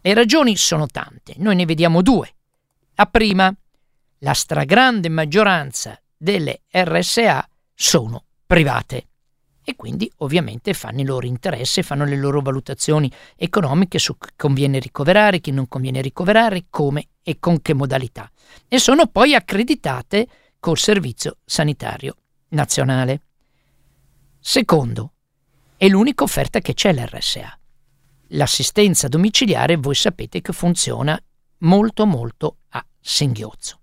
Le 0.00 0.14
ragioni 0.14 0.56
sono 0.56 0.86
tante, 0.86 1.34
noi 1.38 1.56
ne 1.56 1.64
vediamo 1.64 2.02
due. 2.02 2.34
La 2.94 3.06
prima, 3.06 3.54
la 4.18 4.32
stragrande 4.34 5.08
maggioranza 5.08 6.00
delle 6.16 6.62
RSA 6.70 7.48
sono 7.74 8.24
private 8.46 9.06
e 9.64 9.76
quindi 9.76 10.10
ovviamente 10.18 10.74
fanno 10.74 11.00
i 11.00 11.04
loro 11.04 11.26
interessi, 11.26 11.82
fanno 11.82 12.04
le 12.04 12.16
loro 12.16 12.40
valutazioni 12.40 13.10
economiche 13.36 13.98
su 13.98 14.16
chi 14.18 14.30
conviene 14.36 14.78
ricoverare, 14.78 15.40
chi 15.40 15.52
non 15.52 15.68
conviene 15.68 16.00
ricoverare, 16.00 16.64
come 16.68 17.08
e 17.22 17.38
con 17.38 17.62
che 17.62 17.74
modalità. 17.74 18.30
E 18.68 18.78
sono 18.78 19.06
poi 19.06 19.34
accreditate 19.34 20.26
col 20.58 20.78
Servizio 20.78 21.38
Sanitario 21.44 22.16
Nazionale. 22.48 23.20
Secondo, 24.40 25.12
è 25.76 25.88
l'unica 25.88 26.24
offerta 26.24 26.60
che 26.60 26.74
c'è 26.74 26.92
l'RSA. 26.92 27.58
L'assistenza 28.34 29.08
domiciliare 29.08 29.76
voi 29.76 29.94
sapete 29.94 30.40
che 30.40 30.52
funziona 30.52 31.20
molto 31.58 32.06
molto 32.06 32.56
a 32.70 32.84
singhiozzo. 33.00 33.80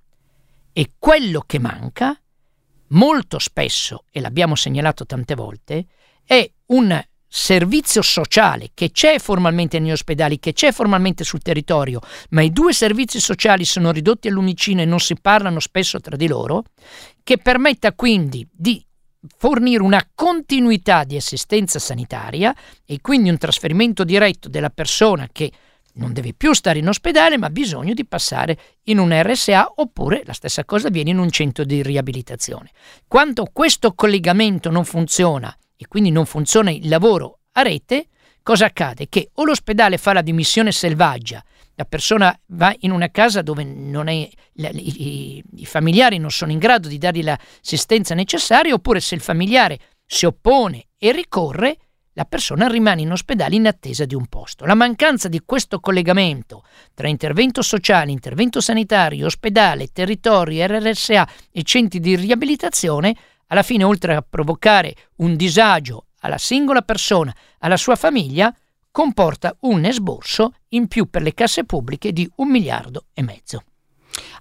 E 0.73 0.93
quello 0.97 1.43
che 1.45 1.59
manca 1.59 2.19
molto 2.89 3.39
spesso, 3.39 4.05
e 4.11 4.19
l'abbiamo 4.21 4.55
segnalato 4.55 5.05
tante 5.05 5.35
volte, 5.35 5.85
è 6.25 6.49
un 6.67 7.01
servizio 7.31 8.01
sociale 8.01 8.71
che 8.73 8.91
c'è 8.91 9.19
formalmente 9.19 9.79
negli 9.79 9.91
ospedali, 9.91 10.39
che 10.39 10.53
c'è 10.53 10.71
formalmente 10.71 11.23
sul 11.23 11.41
territorio, 11.41 11.99
ma 12.29 12.41
i 12.41 12.51
due 12.51 12.73
servizi 12.73 13.19
sociali 13.19 13.65
sono 13.65 13.91
ridotti 13.91 14.27
all'unicino 14.27 14.81
e 14.81 14.85
non 14.85 14.99
si 14.99 15.15
parlano 15.19 15.59
spesso 15.59 15.99
tra 15.99 16.15
di 16.15 16.27
loro, 16.27 16.63
che 17.23 17.37
permetta 17.37 17.93
quindi 17.93 18.47
di 18.51 18.83
fornire 19.37 19.83
una 19.83 20.07
continuità 20.15 21.03
di 21.03 21.17
assistenza 21.17 21.77
sanitaria 21.77 22.55
e 22.85 22.99
quindi 23.01 23.29
un 23.29 23.37
trasferimento 23.37 24.03
diretto 24.03 24.49
della 24.49 24.69
persona 24.69 25.27
che 25.31 25.51
non 25.99 26.13
deve 26.13 26.33
più 26.33 26.53
stare 26.53 26.79
in 26.79 26.87
ospedale, 26.87 27.37
ma 27.37 27.47
ha 27.47 27.51
bisogno 27.51 27.93
di 27.93 28.05
passare 28.05 28.57
in 28.83 28.97
un 28.97 29.11
RSA 29.13 29.73
oppure 29.75 30.23
la 30.25 30.33
stessa 30.33 30.65
cosa 30.65 30.87
avviene 30.87 31.11
in 31.11 31.19
un 31.19 31.29
centro 31.29 31.63
di 31.63 31.83
riabilitazione. 31.83 32.71
Quando 33.07 33.47
questo 33.51 33.93
collegamento 33.93 34.71
non 34.71 34.85
funziona 34.85 35.55
e 35.75 35.87
quindi 35.87 36.09
non 36.09 36.25
funziona 36.25 36.71
il 36.71 36.87
lavoro 36.87 37.39
a 37.53 37.61
rete, 37.61 38.07
cosa 38.41 38.65
accade? 38.65 39.07
Che 39.09 39.29
o 39.35 39.43
l'ospedale 39.43 39.97
fa 39.97 40.13
la 40.13 40.21
dimissione 40.21 40.71
selvaggia, 40.71 41.43
la 41.75 41.85
persona 41.85 42.37
va 42.47 42.75
in 42.79 42.91
una 42.91 43.09
casa 43.09 43.41
dove 43.41 43.63
è, 43.63 44.29
la, 44.53 44.69
i, 44.73 45.43
i 45.55 45.65
familiari 45.65 46.17
non 46.17 46.31
sono 46.31 46.51
in 46.51 46.59
grado 46.59 46.87
di 46.87 46.97
dargli 46.97 47.23
l'assistenza 47.23 48.15
necessaria, 48.15 48.73
oppure 48.73 48.99
se 48.99 49.15
il 49.15 49.21
familiare 49.21 49.79
si 50.05 50.25
oppone 50.25 50.87
e 50.97 51.11
ricorre, 51.11 51.77
la 52.19 52.25
persona 52.25 52.67
rimane 52.67 53.03
in 53.03 53.13
ospedale 53.13 53.55
in 53.55 53.65
attesa 53.65 54.03
di 54.03 54.13
un 54.13 54.25
posto. 54.25 54.65
La 54.65 54.73
mancanza 54.73 55.29
di 55.29 55.41
questo 55.45 55.79
collegamento 55.79 56.65
tra 56.93 57.07
intervento 57.07 57.61
sociale, 57.61 58.11
intervento 58.11 58.59
sanitario, 58.59 59.25
ospedale, 59.25 59.87
territori, 59.87 60.61
RRSA 60.61 61.29
e 61.49 61.63
centri 61.63 62.01
di 62.01 62.17
riabilitazione, 62.17 63.15
alla 63.47 63.63
fine 63.63 63.85
oltre 63.85 64.15
a 64.15 64.25
provocare 64.29 64.95
un 65.17 65.37
disagio 65.37 66.07
alla 66.19 66.37
singola 66.37 66.81
persona, 66.81 67.33
alla 67.59 67.77
sua 67.77 67.95
famiglia, 67.95 68.53
comporta 68.91 69.55
un 69.61 69.85
esborso 69.85 70.55
in 70.69 70.89
più 70.89 71.09
per 71.09 71.21
le 71.21 71.33
casse 71.33 71.63
pubbliche 71.63 72.11
di 72.11 72.29
un 72.35 72.49
miliardo 72.49 73.05
e 73.13 73.21
mezzo. 73.23 73.63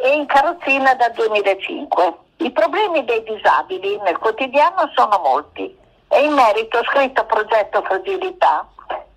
e 0.00 0.14
in 0.14 0.26
carrozzina 0.26 0.94
dal 0.94 1.12
2005. 1.12 2.14
I 2.38 2.50
problemi 2.52 3.04
dei 3.04 3.22
disabili 3.24 3.98
nel 4.04 4.18
quotidiano 4.18 4.90
sono 4.94 5.20
molti 5.22 5.76
e 6.08 6.24
in 6.24 6.32
merito 6.32 6.78
ho 6.78 6.84
scritto 6.84 7.24
progetto 7.24 7.82
Fragilità 7.82 8.66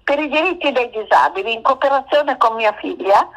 per 0.03 0.19
i 0.19 0.27
diritti 0.27 0.71
dei 0.71 0.89
disabili 0.89 1.53
in 1.53 1.61
cooperazione 1.61 2.37
con 2.37 2.55
mia 2.55 2.73
figlia 2.73 3.27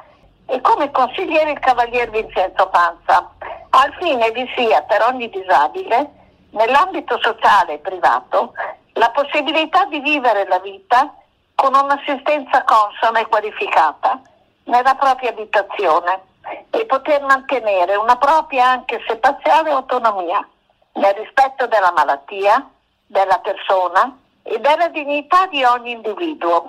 e 0.47 0.61
come 0.61 0.90
consigliere 0.90 1.53
il 1.53 1.59
Cavalier 1.59 2.11
Vincenzo 2.11 2.68
Panza, 2.68 3.30
al 3.70 3.95
fine 3.99 4.30
vi 4.30 4.51
sia 4.57 4.82
per 4.82 5.03
ogni 5.03 5.28
disabile, 5.30 6.11
nell'ambito 6.51 7.18
sociale 7.20 7.74
e 7.74 7.78
privato, 7.78 8.53
la 8.95 9.11
possibilità 9.11 9.84
di 9.86 10.01
vivere 10.01 10.47
la 10.47 10.59
vita 10.59 11.14
con 11.55 11.74
un'assistenza 11.74 12.62
consona 12.64 13.20
e 13.20 13.26
qualificata 13.26 14.20
nella 14.64 14.95
propria 14.95 15.30
abitazione 15.30 16.32
e 16.70 16.86
poter 16.86 17.22
mantenere 17.22 17.96
una 17.96 18.16
propria, 18.16 18.68
anche 18.68 19.02
se 19.07 19.16
parziale, 19.16 19.70
autonomia 19.70 20.46
nel 20.94 21.14
rispetto 21.14 21.66
della 21.66 21.92
malattia, 21.92 22.68
della 23.07 23.38
persona 23.38 24.16
e 24.42 24.59
della 24.59 24.88
dignità 24.88 25.46
di 25.46 25.64
ogni 25.64 25.92
individuo. 25.92 26.64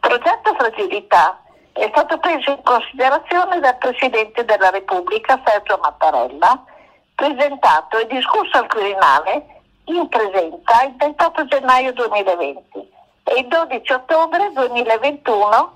Progetto 0.00 0.54
Fragilità 0.58 1.40
è 1.72 1.88
stato 1.90 2.18
preso 2.18 2.50
in 2.50 2.62
considerazione 2.62 3.60
dal 3.60 3.78
Presidente 3.78 4.44
della 4.44 4.70
Repubblica 4.70 5.40
Sergio 5.44 5.78
Mattarella, 5.80 6.64
presentato 7.14 7.98
e 7.98 8.06
discusso 8.06 8.58
al 8.58 8.66
Quirinale 8.68 9.60
in 9.84 10.08
presenza 10.08 10.82
il 10.84 10.94
28 10.96 11.46
gennaio 11.46 11.92
2020 11.92 12.90
e 13.24 13.38
il 13.38 13.48
12 13.48 13.92
ottobre 13.92 14.50
2021 14.52 15.72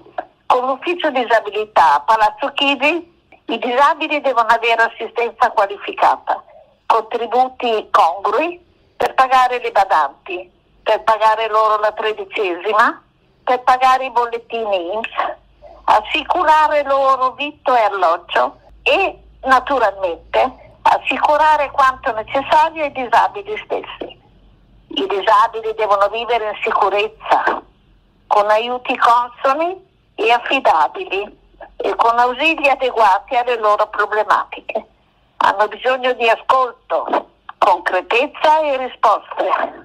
con 0.46 0.66
l'ufficio 0.66 1.10
disabilità 1.10 2.02
Palazzo 2.06 2.52
Chigi 2.54 3.14
i 3.46 3.58
disabili 3.58 4.20
devono 4.20 4.48
avere 4.48 4.82
assistenza 4.82 5.50
qualificata, 5.50 6.42
contributi 6.86 7.88
congrui 7.90 8.60
per 8.96 9.14
pagare 9.14 9.60
le 9.60 9.70
badanti, 9.70 10.50
per 10.82 11.02
pagare 11.02 11.48
loro 11.48 11.78
la 11.78 11.92
tredicesima, 11.92 13.02
per 13.44 13.62
pagare 13.62 14.06
i 14.06 14.10
bollettini 14.10 14.92
INPS, 14.94 15.34
assicurare 15.84 16.82
loro 16.84 17.32
vitto 17.32 17.74
e 17.74 17.82
alloggio 17.82 18.58
e 18.82 19.18
naturalmente 19.42 20.64
assicurare 20.82 21.70
quanto 21.70 22.12
necessario 22.12 22.82
ai 22.82 22.92
disabili 22.92 23.60
stessi. 23.64 24.24
I 24.88 25.06
disabili 25.06 25.74
devono 25.76 26.08
vivere 26.08 26.48
in 26.48 26.58
sicurezza, 26.62 27.62
con 28.26 28.50
aiuti 28.50 28.96
consoni 28.96 29.85
e 30.16 30.30
affidabili 30.32 31.44
e 31.76 31.94
con 31.94 32.18
ausili 32.18 32.68
adeguati 32.68 33.36
alle 33.36 33.56
loro 33.58 33.86
problematiche. 33.88 34.84
Hanno 35.36 35.68
bisogno 35.68 36.12
di 36.14 36.28
ascolto, 36.28 37.28
concretezza 37.58 38.60
e 38.60 38.76
risposte. 38.78 39.84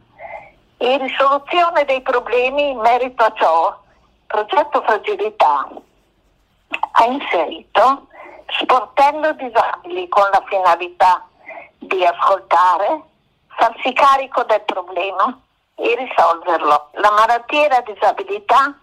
E 0.78 0.98
risoluzione 0.98 1.86
dei 1.86 2.02
problemi 2.02 2.70
in 2.70 2.80
merito 2.80 3.24
a 3.24 3.34
ciò, 3.36 3.68
il 3.70 4.26
progetto 4.26 4.82
Fragilità 4.82 5.68
ha 6.94 7.06
inserito 7.06 8.08
sportello 8.60 9.34
disabili 9.34 10.08
con 10.08 10.28
la 10.32 10.44
finalità 10.48 11.26
di 11.78 12.04
ascoltare, 12.06 13.02
farsi 13.48 13.94
carico 13.94 14.44
del 14.44 14.62
problema 14.62 15.40
e 15.76 15.96
risolverlo. 15.96 16.90
La 16.94 17.12
malattia 17.12 17.66
e 17.66 17.70
la 17.70 17.82
disabilità 17.82 18.76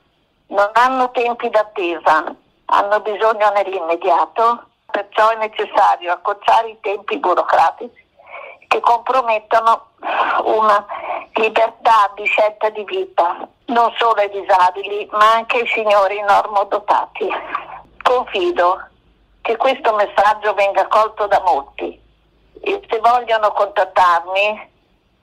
non 0.48 0.70
hanno 0.74 1.10
tempi 1.10 1.48
d'attesa, 1.50 2.34
hanno 2.66 3.00
bisogno 3.00 3.50
nell'immediato, 3.50 4.64
perciò 4.90 5.30
è 5.30 5.36
necessario 5.36 6.12
accorciare 6.12 6.70
i 6.70 6.80
tempi 6.80 7.18
burocratici 7.18 8.06
che 8.68 8.80
compromettono 8.80 9.86
una 10.44 10.86
libertà 11.34 12.12
di 12.14 12.24
scelta 12.26 12.68
di 12.68 12.84
vita, 12.84 13.48
non 13.66 13.92
solo 13.96 14.20
ai 14.20 14.30
disabili, 14.30 15.08
ma 15.12 15.32
anche 15.32 15.60
ai 15.60 15.66
signori 15.68 16.20
normodotati. 16.20 17.28
Confido 18.02 18.86
che 19.40 19.56
questo 19.56 19.94
messaggio 19.94 20.52
venga 20.54 20.86
colto 20.88 21.26
da 21.26 21.40
molti 21.44 21.98
e 22.60 22.82
se 22.88 22.98
vogliono 22.98 23.52
contattarmi 23.52 24.70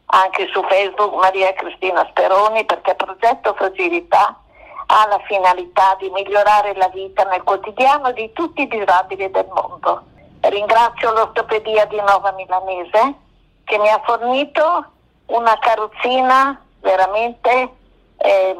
anche 0.08 0.48
su 0.52 0.64
Facebook 0.64 1.14
Maria 1.14 1.54
Cristina 1.54 2.06
Speroni 2.10 2.66
perché 2.66 2.96
Progetto 2.96 3.54
Fragilità 3.54 4.40
ha 4.88 5.08
la 5.08 5.20
finalità 5.26 5.96
di 6.00 6.10
migliorare 6.10 6.76
la 6.76 6.90
vita 6.90 7.24
nel 7.24 7.44
quotidiano 7.44 8.12
di 8.12 8.32
tutti 8.34 8.62
i 8.62 8.68
disabili 8.68 9.30
del 9.32 9.48
mondo. 9.54 10.04
Ringrazio 10.42 11.12
l'ortopedia 11.12 11.86
di 11.86 11.98
Nova 11.98 12.32
Milanese 12.32 13.16
che 13.64 13.78
mi 13.80 13.90
ha 13.90 14.02
fornito 14.06 14.86
una 15.28 15.58
carrozzina 15.60 16.62
veramente 16.82 17.70
eh, 18.18 18.56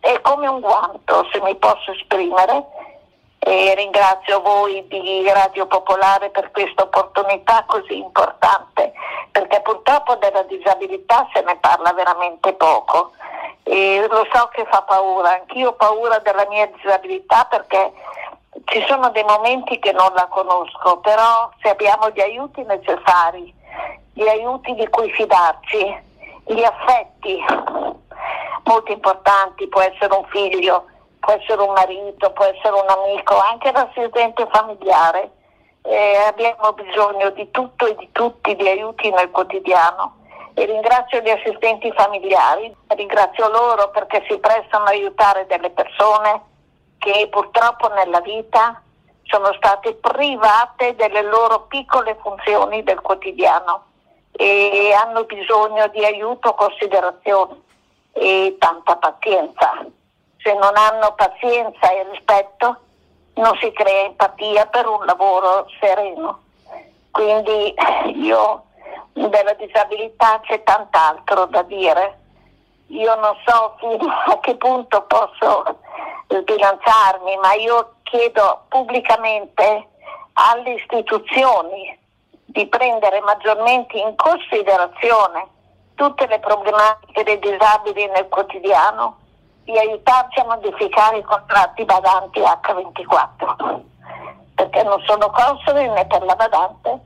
è 0.00 0.20
come 0.20 0.46
un 0.46 0.60
guanto, 0.60 1.28
se 1.32 1.40
mi 1.40 1.54
posso 1.56 1.92
esprimere. 1.92 2.64
E 3.40 3.74
ringrazio 3.76 4.40
voi 4.40 4.84
di 4.88 5.26
Radio 5.30 5.66
Popolare 5.66 6.28
per 6.30 6.50
questa 6.50 6.82
opportunità 6.82 7.64
così 7.66 7.96
importante, 7.96 8.92
perché 9.30 9.60
purtroppo 9.62 10.16
della 10.16 10.42
disabilità 10.42 11.26
se 11.32 11.40
ne 11.42 11.56
parla 11.56 11.92
veramente 11.92 12.52
poco 12.54 13.12
e 13.70 14.06
lo 14.08 14.26
so 14.32 14.48
che 14.48 14.66
fa 14.70 14.80
paura, 14.82 15.32
anch'io 15.32 15.68
ho 15.68 15.72
paura 15.74 16.18
della 16.20 16.46
mia 16.48 16.66
disabilità 16.68 17.46
perché 17.50 17.92
ci 18.64 18.82
sono 18.88 19.10
dei 19.10 19.24
momenti 19.24 19.78
che 19.78 19.92
non 19.92 20.10
la 20.14 20.26
conosco, 20.26 20.98
però 21.00 21.50
se 21.60 21.68
abbiamo 21.68 22.08
gli 22.10 22.20
aiuti 22.20 22.62
necessari, 22.62 23.52
gli 24.14 24.26
aiuti 24.26 24.74
di 24.74 24.88
cui 24.88 25.12
fidarci, 25.12 25.96
gli 26.46 26.62
affetti 26.62 27.44
molto 28.64 28.90
importanti, 28.90 29.68
può 29.68 29.82
essere 29.82 30.14
un 30.14 30.24
figlio, 30.28 30.86
può 31.20 31.34
essere 31.34 31.60
un 31.60 31.72
marito, 31.72 32.30
può 32.32 32.46
essere 32.46 32.74
un 32.74 32.88
amico, 32.88 33.38
anche 33.38 33.70
l'assistente 33.70 34.48
familiare, 34.50 35.30
eh, 35.82 36.16
abbiamo 36.26 36.72
bisogno 36.72 37.28
di 37.30 37.50
tutto 37.50 37.86
e 37.86 37.94
di 37.96 38.08
tutti, 38.12 38.56
di 38.56 38.66
aiuti 38.66 39.10
nel 39.10 39.30
quotidiano 39.30 40.17
e 40.58 40.64
ringrazio 40.66 41.20
gli 41.20 41.30
assistenti 41.30 41.92
familiari, 41.92 42.74
ringrazio 42.88 43.48
loro 43.48 43.90
perché 43.90 44.24
si 44.28 44.38
prestano 44.38 44.86
a 44.86 44.88
aiutare 44.88 45.46
delle 45.46 45.70
persone 45.70 46.42
che 46.98 47.28
purtroppo 47.30 47.86
nella 47.94 48.20
vita 48.20 48.82
sono 49.22 49.52
state 49.52 49.94
private 49.94 50.96
delle 50.96 51.22
loro 51.22 51.66
piccole 51.68 52.16
funzioni 52.20 52.82
del 52.82 53.00
quotidiano 53.00 53.84
e 54.32 54.92
hanno 55.00 55.22
bisogno 55.24 55.86
di 55.88 56.04
aiuto, 56.04 56.54
considerazione 56.54 57.62
e 58.14 58.56
tanta 58.58 58.96
pazienza. 58.96 59.86
Se 60.38 60.52
non 60.54 60.72
hanno 60.74 61.14
pazienza 61.14 61.88
e 61.92 62.04
rispetto 62.10 62.78
non 63.34 63.56
si 63.60 63.70
crea 63.70 64.06
empatia 64.06 64.66
per 64.66 64.88
un 64.88 65.04
lavoro 65.04 65.68
sereno. 65.78 66.40
Quindi 67.12 67.72
io 68.16 68.64
della 69.26 69.54
disabilità 69.54 70.40
c'è 70.44 70.62
tant'altro 70.62 71.46
da 71.46 71.62
dire. 71.62 72.18
Io 72.88 73.14
non 73.16 73.36
so 73.44 73.74
fino 73.78 74.12
a 74.26 74.38
che 74.40 74.56
punto 74.56 75.02
posso 75.02 75.78
sbilanciarmi, 76.28 77.36
ma 77.38 77.52
io 77.54 77.94
chiedo 78.04 78.64
pubblicamente 78.68 79.88
alle 80.34 80.74
istituzioni 80.74 81.98
di 82.44 82.66
prendere 82.66 83.20
maggiormente 83.20 83.98
in 83.98 84.14
considerazione 84.16 85.46
tutte 85.94 86.26
le 86.26 86.38
problematiche 86.38 87.24
dei 87.24 87.38
disabili 87.40 88.06
nel 88.06 88.28
quotidiano, 88.28 89.18
di 89.64 89.76
aiutarci 89.76 90.38
a 90.40 90.44
modificare 90.44 91.18
i 91.18 91.22
contratti 91.22 91.84
badanti 91.84 92.40
H24, 92.40 93.80
perché 94.54 94.82
non 94.84 95.02
sono 95.04 95.30
consoli 95.30 95.88
né 95.88 96.06
per 96.06 96.22
la 96.22 96.36
badante 96.36 97.00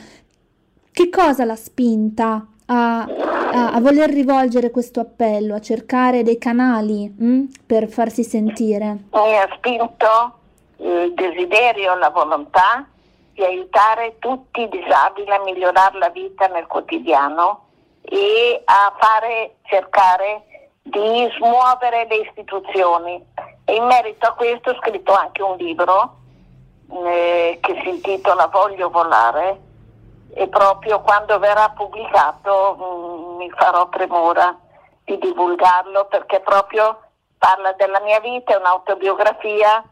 che 0.92 1.10
cosa 1.10 1.44
l'ha 1.44 1.56
spinta 1.56 2.46
a, 2.66 3.04
a, 3.52 3.72
a, 3.72 3.80
voler 3.80 4.10
rivolgere 4.10 4.70
questo 4.70 5.00
appello, 5.00 5.54
a 5.54 5.60
cercare 5.60 6.22
dei 6.22 6.38
canali 6.38 7.08
mh, 7.08 7.26
mm, 7.26 7.44
per 7.66 7.88
farsi 7.88 8.22
sentire? 8.22 8.96
Mi 9.12 9.36
ha 9.36 9.48
spinto 9.56 10.32
il 10.78 11.12
desiderio, 11.14 11.94
la 11.96 12.10
volontà 12.10 12.86
di 13.32 13.44
aiutare 13.44 14.16
tutti 14.18 14.62
i 14.62 14.68
disabili 14.68 15.30
a 15.30 15.42
migliorare 15.42 15.98
la 15.98 16.10
vita 16.10 16.46
nel 16.48 16.66
quotidiano 16.66 17.66
e 18.02 18.62
a 18.64 18.94
fare, 18.98 19.56
cercare 19.62 20.42
di 20.82 21.28
smuovere 21.36 22.06
le 22.08 22.16
istituzioni. 22.16 23.24
E 23.64 23.74
in 23.74 23.84
merito 23.84 24.26
a 24.26 24.32
questo 24.32 24.70
ho 24.70 24.76
scritto 24.76 25.12
anche 25.12 25.42
un 25.42 25.56
libro 25.56 26.16
eh, 26.90 27.58
che 27.60 27.80
si 27.82 27.88
intitola 27.90 28.46
Voglio 28.46 28.88
volare 28.88 29.66
e 30.34 30.48
proprio 30.48 31.00
quando 31.00 31.38
verrà 31.38 31.70
pubblicato 31.70 32.76
mh, 32.78 32.84
mm, 32.84 33.36
mi 33.36 33.50
farò 33.50 33.88
premura 33.88 34.56
di 35.04 35.18
divulgarlo 35.18 36.06
perché 36.06 36.40
proprio 36.40 37.00
parla 37.38 37.72
della 37.72 38.00
mia 38.00 38.20
vita, 38.20 38.52
è 38.52 38.56
un'autobiografia, 38.56 39.82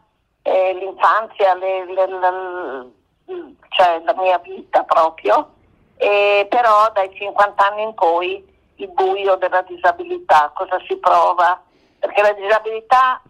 eh, 0.41 0.73
l'infanzia, 0.73 1.55
le, 1.55 1.85
le, 1.85 2.05
le, 2.05 3.55
cioè 3.69 4.01
la 4.03 4.13
mia 4.15 4.37
vita 4.39 4.83
proprio. 4.83 5.53
E 5.95 6.45
però 6.49 6.91
dai 6.93 7.11
50 7.15 7.67
anni 7.67 7.83
in 7.83 7.93
poi 7.95 8.55
il 8.75 8.89
buio 8.89 9.35
della 9.37 9.63
disabilità, 9.63 10.51
cosa 10.53 10.79
si 10.87 10.95
prova, 10.97 11.59
perché 11.97 12.21
la 12.21 12.33
disabilità 12.33 13.21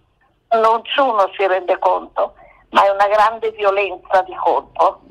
nessuno 0.50 1.30
si 1.38 1.48
rende 1.48 1.80
conto, 1.80 2.34
ma 2.72 2.86
è 2.86 2.90
una 2.90 3.08
grande 3.08 3.52
violenza 3.52 4.22
di 4.24 4.36
colpo 4.36 5.02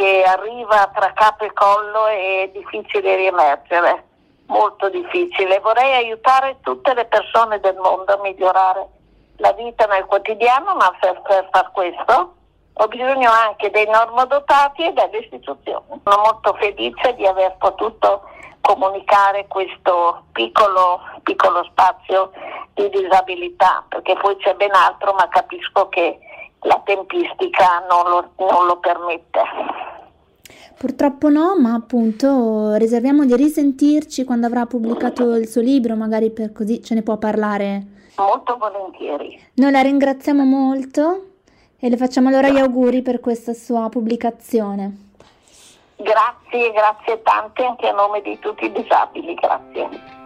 che 0.00 0.22
arriva 0.22 0.90
tra 0.94 1.12
capo 1.12 1.44
e 1.44 1.52
collo 1.52 2.06
è 2.06 2.48
difficile 2.54 3.16
riemergere, 3.16 4.04
molto 4.46 4.88
difficile. 4.88 5.60
Vorrei 5.60 5.92
aiutare 5.92 6.56
tutte 6.62 6.94
le 6.94 7.04
persone 7.04 7.60
del 7.60 7.76
mondo 7.76 8.14
a 8.14 8.20
migliorare 8.22 8.88
la 9.36 9.52
vita 9.52 9.84
nel 9.84 10.06
quotidiano, 10.06 10.74
ma 10.74 10.90
per, 10.98 11.20
per 11.20 11.48
far 11.52 11.70
questo 11.72 12.34
ho 12.72 12.86
bisogno 12.86 13.30
anche 13.30 13.70
dei 13.70 13.86
normodotati 13.90 14.86
e 14.86 14.92
delle 14.94 15.18
istituzioni. 15.18 16.00
Sono 16.02 16.22
molto 16.22 16.54
felice 16.54 17.14
di 17.16 17.26
aver 17.26 17.56
potuto 17.58 18.22
comunicare 18.62 19.48
questo 19.48 20.22
piccolo, 20.32 21.00
piccolo 21.24 21.62
spazio 21.64 22.30
di 22.72 22.88
disabilità, 22.88 23.84
perché 23.86 24.14
poi 24.14 24.34
c'è 24.38 24.54
ben 24.54 24.72
altro, 24.72 25.12
ma 25.12 25.28
capisco 25.28 25.90
che 25.90 26.18
la 26.62 26.80
tempistica 26.84 27.84
non 27.88 28.10
lo, 28.10 28.30
non 28.36 28.66
lo 28.66 28.78
permette. 28.78 29.40
Purtroppo 30.76 31.28
no, 31.28 31.56
ma 31.58 31.74
appunto 31.74 32.74
riserviamo 32.74 33.26
di 33.26 33.36
risentirci 33.36 34.24
quando 34.24 34.46
avrà 34.46 34.64
pubblicato 34.64 35.34
il 35.34 35.46
suo 35.46 35.60
libro, 35.60 35.94
magari 35.94 36.30
per 36.30 36.52
così 36.52 36.82
ce 36.82 36.94
ne 36.94 37.02
può 37.02 37.18
parlare. 37.18 37.98
Molto 38.16 38.56
volentieri. 38.56 39.38
Noi 39.54 39.70
la 39.70 39.82
ringraziamo 39.82 40.42
molto 40.42 41.24
e 41.78 41.88
le 41.88 41.96
facciamo 41.96 42.28
allora 42.28 42.48
gli 42.48 42.58
auguri 42.58 43.02
per 43.02 43.20
questa 43.20 43.52
sua 43.52 43.88
pubblicazione. 43.90 45.08
Grazie, 45.96 46.72
grazie 46.72 47.22
tante 47.22 47.64
anche 47.64 47.88
a 47.88 47.92
nome 47.92 48.22
di 48.22 48.38
tutti 48.38 48.64
i 48.64 48.72
disabili, 48.72 49.34
grazie. 49.34 50.19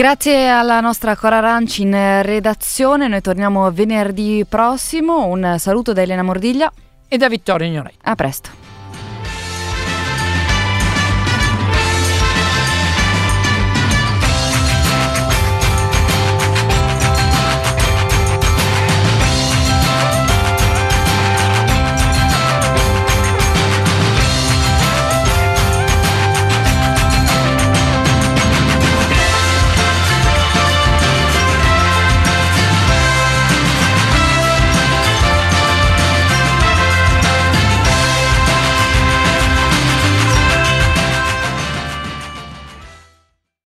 Grazie 0.00 0.48
alla 0.48 0.80
nostra 0.80 1.14
Cora 1.14 1.40
Ranci 1.40 1.82
in 1.82 2.22
redazione, 2.22 3.06
noi 3.06 3.20
torniamo 3.20 3.70
venerdì 3.70 4.46
prossimo, 4.48 5.26
un 5.26 5.56
saluto 5.58 5.92
da 5.92 6.00
Elena 6.00 6.22
Mordiglia 6.22 6.72
e 7.06 7.18
da 7.18 7.28
Vittorio 7.28 7.66
Ignorai. 7.66 7.92
A 8.04 8.14
presto. 8.14 8.59